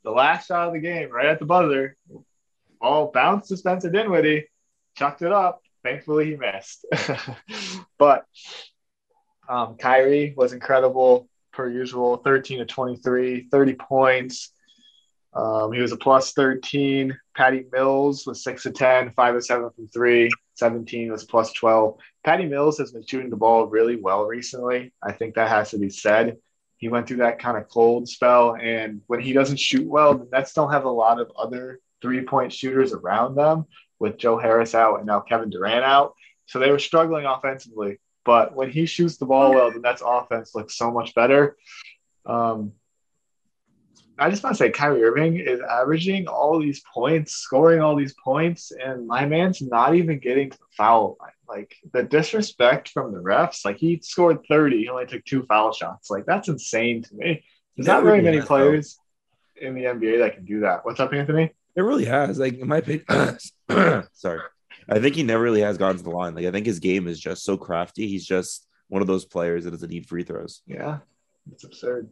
the 0.03 0.11
last 0.11 0.47
shot 0.47 0.67
of 0.67 0.73
the 0.73 0.79
game, 0.79 1.09
right 1.11 1.27
at 1.27 1.39
the 1.39 1.45
buzzer, 1.45 1.97
ball 2.79 3.11
bounced 3.11 3.49
to 3.49 3.57
Spencer 3.57 3.89
Dinwiddie, 3.89 4.47
chucked 4.95 5.21
it 5.21 5.31
up. 5.31 5.61
Thankfully, 5.83 6.31
he 6.31 6.35
missed. 6.35 6.85
but 7.97 8.25
um, 9.47 9.77
Kyrie 9.77 10.33
was 10.35 10.53
incredible 10.53 11.27
per 11.55 11.69
usual 11.69 12.17
13 12.17 12.59
to 12.59 12.65
23, 12.65 13.47
30 13.49 13.73
points. 13.73 14.51
Um, 15.33 15.73
he 15.73 15.81
was 15.81 15.91
a 15.91 15.97
plus 15.97 16.31
13. 16.33 17.17
Patty 17.35 17.65
Mills 17.71 18.25
was 18.25 18.43
6 18.43 18.63
to 18.63 18.71
10, 18.71 19.11
5 19.11 19.35
to 19.35 19.41
7 19.41 19.69
from 19.75 19.87
3. 19.87 20.29
17 20.55 21.11
was 21.11 21.25
plus 21.25 21.51
12. 21.53 21.97
Patty 22.23 22.45
Mills 22.45 22.77
has 22.77 22.91
been 22.91 23.05
shooting 23.05 23.29
the 23.29 23.35
ball 23.35 23.65
really 23.65 23.97
well 23.97 24.25
recently. 24.25 24.93
I 25.03 25.11
think 25.11 25.35
that 25.35 25.49
has 25.49 25.71
to 25.71 25.77
be 25.77 25.89
said. 25.89 26.37
He 26.77 26.87
went 26.89 27.07
through 27.07 27.17
that 27.17 27.39
kind 27.39 27.57
of 27.57 27.69
cold 27.69 28.07
spell, 28.07 28.55
and 28.55 29.01
when 29.07 29.21
he 29.21 29.33
doesn't 29.33 29.59
shoot 29.59 29.87
well, 29.87 30.17
the 30.17 30.27
Nets 30.31 30.53
don't 30.53 30.71
have 30.71 30.85
a 30.85 30.89
lot 30.89 31.19
of 31.19 31.31
other 31.37 31.79
three 32.01 32.21
point 32.21 32.51
shooters 32.51 32.93
around 32.93 33.35
them 33.35 33.65
with 33.99 34.17
Joe 34.17 34.37
Harris 34.37 34.75
out 34.75 34.97
and 34.97 35.07
now 35.07 35.21
Kevin 35.21 35.49
Durant 35.49 35.85
out. 35.85 36.13
So 36.47 36.59
they 36.59 36.71
were 36.71 36.79
struggling 36.79 37.25
offensively. 37.25 37.99
But 38.25 38.55
when 38.55 38.71
he 38.71 38.85
shoots 38.85 39.17
the 39.17 39.25
ball 39.25 39.53
well, 39.53 39.71
the 39.71 39.79
Nets 39.79 40.01
offense 40.05 40.55
looks 40.55 40.75
so 40.75 40.91
much 40.91 41.13
better. 41.13 41.55
Um, 42.25 42.73
I 44.17 44.29
just 44.29 44.43
want 44.43 44.55
to 44.55 44.57
say 44.57 44.71
Kyrie 44.71 45.03
Irving 45.03 45.39
is 45.39 45.59
averaging 45.61 46.27
all 46.27 46.59
these 46.59 46.81
points, 46.93 47.33
scoring 47.33 47.81
all 47.81 47.95
these 47.95 48.15
points, 48.23 48.71
and 48.71 49.07
my 49.07 49.25
man's 49.25 49.61
not 49.61 49.95
even 49.95 50.19
getting 50.19 50.49
to 50.49 50.57
the 50.57 50.65
foul 50.71 51.17
line. 51.19 51.31
Like 51.47 51.75
the 51.93 52.03
disrespect 52.03 52.89
from 52.89 53.11
the 53.11 53.19
refs, 53.19 53.65
like 53.65 53.77
he 53.77 53.99
scored 54.01 54.39
30, 54.47 54.77
he 54.77 54.89
only 54.89 55.05
took 55.05 55.23
two 55.25 55.43
foul 55.43 55.73
shots. 55.73 56.09
Like 56.09 56.25
that's 56.25 56.47
insane 56.47 57.03
to 57.03 57.15
me. 57.15 57.43
There's 57.75 57.88
not 57.88 58.03
very 58.03 58.21
many 58.21 58.41
players 58.41 58.97
in 59.57 59.75
the 59.75 59.83
NBA 59.83 60.19
that 60.19 60.35
can 60.35 60.45
do 60.45 60.61
that. 60.61 60.85
What's 60.85 60.99
up, 60.99 61.13
Anthony? 61.13 61.51
It 61.75 61.81
really 61.81 62.05
has. 62.05 62.39
Like 62.39 62.57
in 62.57 62.67
my 62.67 62.77
opinion, 62.77 63.38
sorry. 64.13 64.41
I 64.89 65.00
think 65.00 65.15
he 65.15 65.24
never 65.24 65.43
really 65.43 65.62
has 65.62 65.78
gone 65.78 65.98
to 65.98 66.04
the 66.04 66.10
line. 66.12 66.36
Like 66.36 66.45
I 66.45 66.52
think 66.52 66.65
his 66.65 66.80
game 66.80 67.08
is 67.08 67.19
just 67.19 67.43
so 67.43 67.58
crafty. 67.58 68.08
He's 68.08 68.26
just 68.26 68.67
one 68.88 69.02
of 69.02 69.08
those 69.08 69.26
players 69.26 69.63
that 69.63 69.71
doesn't 69.71 69.89
need 69.89 70.08
free 70.08 70.24
throws. 70.24 70.62
Yeah, 70.67 71.00
it's 71.52 71.63
absurd. 71.63 72.10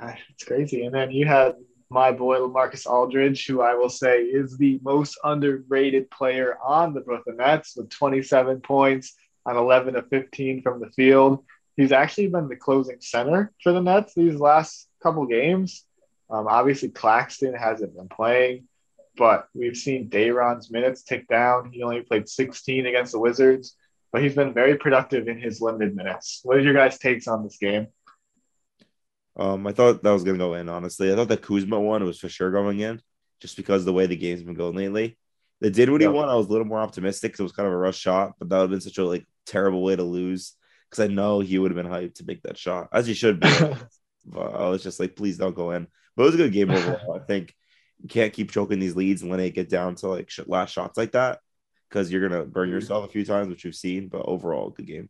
Ah, 0.00 0.16
It's 0.30 0.44
crazy. 0.44 0.84
And 0.84 0.94
then 0.94 1.10
you 1.10 1.26
have 1.26 1.56
my 1.90 2.12
boy 2.12 2.38
LaMarcus 2.38 2.86
Aldridge, 2.86 3.46
who 3.46 3.60
I 3.60 3.74
will 3.74 3.88
say 3.88 4.22
is 4.22 4.56
the 4.56 4.80
most 4.82 5.18
underrated 5.24 6.10
player 6.10 6.56
on 6.64 6.94
the 6.94 7.00
Brooklyn 7.00 7.36
Nets 7.36 7.76
with 7.76 7.90
27 7.90 8.60
points 8.60 9.14
on 9.44 9.56
11 9.56 9.94
to 9.94 10.02
15 10.02 10.62
from 10.62 10.80
the 10.80 10.90
field. 10.90 11.44
He's 11.76 11.92
actually 11.92 12.28
been 12.28 12.48
the 12.48 12.56
closing 12.56 13.00
center 13.00 13.52
for 13.62 13.72
the 13.72 13.80
Nets 13.80 14.14
these 14.14 14.36
last 14.36 14.88
couple 15.02 15.26
games. 15.26 15.84
Um, 16.30 16.46
obviously, 16.46 16.90
Claxton 16.90 17.54
hasn't 17.54 17.96
been 17.96 18.08
playing, 18.08 18.68
but 19.20 19.48
we've 19.52 19.76
seen 19.76 20.08
Day'Ron's 20.08 20.70
minutes 20.70 21.02
tick 21.02 21.28
down. 21.28 21.70
He 21.70 21.82
only 21.82 22.00
played 22.00 22.26
16 22.26 22.86
against 22.86 23.12
the 23.12 23.18
Wizards, 23.18 23.76
but 24.10 24.22
he's 24.22 24.34
been 24.34 24.54
very 24.54 24.78
productive 24.78 25.28
in 25.28 25.38
his 25.38 25.60
limited 25.60 25.94
minutes. 25.94 26.40
What 26.42 26.56
are 26.56 26.60
your 26.60 26.72
guys' 26.72 26.98
takes 26.98 27.28
on 27.28 27.44
this 27.44 27.58
game? 27.58 27.88
Um, 29.36 29.66
I 29.66 29.72
thought 29.72 30.02
that 30.02 30.10
was 30.10 30.24
gonna 30.24 30.38
go 30.38 30.54
in. 30.54 30.70
Honestly, 30.70 31.12
I 31.12 31.16
thought 31.16 31.28
the 31.28 31.36
Kuzma 31.36 31.78
one 31.78 32.02
was 32.02 32.18
for 32.18 32.30
sure 32.30 32.50
going 32.50 32.80
in, 32.80 33.02
just 33.40 33.58
because 33.58 33.82
of 33.82 33.86
the 33.86 33.92
way 33.92 34.06
the 34.06 34.16
game's 34.16 34.42
been 34.42 34.54
going 34.54 34.74
lately. 34.74 35.18
The 35.60 35.70
Dinwiddie 35.70 36.06
Yeah. 36.06 36.12
one, 36.12 36.30
I 36.30 36.34
was 36.34 36.46
a 36.46 36.50
little 36.50 36.66
more 36.66 36.80
optimistic 36.80 37.32
because 37.32 37.40
it 37.40 37.42
was 37.42 37.52
kind 37.52 37.66
of 37.66 37.74
a 37.74 37.76
rush 37.76 37.98
shot, 37.98 38.36
but 38.38 38.48
that 38.48 38.56
would 38.56 38.62
have 38.62 38.70
been 38.70 38.80
such 38.80 38.96
a 38.96 39.04
like 39.04 39.26
terrible 39.44 39.82
way 39.82 39.96
to 39.96 40.02
lose 40.02 40.56
because 40.88 41.04
I 41.04 41.12
know 41.12 41.40
he 41.40 41.58
would 41.58 41.70
have 41.70 41.76
been 41.76 41.92
hyped 41.92 42.14
to 42.14 42.24
make 42.24 42.42
that 42.44 42.56
shot, 42.56 42.88
as 42.90 43.06
he 43.06 43.12
should 43.12 43.38
be. 43.38 43.48
but 44.24 44.54
I 44.54 44.70
was 44.70 44.82
just 44.82 44.98
like, 44.98 45.14
please 45.14 45.36
don't 45.36 45.54
go 45.54 45.72
in. 45.72 45.88
But 46.16 46.22
it 46.22 46.26
was 46.26 46.34
a 46.36 46.38
good 46.38 46.52
game 46.54 46.70
overall. 46.78 47.20
I 47.20 47.26
think 47.26 47.54
can't 48.08 48.32
keep 48.32 48.50
choking 48.50 48.78
these 48.78 48.96
leads 48.96 49.22
and 49.22 49.30
letting 49.30 49.46
it 49.46 49.54
get 49.54 49.68
down 49.68 49.94
to 49.96 50.08
like 50.08 50.30
sh- 50.30 50.40
last 50.46 50.72
shots 50.72 50.96
like 50.96 51.12
that 51.12 51.40
because 51.88 52.10
you're 52.10 52.26
gonna 52.26 52.44
burn 52.44 52.70
yourself 52.70 53.04
a 53.04 53.12
few 53.12 53.24
times, 53.24 53.48
which 53.48 53.64
we've 53.64 53.74
seen. 53.74 54.08
But 54.08 54.22
overall, 54.26 54.70
good 54.70 54.86
game. 54.86 55.08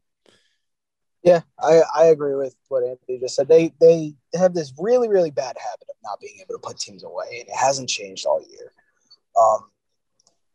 Yeah, 1.22 1.42
I, 1.58 1.82
I 1.94 2.04
agree 2.06 2.34
with 2.34 2.56
what 2.68 2.82
Anthony 2.82 3.18
just 3.18 3.34
said. 3.34 3.48
They 3.48 3.72
they 3.80 4.14
have 4.34 4.54
this 4.54 4.72
really 4.78 5.08
really 5.08 5.30
bad 5.30 5.56
habit 5.58 5.88
of 5.88 5.96
not 6.02 6.20
being 6.20 6.38
able 6.40 6.54
to 6.54 6.66
put 6.66 6.78
teams 6.78 7.04
away, 7.04 7.40
and 7.40 7.48
it 7.48 7.54
hasn't 7.54 7.88
changed 7.88 8.26
all 8.26 8.42
year. 8.48 8.72
Um, 9.40 9.70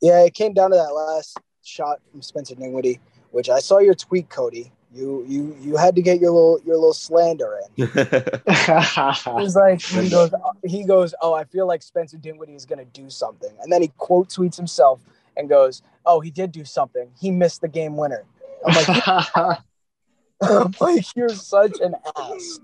yeah, 0.02 0.24
it 0.24 0.34
came 0.34 0.54
down 0.54 0.72
to 0.72 0.78
that 0.78 0.94
last 0.94 1.38
shot 1.64 2.00
from 2.12 2.22
Spencer 2.22 2.56
Dinwiddie, 2.56 3.00
which 3.32 3.50
I 3.50 3.60
saw 3.60 3.80
your 3.80 3.96
tweet, 3.96 4.30
Cody. 4.30 4.72
You 4.96 5.26
you 5.28 5.58
you 5.60 5.76
had 5.76 5.94
to 5.96 6.02
get 6.02 6.22
your 6.22 6.32
little 6.32 6.62
your 6.66 6.76
little 6.76 6.94
slander 6.94 7.60
in. 7.78 7.88
He's 9.40 9.56
like 9.56 9.82
he 9.82 10.10
goes 10.10 10.32
he 10.64 10.86
goes 10.86 11.14
oh 11.22 11.34
I 11.34 11.44
feel 11.44 11.68
like 11.68 11.84
Spencer 11.84 12.18
Dinwiddie 12.18 12.56
is 12.56 12.66
gonna 12.66 12.86
do 12.86 13.10
something, 13.10 13.52
and 13.62 13.70
then 13.72 13.82
he 13.82 13.90
quote 13.98 14.30
tweets 14.30 14.56
himself 14.56 15.02
and 15.36 15.50
goes 15.50 15.82
oh 16.06 16.22
he 16.22 16.32
did 16.32 16.54
do 16.54 16.64
something. 16.64 17.10
He 17.20 17.30
missed 17.30 17.60
the 17.60 17.68
game 17.68 17.98
winner. 17.98 18.24
I'm 18.66 18.74
like 18.74 19.60
I'm 20.42 20.74
like, 20.80 21.16
you're 21.16 21.30
such 21.30 21.80
an 21.82 21.96
ass. 22.18 22.60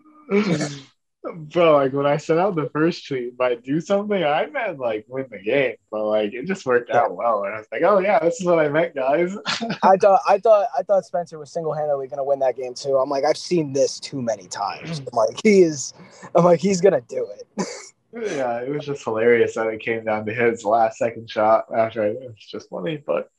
Bro, 1.23 1.73
like 1.75 1.93
when 1.93 2.07
I 2.07 2.17
sent 2.17 2.39
out 2.39 2.55
the 2.55 2.69
first 2.69 3.07
tweet, 3.07 3.37
by 3.37 3.53
do 3.53 3.79
something, 3.79 4.23
I 4.23 4.47
meant 4.47 4.79
like 4.79 5.05
win 5.07 5.27
the 5.29 5.37
game, 5.37 5.75
but 5.91 6.03
like 6.05 6.33
it 6.33 6.47
just 6.47 6.65
worked 6.65 6.89
out 6.89 7.15
well. 7.15 7.43
And 7.43 7.53
I 7.53 7.57
was 7.59 7.67
like, 7.71 7.83
oh 7.83 7.99
yeah, 7.99 8.17
this 8.17 8.41
is 8.41 8.47
what 8.47 8.57
I 8.57 8.69
meant, 8.69 8.95
guys. 8.95 9.37
I 9.83 9.97
thought, 9.97 10.21
I 10.27 10.39
thought, 10.39 10.67
I 10.77 10.81
thought 10.81 11.05
Spencer 11.05 11.37
was 11.37 11.51
single 11.51 11.73
handedly 11.73 12.07
going 12.07 12.17
to 12.17 12.23
win 12.23 12.39
that 12.39 12.57
game 12.57 12.73
too. 12.73 12.97
I'm 12.97 13.09
like, 13.09 13.23
I've 13.23 13.37
seen 13.37 13.71
this 13.71 13.99
too 13.99 14.19
many 14.19 14.47
times. 14.47 14.99
Mm. 14.99 15.09
I'm 15.11 15.15
like, 15.15 15.39
he 15.43 15.61
is. 15.61 15.93
I'm 16.33 16.43
like, 16.43 16.59
he's 16.59 16.81
going 16.81 16.99
to 16.99 17.03
do 17.07 17.27
it. 17.37 17.67
yeah, 18.35 18.61
it 18.61 18.69
was 18.69 18.85
just 18.85 19.03
hilarious 19.03 19.53
that 19.53 19.67
it 19.67 19.79
came 19.79 20.03
down 20.03 20.25
to 20.25 20.33
his 20.33 20.65
last 20.65 20.97
second 20.97 21.29
shot 21.29 21.65
after 21.75 22.03
it 22.03 22.19
was 22.19 22.35
just 22.37 22.69
funny. 22.69 22.97
But 22.97 23.29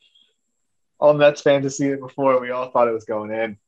all 1.00 1.14
Nets 1.14 1.42
fans 1.42 1.64
have 1.64 1.74
seen 1.74 1.90
it 1.90 2.00
before. 2.00 2.40
We 2.40 2.52
all 2.52 2.70
thought 2.70 2.86
it 2.86 2.92
was 2.92 3.06
going 3.06 3.32
in. 3.32 3.58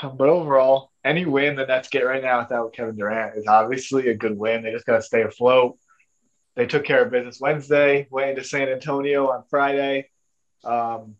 But 0.00 0.28
overall, 0.28 0.91
any 1.04 1.24
win 1.24 1.56
the 1.56 1.66
Nets 1.66 1.88
get 1.88 2.04
right 2.04 2.22
now 2.22 2.40
without 2.40 2.72
Kevin 2.72 2.96
Durant 2.96 3.36
is 3.36 3.46
obviously 3.46 4.08
a 4.08 4.14
good 4.14 4.36
win. 4.36 4.62
They 4.62 4.72
just 4.72 4.86
got 4.86 4.96
to 4.96 5.02
stay 5.02 5.22
afloat. 5.22 5.78
They 6.54 6.66
took 6.66 6.84
care 6.84 7.02
of 7.04 7.10
business 7.10 7.40
Wednesday, 7.40 8.06
went 8.10 8.30
into 8.30 8.44
San 8.44 8.68
Antonio 8.68 9.28
on 9.28 9.44
Friday, 9.48 10.10
um, 10.64 11.16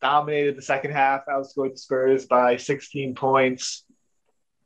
dominated 0.00 0.56
the 0.56 0.62
second 0.62 0.92
half, 0.92 1.26
outscored 1.26 1.72
the 1.72 1.78
Spurs 1.78 2.26
by 2.26 2.56
16 2.56 3.14
points. 3.14 3.84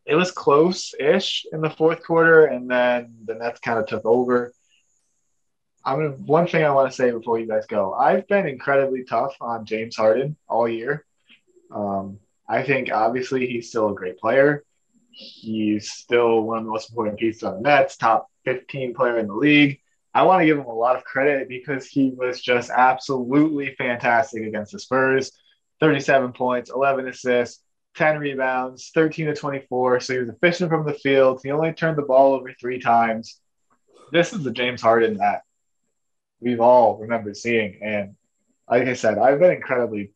It 0.05 0.15
was 0.15 0.31
close 0.31 0.95
ish 0.99 1.47
in 1.53 1.61
the 1.61 1.71
fourth 1.71 2.03
quarter, 2.05 2.45
and 2.45 2.71
then 2.71 3.15
the 3.25 3.35
Nets 3.35 3.61
kind 3.61 3.79
of 3.79 3.87
took 3.87 4.05
over. 4.05 4.53
I'm 5.85 5.97
gonna, 5.97 6.11
one 6.11 6.47
thing 6.47 6.65
I 6.65 6.71
want 6.71 6.91
to 6.91 6.97
say 6.97 7.11
before 7.11 7.41
you 7.41 7.49
guys 7.49 7.67
go. 7.67 7.95
I've 7.95 8.29
been 8.29 8.47
incredibly 8.47 9.05
tough 9.05 9.35
on 9.41 9.65
James 9.65 9.97
Harden 9.97 10.37
all 10.49 10.69
year. 10.69 11.05
Um, 11.71 12.19
I 12.53 12.63
think 12.63 12.93
obviously 12.93 13.47
he's 13.47 13.71
still 13.71 13.89
a 13.89 13.95
great 13.95 14.19
player. 14.19 14.63
He's 15.11 15.91
still 15.91 16.43
one 16.43 16.59
of 16.59 16.65
the 16.65 16.71
most 16.71 16.91
important 16.91 17.19
pieces 17.19 17.45
on 17.45 17.55
the 17.55 17.61
Nets, 17.63 17.97
top 17.97 18.29
15 18.45 18.93
player 18.93 19.19
in 19.19 19.27
the 19.27 19.35
league. 19.35 19.81
I 20.13 20.25
want 20.25 20.43
to 20.43 20.47
give 20.47 20.59
him 20.59 20.67
a 20.67 20.75
lot 20.75 20.97
of 20.97 21.05
credit 21.05 21.49
because 21.49 21.87
he 21.87 22.11
was 22.11 22.43
just 22.43 22.69
absolutely 22.69 23.75
fantastic 23.77 24.43
against 24.43 24.73
the 24.73 24.79
Spurs. 24.79 25.33
37 25.81 26.35
points, 26.35 26.71
11 26.71 27.09
assists, 27.09 27.63
10 27.97 28.19
rebounds, 28.19 28.91
13 28.95 29.27
to 29.29 29.35
24. 29.35 30.01
So 30.01 30.13
he 30.13 30.19
was 30.19 30.29
efficient 30.29 30.69
from 30.69 30.85
the 30.85 30.93
field. 30.93 31.41
He 31.43 31.51
only 31.51 31.73
turned 31.73 31.97
the 31.97 32.03
ball 32.03 32.35
over 32.35 32.53
three 32.53 32.81
times. 32.81 33.41
This 34.13 34.35
is 34.35 34.45
the 34.45 34.51
James 34.53 34.83
Harden 34.83 35.17
that 35.17 35.41
we've 36.39 36.61
all 36.61 36.99
remembered 36.99 37.39
seeing. 37.39 37.79
And 37.83 38.15
like 38.69 38.87
I 38.89 38.93
said, 38.93 39.17
I've 39.17 39.39
been 39.39 39.53
incredibly 39.53 40.13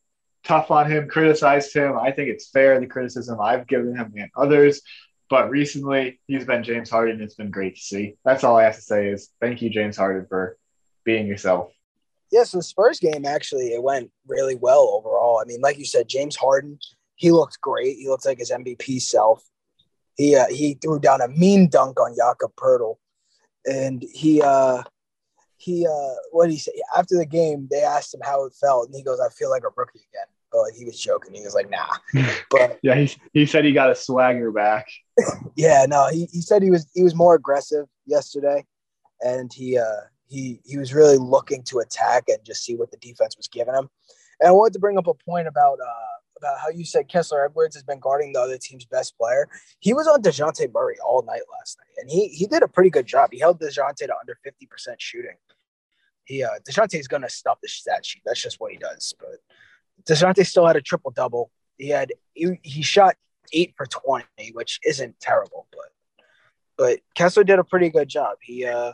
tough 0.46 0.70
on 0.70 0.90
him, 0.90 1.08
criticized 1.08 1.74
him. 1.74 1.98
I 1.98 2.12
think 2.12 2.28
it's 2.28 2.48
fair 2.50 2.78
the 2.78 2.86
criticism 2.86 3.40
I've 3.40 3.66
given 3.66 3.96
him 3.96 4.12
and 4.16 4.30
others. 4.36 4.80
But 5.28 5.50
recently, 5.50 6.20
he's 6.28 6.44
been 6.44 6.62
James 6.62 6.88
Harden. 6.88 7.20
It's 7.20 7.34
been 7.34 7.50
great 7.50 7.74
to 7.74 7.80
see. 7.80 8.14
That's 8.24 8.44
all 8.44 8.56
I 8.56 8.62
have 8.62 8.76
to 8.76 8.82
say 8.82 9.08
is 9.08 9.30
thank 9.40 9.60
you, 9.60 9.70
James 9.70 9.96
Harden, 9.96 10.26
for 10.28 10.56
being 11.04 11.26
yourself. 11.26 11.72
Yes, 12.30 12.52
the 12.52 12.62
Spurs 12.62 13.00
game 13.00 13.24
actually 13.24 13.72
it 13.72 13.82
went 13.82 14.10
really 14.26 14.54
well 14.54 14.88
overall. 14.94 15.40
I 15.40 15.44
mean, 15.46 15.60
like 15.60 15.78
you 15.78 15.84
said, 15.84 16.08
James 16.08 16.36
Harden, 16.36 16.78
he 17.16 17.32
looked 17.32 17.60
great. 17.60 17.96
He 17.96 18.08
looked 18.08 18.26
like 18.26 18.38
his 18.38 18.50
MVP 18.50 19.00
self. 19.02 19.42
He 20.16 20.36
uh, 20.36 20.46
he 20.46 20.74
threw 20.74 21.00
down 21.00 21.20
a 21.20 21.28
mean 21.28 21.68
dunk 21.68 22.00
on 22.00 22.14
Jakob 22.16 22.54
Poeltl, 22.56 22.96
and 23.64 24.02
he 24.02 24.40
uh, 24.42 24.82
he 25.56 25.86
uh, 25.86 26.14
what 26.30 26.46
did 26.46 26.52
he 26.52 26.58
say 26.58 26.72
after 26.96 27.16
the 27.16 27.26
game? 27.26 27.68
They 27.70 27.82
asked 27.82 28.14
him 28.14 28.20
how 28.24 28.44
it 28.44 28.54
felt, 28.60 28.86
and 28.86 28.94
he 28.94 29.02
goes, 29.02 29.20
"I 29.20 29.28
feel 29.30 29.50
like 29.50 29.64
a 29.64 29.74
rookie 29.76 30.06
again." 30.12 30.26
But 30.56 30.62
like 30.62 30.74
he 30.74 30.84
was 30.84 30.98
joking. 30.98 31.34
He 31.34 31.42
was 31.42 31.54
like, 31.54 31.70
nah. 31.70 31.86
But 32.50 32.78
yeah, 32.82 32.94
he, 32.94 33.14
he 33.32 33.46
said 33.46 33.64
he 33.64 33.72
got 33.72 33.90
a 33.90 33.94
swagger 33.94 34.50
back. 34.50 34.86
yeah, 35.56 35.84
no, 35.86 36.08
he, 36.08 36.26
he 36.32 36.40
said 36.40 36.62
he 36.62 36.70
was 36.70 36.86
he 36.94 37.02
was 37.02 37.14
more 37.14 37.34
aggressive 37.34 37.86
yesterday, 38.06 38.64
and 39.20 39.52
he 39.52 39.78
uh 39.78 40.06
he 40.28 40.60
he 40.64 40.78
was 40.78 40.94
really 40.94 41.18
looking 41.18 41.62
to 41.64 41.80
attack 41.80 42.24
and 42.28 42.38
just 42.44 42.64
see 42.64 42.74
what 42.74 42.90
the 42.90 42.96
defense 42.98 43.36
was 43.36 43.48
giving 43.48 43.74
him. 43.74 43.88
And 44.40 44.48
I 44.48 44.52
wanted 44.52 44.72
to 44.74 44.78
bring 44.78 44.98
up 44.98 45.06
a 45.06 45.14
point 45.14 45.46
about 45.46 45.78
uh 45.80 46.16
about 46.38 46.58
how 46.60 46.68
you 46.68 46.84
said 46.84 47.08
Kessler 47.08 47.44
Edwards 47.44 47.74
has 47.76 47.82
been 47.82 47.98
guarding 47.98 48.32
the 48.32 48.40
other 48.40 48.58
team's 48.58 48.84
best 48.84 49.16
player. 49.16 49.48
He 49.80 49.94
was 49.94 50.06
on 50.06 50.22
Dejounte 50.22 50.72
Murray 50.72 50.96
all 51.06 51.22
night 51.22 51.42
last 51.58 51.78
night, 51.78 52.00
and 52.00 52.10
he 52.10 52.28
he 52.28 52.46
did 52.46 52.62
a 52.62 52.68
pretty 52.68 52.90
good 52.90 53.06
job. 53.06 53.30
He 53.32 53.38
held 53.38 53.60
Dejounte 53.60 53.96
to 53.96 54.16
under 54.18 54.38
fifty 54.42 54.66
percent 54.66 55.00
shooting. 55.00 55.36
He 56.24 56.42
uh 56.42 56.58
Dejounte 56.66 56.98
is 56.98 57.08
gonna 57.08 57.28
stuff 57.28 57.58
the 57.62 57.68
stat 57.68 58.06
sheet. 58.06 58.22
That's 58.24 58.42
just 58.42 58.58
what 58.58 58.72
he 58.72 58.78
does. 58.78 59.14
But 59.18 59.40
Dejounte 60.08 60.46
still 60.46 60.66
had 60.66 60.76
a 60.76 60.80
triple 60.80 61.10
double. 61.10 61.50
He 61.78 61.88
had 61.88 62.12
he, 62.34 62.58
he 62.62 62.82
shot 62.82 63.16
eight 63.52 63.74
for 63.76 63.86
twenty, 63.86 64.52
which 64.52 64.80
isn't 64.84 65.18
terrible, 65.20 65.66
but 65.72 66.24
but 66.76 66.98
Kessler 67.14 67.44
did 67.44 67.58
a 67.58 67.64
pretty 67.64 67.90
good 67.90 68.08
job. 68.08 68.36
He 68.40 68.64
uh 68.64 68.92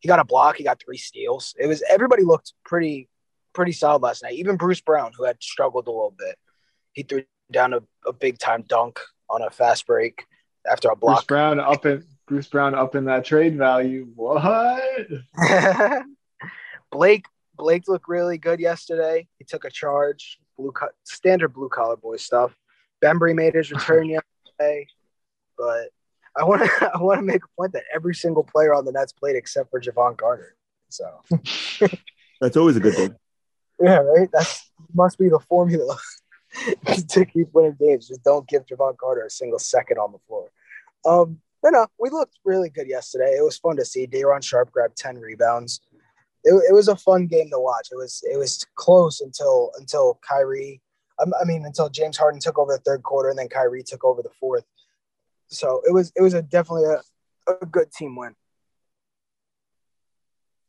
he 0.00 0.08
got 0.08 0.18
a 0.18 0.24
block, 0.24 0.56
he 0.56 0.64
got 0.64 0.82
three 0.82 0.98
steals. 0.98 1.54
It 1.58 1.66
was 1.66 1.82
everybody 1.88 2.22
looked 2.22 2.52
pretty 2.64 3.08
pretty 3.52 3.72
solid 3.72 4.02
last 4.02 4.22
night. 4.22 4.34
Even 4.34 4.56
Bruce 4.56 4.80
Brown, 4.80 5.12
who 5.16 5.24
had 5.24 5.42
struggled 5.42 5.86
a 5.86 5.90
little 5.90 6.14
bit, 6.16 6.36
he 6.92 7.02
threw 7.02 7.24
down 7.50 7.72
a, 7.72 7.80
a 8.06 8.12
big 8.12 8.38
time 8.38 8.64
dunk 8.68 9.00
on 9.30 9.42
a 9.42 9.50
fast 9.50 9.86
break 9.86 10.26
after 10.70 10.88
a 10.88 10.96
block. 10.96 11.16
Bruce 11.16 11.26
Brown 11.26 11.60
up 11.60 11.86
in 11.86 12.04
Bruce 12.26 12.48
Brown 12.48 12.74
up 12.74 12.94
in 12.94 13.04
that 13.06 13.24
trade 13.24 13.56
value. 13.56 14.08
What? 14.14 15.08
Blake 16.90 17.24
Blake 17.56 17.88
looked 17.88 18.08
really 18.08 18.38
good 18.38 18.60
yesterday. 18.60 19.28
He 19.38 19.44
took 19.44 19.64
a 19.64 19.70
charge, 19.70 20.38
blue 20.56 20.72
co- 20.72 20.88
standard 21.04 21.48
blue 21.48 21.68
collar 21.68 21.96
boy 21.96 22.16
stuff. 22.16 22.54
Bembry 23.02 23.34
made 23.34 23.54
his 23.54 23.70
return 23.72 24.08
yesterday, 24.08 24.86
but 25.56 25.90
I 26.36 26.44
want 26.44 26.62
to 26.62 26.90
I 26.94 26.98
want 26.98 27.18
to 27.18 27.24
make 27.24 27.44
a 27.44 27.48
point 27.56 27.72
that 27.72 27.84
every 27.94 28.14
single 28.14 28.44
player 28.44 28.74
on 28.74 28.84
the 28.84 28.92
Nets 28.92 29.12
played 29.12 29.36
except 29.36 29.70
for 29.70 29.80
Jevon 29.80 30.16
Carter. 30.16 30.56
So 30.88 31.22
that's 32.40 32.56
always 32.56 32.76
a 32.76 32.80
good 32.80 32.94
thing. 32.94 33.14
Yeah, 33.80 33.98
right. 33.98 34.30
That 34.32 34.60
must 34.94 35.18
be 35.18 35.28
the 35.28 35.40
formula 35.40 35.96
to 37.08 37.24
keep 37.24 37.48
winning 37.52 37.76
games. 37.80 38.08
Just 38.08 38.22
don't 38.22 38.48
give 38.48 38.66
Jevon 38.66 38.96
Carter 38.96 39.24
a 39.24 39.30
single 39.30 39.58
second 39.58 39.98
on 39.98 40.12
the 40.12 40.18
floor. 40.28 40.50
Um, 41.04 41.40
but 41.62 41.70
no, 41.70 41.86
we 41.98 42.10
looked 42.10 42.38
really 42.44 42.68
good 42.68 42.86
yesterday. 42.86 43.36
It 43.36 43.42
was 43.42 43.58
fun 43.58 43.76
to 43.76 43.84
see. 43.84 44.06
Day'Ron 44.06 44.42
Sharpe 44.42 44.70
grabbed 44.70 44.96
ten 44.96 45.18
rebounds 45.18 45.80
it, 46.44 46.54
it 46.68 46.72
was 46.74 46.88
a 46.88 46.96
fun 46.96 47.26
game 47.26 47.50
to 47.50 47.58
watch. 47.58 47.88
It 47.90 47.96
was 47.96 48.22
it 48.30 48.38
was 48.38 48.64
close 48.74 49.20
until 49.20 49.72
until 49.78 50.18
Kyrie. 50.28 50.80
Um, 51.20 51.32
I 51.40 51.44
mean, 51.44 51.64
until 51.64 51.88
James 51.88 52.16
Harden 52.16 52.40
took 52.40 52.58
over 52.58 52.72
the 52.72 52.82
third 52.82 53.02
quarter, 53.02 53.28
and 53.30 53.38
then 53.38 53.48
Kyrie 53.48 53.82
took 53.84 54.04
over 54.04 54.22
the 54.22 54.30
fourth. 54.40 54.64
So 55.48 55.80
it 55.86 55.92
was 55.92 56.12
it 56.16 56.22
was 56.22 56.34
a 56.34 56.42
definitely 56.42 56.84
a, 56.84 57.52
a 57.52 57.66
good 57.66 57.90
team 57.92 58.16
win. 58.16 58.34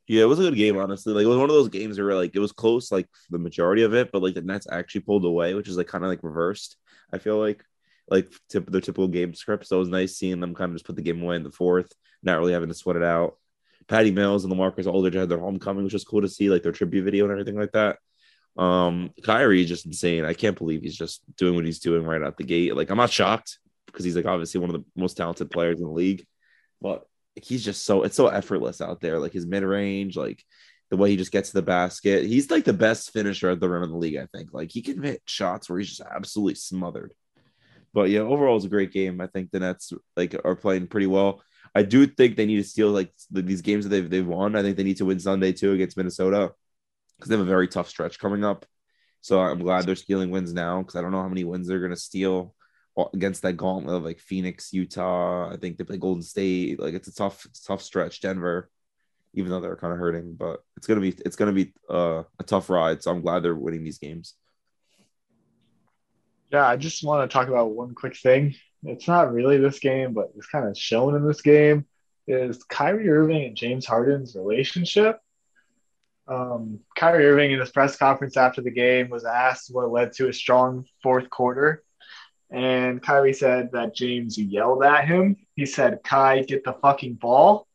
Yeah, 0.07 0.21
it 0.21 0.27
was 0.27 0.39
a 0.39 0.43
good 0.43 0.55
game, 0.55 0.77
honestly. 0.77 1.13
Like 1.13 1.25
it 1.25 1.29
was 1.29 1.37
one 1.37 1.49
of 1.49 1.55
those 1.55 1.69
games 1.69 1.99
where 1.99 2.13
like 2.13 2.35
it 2.35 2.39
was 2.39 2.51
close, 2.51 2.91
like 2.91 3.07
the 3.31 3.39
majority 3.39 3.81
of 3.81 3.93
it, 3.95 4.11
but 4.11 4.21
like 4.21 4.35
the 4.35 4.41
Nets 4.41 4.67
actually 4.71 5.01
pulled 5.01 5.25
away, 5.25 5.55
which 5.55 5.67
is 5.67 5.77
like 5.77 5.87
kind 5.87 6.03
of 6.03 6.09
like 6.09 6.23
reversed. 6.23 6.77
I 7.11 7.17
feel 7.17 7.39
like 7.39 7.63
like 8.07 8.31
tip 8.49 8.71
typical 8.71 9.07
game 9.07 9.33
script. 9.33 9.65
So 9.65 9.77
it 9.77 9.79
was 9.79 9.89
nice 9.89 10.15
seeing 10.15 10.39
them 10.39 10.53
kind 10.53 10.69
of 10.69 10.75
just 10.75 10.85
put 10.85 10.95
the 10.95 11.01
game 11.01 11.21
away 11.21 11.35
in 11.37 11.43
the 11.43 11.51
fourth, 11.51 11.91
not 12.21 12.37
really 12.37 12.53
having 12.53 12.69
to 12.69 12.75
sweat 12.75 12.97
it 12.97 13.03
out. 13.03 13.37
Patty 13.87 14.11
Mills 14.11 14.43
and 14.43 14.53
LaMarcus 14.53 14.91
Aldridge 14.91 15.15
had 15.15 15.29
their 15.29 15.39
homecoming, 15.39 15.83
which 15.83 15.93
was 15.93 16.03
cool 16.03 16.21
to 16.21 16.27
see, 16.29 16.49
like 16.49 16.63
their 16.63 16.71
tribute 16.71 17.03
video 17.03 17.25
and 17.25 17.31
everything 17.31 17.59
like 17.59 17.71
that. 17.73 17.97
Um, 18.57 19.11
Kyrie 19.23 19.61
is 19.61 19.69
just 19.69 19.85
insane. 19.85 20.25
I 20.25 20.33
can't 20.33 20.57
believe 20.57 20.81
he's 20.81 20.97
just 20.97 21.21
doing 21.35 21.55
what 21.55 21.65
he's 21.65 21.79
doing 21.79 22.03
right 22.03 22.21
out 22.21 22.37
the 22.37 22.43
gate. 22.43 22.75
Like, 22.75 22.89
I'm 22.89 22.97
not 22.97 23.11
shocked 23.11 23.59
because 23.87 24.05
he's 24.05 24.15
like 24.15 24.25
obviously 24.25 24.59
one 24.59 24.69
of 24.69 24.75
the 24.75 24.85
most 24.99 25.15
talented 25.17 25.51
players 25.51 25.79
in 25.79 25.85
the 25.85 25.91
league, 25.91 26.25
but 26.81 27.05
he's 27.35 27.63
just 27.63 27.85
so 27.85 28.03
it's 28.03 28.15
so 28.15 28.27
effortless 28.27 28.81
out 28.81 29.01
there. 29.01 29.19
Like 29.19 29.33
his 29.33 29.45
mid 29.45 29.63
range, 29.63 30.15
like 30.17 30.43
the 30.89 30.97
way 30.97 31.09
he 31.09 31.17
just 31.17 31.31
gets 31.31 31.49
to 31.49 31.55
the 31.55 31.61
basket. 31.61 32.25
He's 32.25 32.49
like 32.49 32.63
the 32.63 32.73
best 32.73 33.11
finisher 33.11 33.49
at 33.49 33.59
the 33.59 33.69
rim 33.69 33.83
in 33.83 33.91
the 33.91 33.97
league, 33.97 34.17
I 34.17 34.27
think. 34.33 34.53
Like 34.53 34.71
he 34.71 34.81
can 34.81 35.01
hit 35.03 35.21
shots 35.25 35.69
where 35.69 35.79
he's 35.79 35.89
just 35.89 36.01
absolutely 36.01 36.55
smothered. 36.55 37.13
But 37.93 38.09
yeah, 38.09 38.21
overall, 38.21 38.57
it's 38.57 38.65
a 38.65 38.69
great 38.69 38.91
game. 38.91 39.21
I 39.21 39.27
think 39.27 39.51
the 39.51 39.59
Nets 39.59 39.93
like 40.15 40.35
are 40.43 40.55
playing 40.55 40.87
pretty 40.87 41.07
well. 41.07 41.41
I 41.75 41.83
do 41.83 42.07
think 42.07 42.37
they 42.37 42.45
need 42.45 42.55
to 42.55 42.63
steal 42.63 42.89
like 42.89 43.13
these 43.29 43.61
games 43.61 43.83
that 43.83 43.89
they've 43.89 44.09
they've 44.09 44.25
won. 44.25 44.55
I 44.55 44.61
think 44.61 44.77
they 44.77 44.83
need 44.83 44.97
to 44.97 45.05
win 45.05 45.19
Sunday 45.19 45.51
too 45.51 45.73
against 45.73 45.97
Minnesota 45.97 46.53
because 47.17 47.29
they 47.29 47.35
have 47.35 47.45
a 47.45 47.49
very 47.49 47.67
tough 47.67 47.89
stretch 47.89 48.17
coming 48.17 48.45
up. 48.45 48.65
So 49.19 49.41
I'm 49.41 49.59
glad 49.59 49.85
they're 49.85 49.95
stealing 49.95 50.31
wins 50.31 50.53
now 50.53 50.79
because 50.79 50.95
I 50.95 51.01
don't 51.01 51.11
know 51.11 51.21
how 51.21 51.27
many 51.27 51.43
wins 51.43 51.67
they're 51.67 51.81
gonna 51.81 51.97
steal 51.97 52.55
against 53.13 53.41
that 53.41 53.57
gauntlet 53.57 53.97
of 53.97 54.03
like 54.03 54.19
Phoenix, 54.19 54.71
Utah. 54.71 55.51
I 55.51 55.57
think 55.57 55.77
they 55.77 55.83
play 55.83 55.97
Golden 55.97 56.23
State. 56.23 56.79
Like 56.79 56.93
it's 56.93 57.09
a 57.09 57.13
tough, 57.13 57.45
tough 57.67 57.81
stretch. 57.81 58.21
Denver, 58.21 58.69
even 59.33 59.51
though 59.51 59.59
they're 59.59 59.75
kind 59.75 59.91
of 59.91 59.99
hurting, 59.99 60.35
but 60.35 60.63
it's 60.77 60.87
gonna 60.87 61.01
be 61.01 61.13
it's 61.25 61.35
gonna 61.35 61.51
be 61.51 61.73
uh, 61.89 62.23
a 62.39 62.43
tough 62.45 62.69
ride. 62.69 63.03
So 63.03 63.11
I'm 63.11 63.21
glad 63.21 63.43
they're 63.43 63.53
winning 63.53 63.83
these 63.83 63.99
games. 63.99 64.35
Yeah, 66.53 66.65
I 66.65 66.77
just 66.77 67.03
want 67.03 67.29
to 67.29 67.33
talk 67.33 67.49
about 67.49 67.71
one 67.71 67.93
quick 67.93 68.15
thing 68.15 68.55
it's 68.87 69.07
not 69.07 69.33
really 69.33 69.57
this 69.57 69.79
game, 69.79 70.13
but 70.13 70.31
it's 70.35 70.47
kind 70.47 70.67
of 70.67 70.77
shown 70.77 71.15
in 71.15 71.25
this 71.27 71.41
game, 71.41 71.85
is 72.27 72.63
Kyrie 72.63 73.09
Irving 73.09 73.45
and 73.45 73.55
James 73.55 73.85
Harden's 73.85 74.35
relationship. 74.35 75.19
Um, 76.27 76.79
Kyrie 76.97 77.27
Irving 77.27 77.51
in 77.51 77.59
his 77.59 77.71
press 77.71 77.97
conference 77.97 78.35
after 78.37 78.61
the 78.61 78.71
game 78.71 79.09
was 79.09 79.25
asked 79.25 79.73
what 79.73 79.91
led 79.91 80.13
to 80.13 80.29
a 80.29 80.33
strong 80.33 80.85
fourth 81.03 81.29
quarter. 81.29 81.83
and 82.51 83.01
Kyrie 83.01 83.33
said 83.33 83.71
that 83.73 83.95
James 83.95 84.37
yelled 84.37 84.83
at 84.83 85.07
him. 85.07 85.35
He 85.55 85.65
said, 85.65 85.99
"Kai, 86.03 86.43
get 86.43 86.63
the 86.63 86.73
fucking 86.73 87.15
ball." 87.15 87.67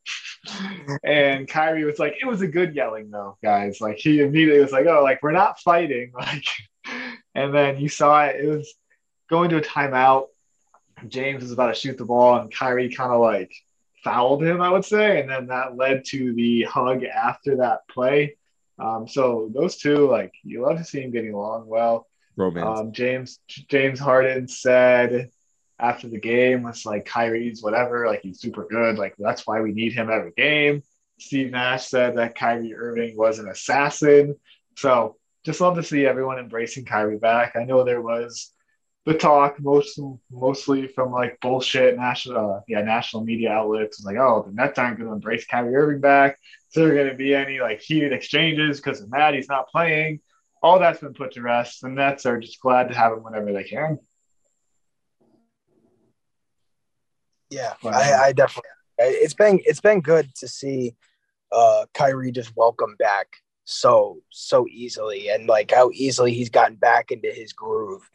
and 1.05 1.49
Kyrie 1.49 1.85
was 1.85 1.99
like, 1.99 2.15
"It 2.21 2.27
was 2.27 2.41
a 2.43 2.49
good 2.49 2.75
yelling, 2.75 3.11
though, 3.11 3.37
guys." 3.43 3.81
Like 3.81 3.99
he 3.99 4.21
immediately 4.21 4.63
was 4.63 4.73
like, 4.73 4.87
"Oh, 4.87 5.03
like 5.03 5.23
we're 5.23 5.33
not 5.33 5.61
fighting." 5.61 6.13
Like, 6.21 6.45
and 7.35 7.55
then 7.55 7.79
you 7.79 7.89
saw 7.89 8.25
it. 8.25 8.45
It 8.45 8.49
was 8.49 8.75
going 9.29 9.51
to 9.51 9.59
a 9.59 9.63
timeout. 9.63 10.27
James 11.09 11.43
was 11.43 11.53
about 11.53 11.69
to 11.69 11.81
shoot 11.81 11.99
the 11.99 12.05
ball, 12.05 12.37
and 12.37 12.53
Kyrie 12.53 12.95
kind 12.95 13.13
of 13.13 13.21
like 13.21 13.53
fouled 14.03 14.43
him, 14.43 14.61
I 14.61 14.71
would 14.71 14.85
say, 14.85 15.21
and 15.21 15.29
then 15.29 15.49
that 15.49 15.77
led 15.77 16.05
to 16.07 16.33
the 16.35 16.63
hug 16.63 17.05
after 17.05 17.57
that 17.57 17.87
play. 17.89 18.37
Um, 18.79 19.07
so 19.07 19.51
those 19.55 19.77
two, 19.77 20.09
like, 20.09 20.33
you 20.43 20.63
love 20.63 20.79
to 20.79 20.85
see 20.85 21.03
him 21.03 21.11
getting 21.11 21.35
along 21.35 21.67
well. 21.67 22.07
Romance. 22.37 22.81
Um, 22.81 22.93
James 22.93 23.39
James 23.49 23.99
Harden 23.99 24.49
said 24.49 25.31
after 25.79 26.09
the 26.09 26.21
game, 26.21 26.67
it's 26.67 26.87
like 26.87 27.05
Kyrie's 27.05 27.63
whatever, 27.63 28.07
like 28.07 28.23
he's 28.23 28.41
super 28.41 28.67
good. 28.71 28.99
Like 28.99 29.15
that's 29.19 29.47
why 29.47 29.61
we 29.61 29.73
need 29.73 29.93
him 29.93 30.11
every 30.11 30.33
game. 30.33 30.83
Steve 31.19 31.51
Nash 31.51 31.87
said 31.87 32.17
that 32.17 32.35
Kyrie 32.35 32.75
Irving 32.75 33.17
was 33.17 33.39
an 33.39 33.49
assassin. 33.49 34.37
So 34.77 35.17
just 35.45 35.61
love 35.61 35.77
to 35.77 35.83
see 35.83 36.07
everyone 36.07 36.39
embracing 36.39 36.85
Kyrie 36.85 37.19
back. 37.19 37.57
I 37.57 37.65
know 37.65 37.85
there 37.85 38.01
was 38.01 38.53
the 39.07 39.15
talk 39.15 39.59
most 39.61 39.99
mostly 40.31 40.87
from 40.87 41.11
like 41.11 41.39
bullshit 41.41 41.97
national 41.97 42.57
uh, 42.57 42.61
yeah 42.69 42.83
national 42.83 43.25
media 43.25 43.51
outlets 43.51 43.99
it's 43.99 44.05
like 44.05 44.17
oh 44.17 44.45
the 44.47 44.53
Nets 44.53 44.79
aren't 44.79 44.99
going 44.99 45.09
to 45.09 45.15
embrace 45.15 45.47
Kyrie 45.47 45.75
Irving 45.75 46.01
back. 46.01 46.39
So 46.69 46.81
there 46.81 46.95
going 46.95 47.09
to 47.09 47.15
be 47.15 47.35
any 47.35 47.61
like 47.61 47.81
heated 47.81 48.13
exchanges 48.13 48.81
because 48.81 49.01
of 49.01 49.11
that 49.11 49.35
he's 49.35 49.49
not 49.49 49.69
playing 49.69 50.21
all 50.63 50.79
that's 50.79 51.01
been 51.01 51.15
put 51.15 51.33
to 51.33 51.43
rest. 51.43 51.81
The 51.81 51.89
Nets 51.89 52.27
are 52.27 52.39
just 52.39 52.61
glad 52.61 52.89
to 52.89 52.95
have 52.95 53.13
him 53.13 53.23
whenever 53.23 53.53
they 53.53 53.65
can. 53.65 53.99
Yeah, 57.49 57.75
I, 57.85 58.13
I 58.13 58.33
definitely. 58.33 58.71
It's 58.99 59.35
been 59.35 59.61
it's 59.65 59.81
been 59.81 60.01
good 60.01 60.33
to 60.37 60.47
see 60.47 60.95
uh 61.51 61.87
Kyrie 61.95 62.31
just 62.31 62.53
welcome 62.55 62.95
back 62.99 63.27
so 63.65 64.19
so 64.31 64.67
easily 64.69 65.31
and 65.31 65.47
like 65.47 65.71
how 65.71 65.91
easily 65.93 66.33
he's 66.33 66.51
gotten 66.51 66.77
back 66.77 67.11
into 67.11 67.31
his 67.31 67.53
groove 67.53 68.09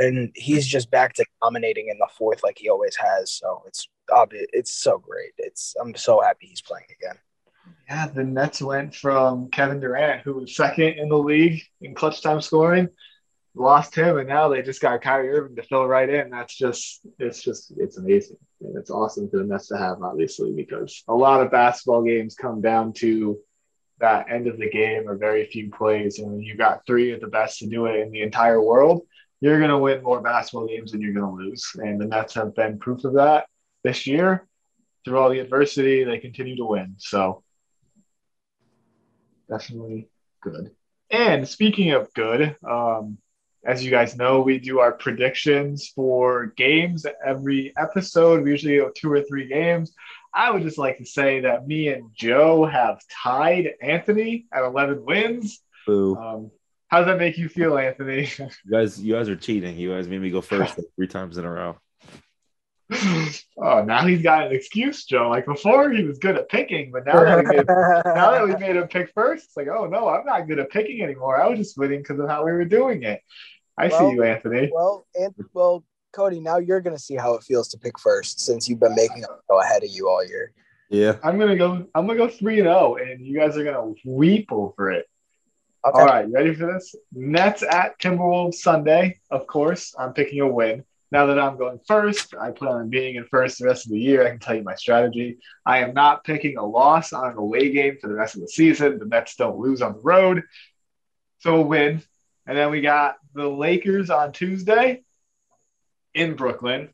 and 0.00 0.32
he's 0.34 0.66
just 0.66 0.90
back 0.90 1.14
to 1.14 1.24
dominating 1.42 1.88
in 1.88 1.98
the 1.98 2.08
fourth 2.16 2.42
like 2.42 2.58
he 2.58 2.68
always 2.68 2.96
has 2.96 3.32
so 3.32 3.62
it's 3.66 3.88
obvious 4.12 4.46
it's 4.52 4.74
so 4.74 4.98
great 4.98 5.32
it's 5.38 5.74
i'm 5.80 5.94
so 5.94 6.20
happy 6.20 6.46
he's 6.46 6.62
playing 6.62 6.86
again 6.90 7.16
yeah, 7.88 8.06
the 8.06 8.24
Nets 8.24 8.62
went 8.62 8.94
from 8.94 9.50
Kevin 9.50 9.80
Durant, 9.80 10.22
who 10.22 10.34
was 10.34 10.54
second 10.54 10.98
in 10.98 11.08
the 11.08 11.18
league 11.18 11.62
in 11.80 11.94
clutch 11.94 12.22
time 12.22 12.40
scoring, 12.40 12.88
lost 13.54 13.94
him, 13.94 14.18
and 14.18 14.28
now 14.28 14.48
they 14.48 14.62
just 14.62 14.80
got 14.80 15.02
Kyrie 15.02 15.30
Irving 15.30 15.56
to 15.56 15.62
fill 15.62 15.86
right 15.86 16.08
in. 16.08 16.30
That's 16.30 16.56
just, 16.56 17.00
it's 17.18 17.42
just, 17.42 17.72
it's 17.76 17.98
amazing. 17.98 18.36
And 18.60 18.76
it's 18.76 18.90
awesome 18.90 19.28
for 19.28 19.38
the 19.38 19.44
Nets 19.44 19.68
to 19.68 19.76
have, 19.76 20.02
obviously, 20.02 20.52
because 20.52 21.02
a 21.08 21.14
lot 21.14 21.40
of 21.40 21.50
basketball 21.50 22.02
games 22.02 22.36
come 22.36 22.60
down 22.60 22.92
to 22.94 23.38
that 23.98 24.30
end 24.30 24.46
of 24.46 24.58
the 24.58 24.70
game 24.70 25.08
or 25.08 25.16
very 25.16 25.46
few 25.46 25.70
plays. 25.70 26.20
And 26.20 26.42
you 26.42 26.56
got 26.56 26.86
three 26.86 27.12
of 27.12 27.20
the 27.20 27.26
best 27.26 27.58
to 27.58 27.66
do 27.66 27.86
it 27.86 28.00
in 28.00 28.12
the 28.12 28.22
entire 28.22 28.62
world, 28.62 29.02
you're 29.40 29.58
going 29.58 29.70
to 29.70 29.78
win 29.78 30.02
more 30.02 30.20
basketball 30.20 30.66
games 30.66 30.92
than 30.92 31.00
you're 31.00 31.14
going 31.14 31.26
to 31.26 31.44
lose. 31.44 31.64
And 31.76 32.00
the 32.00 32.06
Nets 32.06 32.34
have 32.34 32.54
been 32.54 32.78
proof 32.78 33.04
of 33.04 33.14
that 33.14 33.46
this 33.82 34.06
year. 34.06 34.46
Through 35.04 35.18
all 35.18 35.30
the 35.30 35.38
adversity, 35.38 36.04
they 36.04 36.18
continue 36.18 36.56
to 36.56 36.64
win. 36.66 36.96
So, 36.98 37.42
definitely 39.48 40.08
good. 40.42 40.72
And 41.10 41.48
speaking 41.48 41.92
of 41.92 42.12
good, 42.12 42.54
um, 42.68 43.16
as 43.64 43.82
you 43.82 43.90
guys 43.90 44.16
know, 44.16 44.40
we 44.42 44.58
do 44.58 44.80
our 44.80 44.92
predictions 44.92 45.88
for 45.94 46.46
games 46.56 47.06
every 47.24 47.72
episode. 47.76 48.42
We 48.42 48.50
usually 48.50 48.76
go 48.76 48.90
two 48.94 49.12
or 49.12 49.22
three 49.22 49.48
games. 49.48 49.92
I 50.34 50.50
would 50.50 50.62
just 50.62 50.78
like 50.78 50.98
to 50.98 51.04
say 51.04 51.40
that 51.40 51.66
me 51.66 51.88
and 51.88 52.10
Joe 52.14 52.64
have 52.64 53.00
tied 53.22 53.70
Anthony 53.82 54.46
at 54.52 54.64
11 54.64 55.04
wins. 55.04 55.60
Boo. 55.86 56.16
Um, 56.16 56.50
how 56.90 56.98
does 56.98 57.06
that 57.06 57.18
make 57.18 57.38
you 57.38 57.48
feel, 57.48 57.78
Anthony? 57.78 58.28
you 58.38 58.70
guys, 58.70 59.00
you 59.00 59.14
guys 59.14 59.28
are 59.28 59.36
cheating. 59.36 59.78
You 59.78 59.94
guys 59.94 60.08
made 60.08 60.20
me 60.20 60.30
go 60.30 60.40
first 60.40 60.76
like 60.76 60.88
three 60.96 61.06
times 61.06 61.38
in 61.38 61.44
a 61.44 61.50
row. 61.50 61.76
oh, 63.56 63.84
now 63.84 64.04
he's 64.04 64.20
got 64.20 64.48
an 64.48 64.52
excuse, 64.52 65.04
Joe. 65.04 65.30
Like 65.30 65.46
before, 65.46 65.92
he 65.92 66.02
was 66.02 66.18
good 66.18 66.36
at 66.36 66.48
picking, 66.48 66.90
but 66.90 67.06
now 67.06 67.22
that 67.22 67.36
we 67.36 67.56
made, 67.56 67.66
now 67.68 68.32
that 68.32 68.44
we 68.44 68.56
made 68.56 68.74
him 68.74 68.88
pick 68.88 69.12
first, 69.14 69.44
it's 69.44 69.56
like, 69.56 69.68
oh 69.68 69.86
no, 69.86 70.08
I'm 70.08 70.26
not 70.26 70.48
good 70.48 70.58
at 70.58 70.70
picking 70.70 71.00
anymore. 71.00 71.40
I 71.40 71.48
was 71.48 71.60
just 71.60 71.78
winning 71.78 72.00
because 72.00 72.18
of 72.18 72.28
how 72.28 72.44
we 72.44 72.50
were 72.50 72.64
doing 72.64 73.04
it. 73.04 73.20
I 73.78 73.86
well, 73.86 74.10
see 74.10 74.16
you, 74.16 74.24
Anthony. 74.24 74.70
Well, 74.74 75.06
and 75.14 75.32
well, 75.54 75.84
Cody, 76.12 76.40
now 76.40 76.58
you're 76.58 76.80
gonna 76.80 76.98
see 76.98 77.14
how 77.14 77.34
it 77.34 77.44
feels 77.44 77.68
to 77.68 77.78
pick 77.78 77.96
first 78.00 78.40
since 78.40 78.68
you've 78.68 78.80
been 78.80 78.96
making 78.96 79.20
them 79.20 79.30
go 79.48 79.60
ahead 79.60 79.84
of 79.84 79.90
you 79.90 80.08
all 80.08 80.26
year. 80.26 80.52
Yeah, 80.88 81.18
I'm 81.22 81.38
gonna 81.38 81.56
go. 81.56 81.86
I'm 81.94 82.08
gonna 82.08 82.18
go 82.18 82.28
three 82.28 82.58
and 82.58 82.66
zero, 82.66 82.76
oh, 82.76 82.96
and 82.96 83.24
you 83.24 83.38
guys 83.38 83.56
are 83.56 83.62
gonna 83.62 83.92
weep 84.04 84.50
over 84.50 84.90
it. 84.90 85.06
Okay. 85.82 85.98
All 85.98 86.06
right, 86.06 86.30
ready 86.30 86.54
for 86.54 86.70
this? 86.70 86.94
Nets 87.12 87.62
at 87.62 87.98
Timberwolves 87.98 88.56
Sunday. 88.56 89.18
Of 89.30 89.46
course, 89.46 89.94
I'm 89.98 90.12
picking 90.12 90.40
a 90.40 90.48
win. 90.48 90.84
Now 91.10 91.26
that 91.26 91.38
I'm 91.38 91.56
going 91.56 91.80
first, 91.86 92.34
I 92.38 92.50
plan 92.50 92.72
on 92.72 92.90
being 92.90 93.16
in 93.16 93.24
first 93.24 93.58
the 93.58 93.66
rest 93.66 93.86
of 93.86 93.92
the 93.92 93.98
year. 93.98 94.24
I 94.24 94.30
can 94.30 94.38
tell 94.38 94.54
you 94.54 94.62
my 94.62 94.74
strategy. 94.74 95.38
I 95.64 95.78
am 95.78 95.94
not 95.94 96.22
picking 96.22 96.58
a 96.58 96.64
loss 96.64 97.12
on 97.12 97.30
an 97.30 97.36
away 97.36 97.70
game 97.70 97.96
for 98.00 98.08
the 98.08 98.14
rest 98.14 98.34
of 98.34 98.42
the 98.42 98.48
season. 98.48 98.98
The 98.98 99.06
Nets 99.06 99.36
don't 99.36 99.58
lose 99.58 99.80
on 99.80 99.94
the 99.94 100.00
road. 100.00 100.42
So 101.38 101.56
a 101.56 101.62
win. 101.62 102.02
And 102.46 102.56
then 102.56 102.70
we 102.70 102.80
got 102.80 103.16
the 103.34 103.48
Lakers 103.48 104.10
on 104.10 104.32
Tuesday 104.32 105.02
in 106.14 106.34
Brooklyn. 106.34 106.90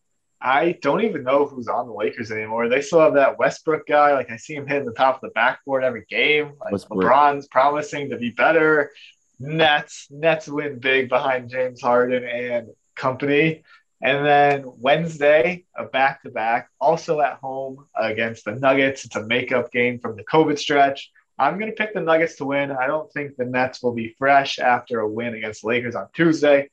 I 0.46 0.78
don't 0.80 1.00
even 1.00 1.24
know 1.24 1.44
who's 1.44 1.66
on 1.66 1.88
the 1.88 1.92
Lakers 1.92 2.30
anymore. 2.30 2.68
They 2.68 2.80
still 2.80 3.00
have 3.00 3.14
that 3.14 3.36
Westbrook 3.36 3.84
guy. 3.84 4.12
Like 4.12 4.30
I 4.30 4.36
see 4.36 4.54
him 4.54 4.64
hitting 4.64 4.86
the 4.86 4.92
top 4.92 5.16
of 5.16 5.20
the 5.22 5.30
backboard 5.30 5.82
every 5.82 6.04
game. 6.08 6.52
Like 6.60 6.70
Westbrook. 6.70 7.02
LeBron's 7.02 7.48
promising 7.48 8.10
to 8.10 8.16
be 8.16 8.30
better. 8.30 8.92
Nets, 9.40 10.06
Nets 10.08 10.46
win 10.46 10.78
big 10.78 11.08
behind 11.08 11.50
James 11.50 11.82
Harden 11.82 12.22
and 12.22 12.68
company. 12.94 13.64
And 14.00 14.24
then 14.24 14.64
Wednesday, 14.78 15.64
a 15.76 15.86
back 15.86 16.22
to 16.22 16.30
back, 16.30 16.70
also 16.80 17.20
at 17.20 17.38
home 17.38 17.84
against 17.96 18.44
the 18.44 18.52
Nuggets. 18.52 19.04
It's 19.04 19.16
a 19.16 19.26
makeup 19.26 19.72
game 19.72 19.98
from 19.98 20.14
the 20.14 20.22
COVID 20.22 20.60
stretch. 20.60 21.10
I'm 21.40 21.58
going 21.58 21.72
to 21.72 21.76
pick 21.76 21.92
the 21.92 22.00
Nuggets 22.00 22.36
to 22.36 22.44
win. 22.44 22.70
I 22.70 22.86
don't 22.86 23.12
think 23.12 23.34
the 23.36 23.46
Nets 23.46 23.82
will 23.82 23.94
be 23.94 24.14
fresh 24.16 24.60
after 24.60 25.00
a 25.00 25.08
win 25.08 25.34
against 25.34 25.62
the 25.62 25.68
Lakers 25.68 25.96
on 25.96 26.06
Tuesday. 26.14 26.70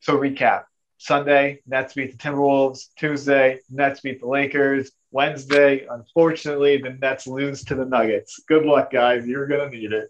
So, 0.00 0.18
recap 0.18 0.64
Sunday, 0.98 1.60
Nets 1.66 1.94
beat 1.94 2.12
the 2.12 2.18
Timberwolves. 2.18 2.86
Tuesday, 2.96 3.60
Nets 3.70 4.00
beat 4.00 4.20
the 4.20 4.26
Lakers. 4.26 4.90
Wednesday, 5.10 5.86
unfortunately, 5.90 6.78
the 6.78 6.90
Nets 6.90 7.26
lose 7.26 7.64
to 7.64 7.74
the 7.74 7.84
Nuggets. 7.84 8.40
Good 8.48 8.64
luck, 8.64 8.90
guys. 8.90 9.26
You're 9.26 9.46
going 9.46 9.70
to 9.70 9.76
need 9.76 9.92
it. 9.92 10.08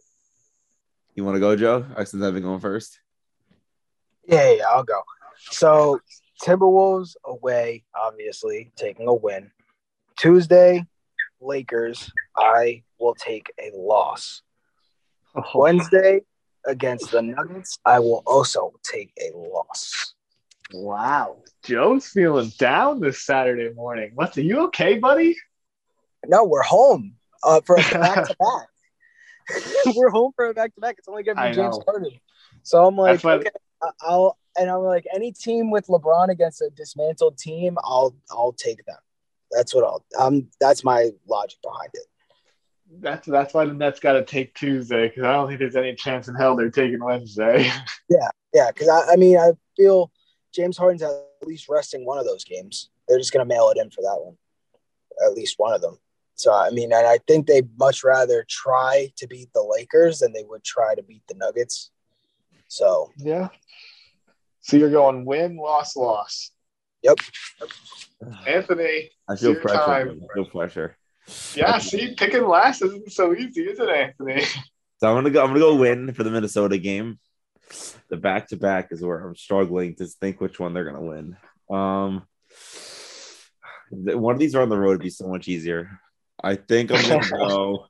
You 1.15 1.25
want 1.25 1.37
to 1.37 1.41
go, 1.41 1.57
Joe? 1.57 1.85
I 1.97 2.05
since 2.05 2.23
I've 2.23 2.35
been 2.35 2.43
going 2.43 2.61
first. 2.61 3.01
Yeah, 4.27 4.51
yeah, 4.53 4.65
I'll 4.69 4.85
go. 4.85 5.03
So 5.51 6.01
Timberwolves 6.43 7.17
away, 7.25 7.85
obviously 7.95 8.73
taking 8.77 9.09
a 9.09 9.15
win. 9.15 9.51
Tuesday, 10.17 10.85
Lakers. 11.41 12.11
I 12.37 12.83
will 12.99 13.15
take 13.15 13.53
a 13.59 13.71
loss. 13.75 14.43
Oh. 15.35 15.43
Wednesday 15.55 16.23
against 16.67 17.13
the 17.13 17.23
Nuggets, 17.23 17.79
I 17.85 17.99
will 18.01 18.23
also 18.27 18.73
take 18.83 19.13
a 19.21 19.37
loss. 19.37 20.16
Wow, 20.73 21.43
Joe's 21.65 22.09
feeling 22.09 22.53
down 22.59 23.01
this 23.01 23.25
Saturday 23.25 23.73
morning. 23.75 24.13
What's 24.15 24.37
are 24.37 24.43
you 24.43 24.65
okay, 24.67 24.99
buddy? 24.99 25.37
No, 26.27 26.45
we're 26.45 26.63
home 26.63 27.15
uh, 27.45 27.61
for 27.65 27.77
a 27.77 27.83
back 27.93 28.27
to 28.27 28.37
back. 28.39 29.95
We're 29.95 30.11
home 30.11 30.33
for 30.35 30.47
a 30.47 30.55
back 30.55 30.75
to 30.75 30.81
back. 30.81 30.97
It's 30.99 31.07
only 31.07 31.23
going 31.23 31.37
to 31.37 31.49
be 31.49 31.55
James 31.55 31.79
Harden. 31.87 32.11
So 32.65 32.85
I'm 32.85 32.97
like, 32.97 33.25
okay, 33.25 33.49
I'll 34.01 34.37
and 34.59 34.71
I'm 34.71 34.83
like, 34.83 35.07
any 35.15 35.33
team 35.33 35.71
with 35.71 35.87
LeBron 35.87 36.31
against 36.31 36.63
a 36.63 36.71
dismantled 36.71 37.39
team, 37.39 37.79
I'll 37.85 38.17
I'll 38.31 38.53
take 38.53 38.85
them. 38.87 38.97
That's 39.53 39.75
what 39.75 39.85
I'll. 39.85 40.05
Um, 40.19 40.49
that's 40.61 40.83
my 40.83 41.11
logic 41.29 41.59
behind 41.63 41.91
it. 41.95 42.07
That's 43.01 43.27
that's 43.27 43.55
why 43.55 43.67
the 43.67 43.75
Nets 43.75 44.01
got 44.01 44.15
to 44.15 44.25
take 44.25 44.55
Tuesday 44.55 45.09
because 45.09 45.25
I 45.25 45.33
don't 45.33 45.47
think 45.47 45.61
there's 45.61 45.77
any 45.77 45.95
chance 45.95 46.27
in 46.27 46.35
hell 46.35 46.57
they're 46.57 46.71
taking 46.71 47.05
Wednesday. 47.05 47.71
yeah, 48.09 48.31
yeah. 48.53 48.73
Because 48.73 48.89
I, 48.89 49.13
I 49.13 49.17
mean, 49.17 49.39
I 49.39 49.53
feel 49.77 50.11
James 50.57 50.79
Harden's 50.79 51.03
at 51.03 51.13
least 51.45 51.69
resting 51.69 52.07
one 52.07 52.19
of 52.19 52.25
those 52.25 52.45
games. 52.45 52.91
They're 53.07 53.19
just 53.19 53.33
gonna 53.33 53.45
mail 53.45 53.69
it 53.69 53.79
in 53.81 53.91
for 53.91 54.01
that 54.01 54.19
one, 54.19 54.37
at 55.25 55.35
least 55.35 55.59
one 55.59 55.75
of 55.75 55.83
them. 55.83 55.99
So 56.35 56.53
I 56.53 56.71
mean, 56.71 56.93
and 56.93 57.07
I 57.07 57.19
think 57.27 57.47
they'd 57.47 57.69
much 57.79 58.03
rather 58.03 58.45
try 58.49 59.13
to 59.17 59.27
beat 59.27 59.53
the 59.53 59.63
Lakers 59.63 60.21
than 60.21 60.33
they 60.33 60.45
would 60.45 60.65
try 60.65 60.95
to 60.95 61.03
beat 61.03 61.23
the 61.29 61.35
Nuggets. 61.35 61.91
So 62.69 63.13
yeah, 63.19 63.49
so 64.63 64.77
you're 64.77 64.91
going 64.91 65.25
win, 65.25 65.57
loss, 65.57 65.95
loss. 65.95 66.51
Yep. 67.03 67.19
Anthony, 68.47 69.11
I 69.29 69.37
feel 69.37 69.55
pressure. 69.55 69.79
Time. 69.79 70.23
I 70.31 70.35
feel 70.35 70.47
pressure. 70.47 70.97
Yeah, 71.55 71.79
see, 71.79 72.15
picking 72.15 72.47
last 72.47 72.83
isn't 72.83 73.13
so 73.13 73.35
easy, 73.35 73.63
is 73.63 73.79
it, 73.79 73.89
Anthony? 73.89 74.43
So 74.99 75.09
I'm 75.09 75.15
gonna 75.15 75.31
go. 75.31 75.43
I'm 75.43 75.49
gonna 75.49 75.61
go 75.61 75.75
win 75.75 76.13
for 76.15 76.25
the 76.25 76.31
Minnesota 76.31 76.79
game. 76.79 77.19
The 78.09 78.17
back 78.17 78.49
to 78.49 78.57
back 78.57 78.89
is 78.91 79.03
where 79.03 79.19
I'm 79.19 79.37
struggling 79.37 79.97
to 79.97 80.07
think 80.07 80.41
which 80.41 80.61
one 80.61 80.73
they're 80.73 80.85
gonna 80.85 81.03
win. 81.03 81.37
Um, 81.69 82.27
one 83.91 84.35
of 84.35 84.41
these 84.41 84.55
are 84.55 84.63
on 84.63 84.69
the 84.69 84.79
road 84.79 84.91
would 84.91 85.01
be 85.01 85.11
so 85.11 85.29
much 85.29 85.49
easier. 85.49 86.01
I 86.43 86.57
think 86.57 86.93
I'm 86.93 87.09
gonna 87.09 87.29
go. 87.31 87.87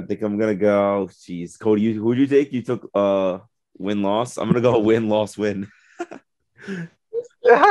I 0.00 0.04
think 0.04 0.22
I'm 0.22 0.38
gonna 0.38 0.54
go. 0.54 1.08
Jeez, 1.10 1.58
Cody, 1.58 1.82
you, 1.82 2.00
who'd 2.00 2.18
you 2.18 2.26
take? 2.26 2.52
You 2.52 2.62
took 2.62 2.88
uh 2.94 3.38
win 3.76 4.02
loss. 4.02 4.36
I'm 4.36 4.48
gonna 4.48 4.60
go 4.60 4.78
win 4.78 5.08
loss 5.08 5.36
win. 5.38 5.68
I'm 5.98 7.68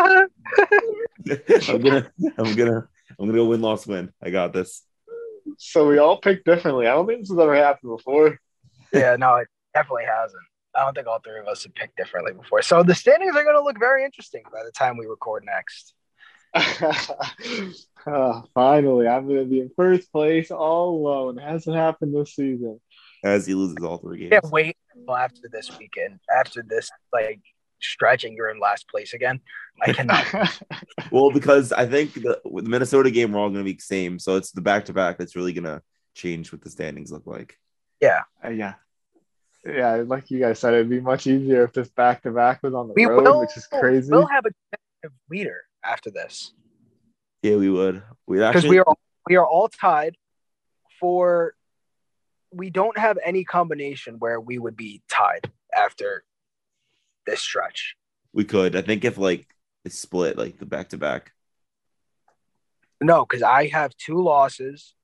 gonna 1.81 2.11
I'm 2.37 2.55
gonna 2.55 2.87
I'm 3.19 3.25
gonna 3.25 3.33
go 3.33 3.45
win 3.45 3.61
loss 3.61 3.87
win. 3.87 4.11
I 4.21 4.29
got 4.29 4.53
this. 4.53 4.83
So 5.57 5.87
we 5.87 5.97
all 5.97 6.17
picked 6.17 6.45
differently. 6.45 6.87
I 6.87 6.91
don't 6.91 7.07
think 7.07 7.21
this 7.21 7.29
has 7.29 7.39
ever 7.39 7.55
happened 7.55 7.95
before. 7.95 8.39
yeah, 8.91 9.15
no, 9.15 9.35
it 9.35 9.47
definitely 9.73 10.05
hasn't. 10.05 10.43
I 10.77 10.83
don't 10.83 10.93
think 10.93 11.07
all 11.07 11.19
three 11.19 11.39
of 11.39 11.47
us 11.47 11.63
have 11.63 11.73
picked 11.73 11.97
differently 11.97 12.33
before. 12.33 12.61
So 12.61 12.83
the 12.83 12.93
standings 12.93 13.35
are 13.35 13.43
going 13.43 13.55
to 13.55 13.63
look 13.63 13.79
very 13.79 14.05
interesting 14.05 14.43
by 14.51 14.63
the 14.63 14.71
time 14.71 14.97
we 14.97 15.07
record 15.07 15.43
next. 15.45 15.93
Ah, 16.53 18.43
finally, 18.53 19.07
I'm 19.07 19.27
going 19.27 19.39
to 19.39 19.45
be 19.45 19.59
in 19.59 19.71
first 19.75 20.11
place 20.11 20.51
all 20.51 20.89
alone. 20.95 21.39
It 21.39 21.43
hasn't 21.43 21.75
happened 21.75 22.15
this 22.15 22.35
season. 22.35 22.79
As 23.23 23.47
he 23.47 23.55
loses 23.55 23.77
all 23.83 23.97
three 23.97 24.19
games. 24.19 24.31
Can't 24.31 24.51
wait 24.51 24.77
until 24.95 25.17
after 25.17 25.49
this 25.51 25.75
weekend, 25.79 26.19
after 26.35 26.63
this 26.65 26.89
like 27.11 27.41
stretch, 27.81 28.23
and 28.23 28.35
you're 28.35 28.49
in 28.49 28.59
last 28.59 28.87
place 28.87 29.13
again. 29.13 29.39
I 29.81 29.93
cannot. 29.93 30.25
Well, 31.11 31.31
because 31.31 31.71
I 31.71 31.85
think 31.85 32.13
the 32.13 32.39
the 32.43 32.61
Minnesota 32.63 33.09
game 33.09 33.31
we're 33.31 33.39
all 33.39 33.49
gonna 33.49 33.63
be 33.63 33.73
the 33.73 33.81
same. 33.81 34.19
So 34.19 34.35
it's 34.35 34.51
the 34.51 34.61
back 34.61 34.85
to 34.85 34.93
back 34.93 35.17
that's 35.17 35.35
really 35.35 35.53
gonna 35.53 35.81
change 36.13 36.51
what 36.51 36.61
the 36.61 36.69
standings 36.69 37.11
look 37.11 37.25
like. 37.25 37.57
yeah, 38.01 38.21
Uh, 38.43 38.49
yeah. 38.49 38.73
Yeah, 39.67 40.03
like 40.07 40.31
you 40.31 40.39
guys 40.39 40.59
said, 40.59 40.73
it'd 40.73 40.89
be 40.89 41.01
much 41.01 41.27
easier 41.27 41.65
if 41.65 41.73
this 41.73 41.89
back 41.89 42.23
to 42.23 42.31
back 42.31 42.63
was 42.63 42.73
on 42.73 42.87
the 42.87 42.93
we 42.95 43.05
road, 43.05 43.23
will. 43.23 43.39
which 43.41 43.57
is 43.57 43.67
crazy. 43.67 44.09
We'll 44.09 44.27
have 44.27 44.45
a 44.45 44.51
competitive 44.51 45.19
leader 45.29 45.63
after 45.83 46.09
this 46.09 46.53
Yeah, 47.43 47.57
we 47.57 47.69
would. 47.69 48.01
We 48.27 48.37
because 48.37 48.55
actually 48.55 48.69
we 48.69 48.79
are 48.79 48.95
we 49.27 49.35
are 49.35 49.45
all 49.45 49.67
tied 49.67 50.15
for. 50.99 51.53
We 52.53 52.69
don't 52.69 52.97
have 52.97 53.17
any 53.25 53.43
combination 53.43 54.15
where 54.19 54.39
we 54.39 54.57
would 54.57 54.77
be 54.77 55.01
tied 55.09 55.51
after 55.77 56.23
this 57.25 57.41
stretch. 57.41 57.97
we 58.31 58.45
could. 58.45 58.73
I 58.75 58.81
think 58.81 59.03
if 59.03 59.17
like 59.17 59.47
it's 59.83 59.99
split 59.99 60.37
like 60.37 60.59
the 60.59 60.65
back 60.65 60.89
to 60.89 60.97
back. 60.97 61.33
No, 63.01 63.25
because 63.25 63.43
I 63.43 63.67
have 63.67 63.95
two 63.97 64.23
losses. 64.23 64.95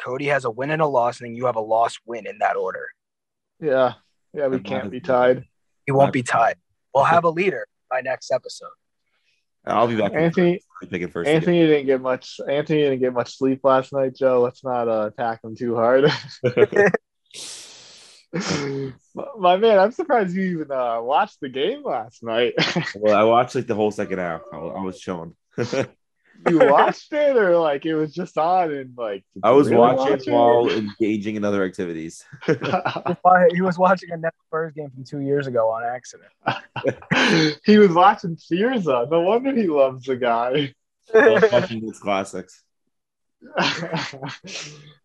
Cody 0.00 0.26
has 0.26 0.46
a 0.46 0.50
win 0.50 0.70
and 0.70 0.80
a 0.80 0.86
loss, 0.86 1.20
and 1.20 1.28
then 1.28 1.36
you 1.36 1.44
have 1.44 1.56
a 1.56 1.60
loss 1.60 1.98
win 2.06 2.26
in 2.26 2.38
that 2.38 2.56
order. 2.56 2.88
Yeah. 3.60 3.94
Yeah, 4.34 4.48
we 4.48 4.60
can't 4.60 4.90
be 4.90 5.00
tied. 5.00 5.44
You 5.86 5.94
won't 5.94 6.12
be 6.12 6.22
tied. 6.22 6.56
We'll 6.94 7.04
have 7.04 7.24
a 7.24 7.30
leader 7.30 7.66
by 7.90 8.00
next 8.00 8.30
episode. 8.30 8.70
I'll 9.64 9.88
be 9.88 9.96
back. 9.96 10.12
Anthony 10.14 10.60
picking 10.88 11.08
first. 11.08 11.28
Anthony 11.28 11.66
didn't 11.66 11.86
get 11.86 12.00
much 12.00 12.40
Anthony 12.48 12.82
didn't 12.82 13.00
get 13.00 13.12
much 13.12 13.36
sleep 13.36 13.60
last 13.64 13.92
night, 13.92 14.16
Joe. 14.16 14.40
Let's 14.40 14.64
not 14.64 14.88
uh, 14.88 15.10
attack 15.12 15.44
him 15.44 15.56
too 15.56 15.74
hard. 15.74 16.10
My 19.38 19.56
man, 19.56 19.78
I'm 19.78 19.92
surprised 19.92 20.36
you 20.36 20.42
even 20.42 20.70
uh, 20.70 21.00
watched 21.00 21.40
the 21.40 21.48
game 21.48 21.82
last 21.82 22.22
night. 22.22 22.52
well, 22.94 23.16
I 23.16 23.24
watched 23.24 23.54
like 23.54 23.66
the 23.66 23.74
whole 23.74 23.90
second 23.90 24.18
half. 24.18 24.42
I 24.52 24.58
was, 24.58 24.74
I 24.76 24.82
was 24.82 25.00
chilling. 25.00 25.34
you 26.46 26.58
watched 26.70 27.12
it 27.12 27.36
or 27.36 27.58
like 27.58 27.86
it 27.86 27.94
was 27.94 28.14
just 28.14 28.36
on 28.38 28.72
and 28.72 28.96
like 28.96 29.24
I 29.42 29.50
was 29.50 29.68
really 29.68 29.80
watching 29.80 30.12
watch 30.12 30.26
while 30.26 30.70
engaging 30.70 31.36
in 31.36 31.44
other 31.44 31.64
activities. 31.64 32.24
He 33.52 33.60
was 33.60 33.78
watching 33.78 34.10
a 34.10 34.16
Nets 34.16 34.36
Spurs 34.46 34.72
game 34.74 34.90
from 34.90 35.04
two 35.04 35.20
years 35.20 35.46
ago 35.46 35.68
on 35.68 35.84
accident. 35.84 36.30
he 37.64 37.78
was 37.78 37.90
watching 37.90 38.36
Mirza. 38.50 39.06
No 39.10 39.20
wonder 39.20 39.54
he 39.54 39.66
loves 39.66 40.04
the 40.04 40.16
guy. 40.16 40.74
I 41.14 41.48
watching 41.52 41.80
these 41.80 41.98
classics. 41.98 42.62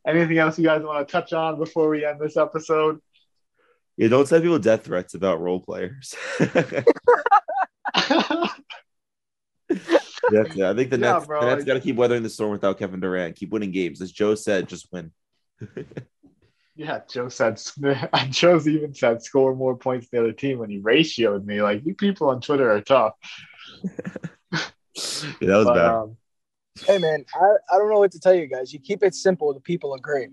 Anything 0.07 0.38
else 0.38 0.57
you 0.57 0.65
guys 0.65 0.84
want 0.84 1.07
to 1.07 1.11
touch 1.11 1.34
on 1.34 1.57
before 1.57 1.89
we 1.89 2.05
end 2.05 2.19
this 2.19 2.38
episode? 2.38 2.99
Yeah, 3.97 4.07
don't 4.09 4.27
send 4.27 4.43
people 4.43 4.59
death 4.59 4.84
threats 4.84 5.13
about 5.13 5.39
role 5.39 5.59
players. 5.59 6.15
That's 10.32 10.55
it. 10.55 10.61
I 10.63 10.74
think 10.74 10.89
the 10.89 10.97
Yeah, 10.99 11.13
Nets, 11.13 11.26
bro, 11.28 11.41
the 11.41 11.47
Nets 11.47 11.59
like- 11.59 11.67
got 11.67 11.74
to 11.76 11.80
keep 11.80 11.95
weathering 11.95 12.24
the 12.24 12.30
storm 12.30 12.51
without 12.51 12.78
Kevin 12.80 12.99
Durant. 12.99 13.36
Keep 13.36 13.51
winning 13.51 13.71
games, 13.71 14.01
as 14.01 14.11
Joe 14.11 14.36
said. 14.36 14.67
Just 14.69 14.88
win. 14.91 15.11
yeah, 16.76 17.01
Joe 17.09 17.30
said. 17.30 17.61
Joe's 18.30 18.67
even 18.67 18.93
said 18.93 19.21
score 19.24 19.55
more 19.55 19.76
points 19.78 20.07
than 20.09 20.19
the 20.21 20.26
other 20.30 20.34
team 20.34 20.59
when 20.59 20.69
he 20.69 20.80
ratioed 20.80 21.45
me. 21.45 21.61
Like 21.61 21.86
you 21.86 21.93
people 21.95 22.30
on 22.30 22.41
Twitter 22.41 22.71
are 22.71 22.82
tough. 22.82 23.13
Yeah, 24.53 24.59
that 25.41 25.57
was 25.57 25.65
But, 25.65 25.74
bad. 25.76 25.89
um, 25.95 26.17
Hey 26.86 26.97
man, 26.97 27.24
I, 27.36 27.76
I 27.76 27.78
don't 27.78 27.89
know 27.91 27.99
what 27.99 28.11
to 28.13 28.19
tell 28.19 28.34
you 28.34 28.47
guys. 28.47 28.74
You 28.74 28.80
keep 28.80 29.03
it 29.03 29.13
simple, 29.13 29.53
the 29.53 29.59
people 29.59 29.93
agree. 29.93 30.28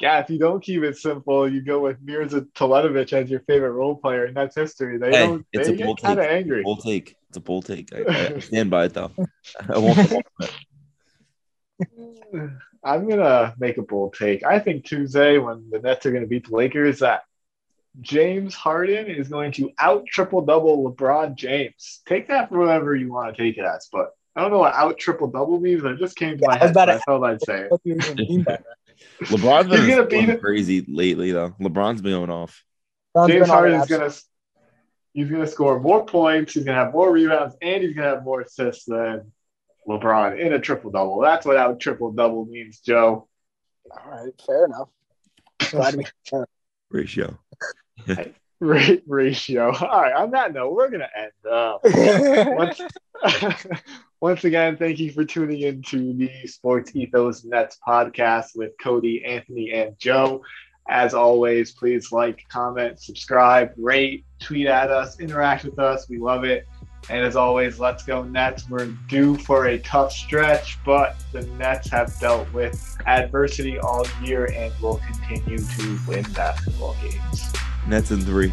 yeah, 0.00 0.18
if 0.20 0.28
you 0.30 0.38
don't 0.38 0.62
keep 0.62 0.82
it 0.82 0.96
simple, 0.96 1.48
you 1.48 1.62
go 1.62 1.80
with 1.80 1.98
Mirza 2.02 2.42
Teletovic 2.54 3.12
as 3.12 3.30
your 3.30 3.40
favorite 3.40 3.70
role 3.72 3.94
player 3.96 4.26
in 4.26 4.34
Nets 4.34 4.56
history. 4.56 4.98
They 4.98 5.10
Hey, 5.10 5.26
don't. 5.26 5.46
it's 5.52 5.68
They 5.68 5.74
a 5.80 5.84
bold 5.86 5.98
get 5.98 6.06
kind 6.06 6.18
of 6.18 6.24
take. 6.26 6.32
angry. 6.34 6.62
Bold 6.64 6.80
take. 6.82 7.16
It's 7.36 7.42
a 7.42 7.46
bold 7.46 7.66
take. 7.66 7.90
I, 7.94 8.36
I 8.36 8.38
stand 8.40 8.70
by 8.70 8.86
it 8.86 8.94
though. 8.94 9.12
I 9.68 9.78
won't. 9.78 9.98
I 9.98 10.22
won't- 10.40 10.52
I'm 12.84 13.06
gonna 13.08 13.54
make 13.58 13.76
a 13.76 13.82
bold 13.82 14.14
take. 14.14 14.42
I 14.44 14.58
think 14.58 14.84
Tuesday, 14.86 15.36
when 15.38 15.68
the 15.70 15.80
Nets 15.80 16.06
are 16.06 16.12
gonna 16.12 16.26
beat 16.26 16.48
the 16.48 16.56
Lakers, 16.56 17.00
that 17.00 17.22
James 18.00 18.54
Harden 18.54 19.06
is 19.08 19.28
going 19.28 19.52
to 19.52 19.70
out 19.78 20.06
triple 20.06 20.40
double 20.46 20.90
LeBron 20.90 21.34
James. 21.34 22.00
Take 22.06 22.28
that 22.28 22.48
for 22.48 22.58
whatever 22.58 22.96
you 22.96 23.12
want 23.12 23.36
to 23.36 23.42
take 23.42 23.58
it 23.58 23.64
as, 23.66 23.88
but 23.92 24.12
I 24.34 24.40
don't 24.40 24.50
know 24.50 24.60
what 24.60 24.72
out 24.74 24.96
triple 24.98 25.26
double 25.28 25.60
means. 25.60 25.84
It 25.84 25.98
just 25.98 26.16
came 26.16 26.38
to 26.38 26.42
Yeah, 26.42 26.48
my 26.48 26.54
I 26.54 26.56
was 26.56 26.62
head. 26.62 26.70
about 26.70 26.88
So 26.88 26.92
to- 26.92 26.96
I 26.96 27.00
felt 27.04 27.24
I'd 27.24 27.42
say 27.42 27.60
it. 27.62 27.66
What 27.70 27.82
do 27.82 27.90
you 27.90 27.96
even 27.96 28.16
mean 28.16 28.42
by 28.44 28.52
that? 28.52 28.64
LeBron's 29.28 29.70
He's 29.70 29.80
been 29.80 29.90
gonna 29.90 30.02
beat 30.06 30.16
going 30.26 30.30
it. 30.30 30.40
crazy 30.40 30.84
lately 30.88 31.32
though. 31.32 31.50
LeBron's 31.60 32.00
been 32.00 32.12
going 32.12 32.30
off. 32.30 32.64
James 33.26 33.40
been 33.40 33.48
Harden 33.48 33.80
is 33.80 33.86
gonna 33.88 34.10
absolute- 35.16 35.28
he's 35.28 35.30
gonna 35.30 35.46
score 35.46 35.80
more 35.80 36.04
points. 36.04 36.54
He's 36.54 36.64
gonna 36.64 36.82
have 36.82 36.92
more 36.92 37.10
rebounds, 37.12 37.56
and 37.62 37.82
he's 37.82 37.94
gonna 37.94 38.08
have 38.08 38.24
more 38.24 38.42
assists 38.42 38.84
than 38.84 39.32
LeBron 39.88 40.38
in 40.38 40.52
a 40.52 40.58
triple 40.58 40.90
double. 40.90 41.20
That's 41.20 41.46
what 41.46 41.56
out 41.56 41.80
triple 41.80 42.12
double 42.12 42.44
means, 42.46 42.80
Joe. 42.80 43.28
All 43.90 44.10
right, 44.10 44.32
fair 44.44 44.64
enough. 44.64 44.88
Glad 45.70 45.96
we 45.96 46.04
Ratio. 46.90 47.38
Ra- 48.60 48.96
ratio. 49.06 49.74
All 49.74 50.00
right. 50.02 50.14
On 50.14 50.30
that 50.30 50.52
note, 50.54 50.72
we're 50.74 50.90
gonna 50.90 51.08
end. 51.14 51.32
Uh, 51.50 51.78
once, 52.54 52.80
once 54.20 54.44
again, 54.44 54.76
thank 54.76 54.98
you 54.98 55.12
for 55.12 55.24
tuning 55.24 55.60
in 55.60 55.82
to 55.82 56.14
the 56.14 56.30
Sports 56.46 56.92
Ethos 56.94 57.44
Nets 57.44 57.78
podcast 57.86 58.56
with 58.56 58.72
Cody, 58.80 59.24
Anthony, 59.24 59.72
and 59.72 59.98
Joe. 59.98 60.42
As 60.88 61.14
always, 61.14 61.72
please 61.72 62.12
like, 62.12 62.46
comment, 62.48 63.00
subscribe, 63.00 63.72
rate, 63.76 64.24
tweet 64.38 64.66
at 64.66 64.90
us, 64.90 65.18
interact 65.18 65.64
with 65.64 65.78
us. 65.78 66.08
We 66.08 66.18
love 66.18 66.44
it. 66.44 66.66
And 67.08 67.24
as 67.24 67.36
always, 67.36 67.78
let's 67.78 68.04
go 68.04 68.24
Nets. 68.24 68.68
We're 68.68 68.86
due 69.08 69.36
for 69.36 69.66
a 69.66 69.78
tough 69.78 70.12
stretch, 70.12 70.78
but 70.84 71.16
the 71.32 71.42
Nets 71.42 71.88
have 71.90 72.18
dealt 72.18 72.52
with 72.52 72.96
adversity 73.06 73.78
all 73.78 74.06
year 74.22 74.50
and 74.52 74.72
will 74.80 75.00
continue 75.12 75.58
to 75.58 75.98
win 76.08 76.24
basketball 76.32 76.96
games. 77.02 77.52
Nets 77.86 78.10
in 78.10 78.20
three. 78.20 78.52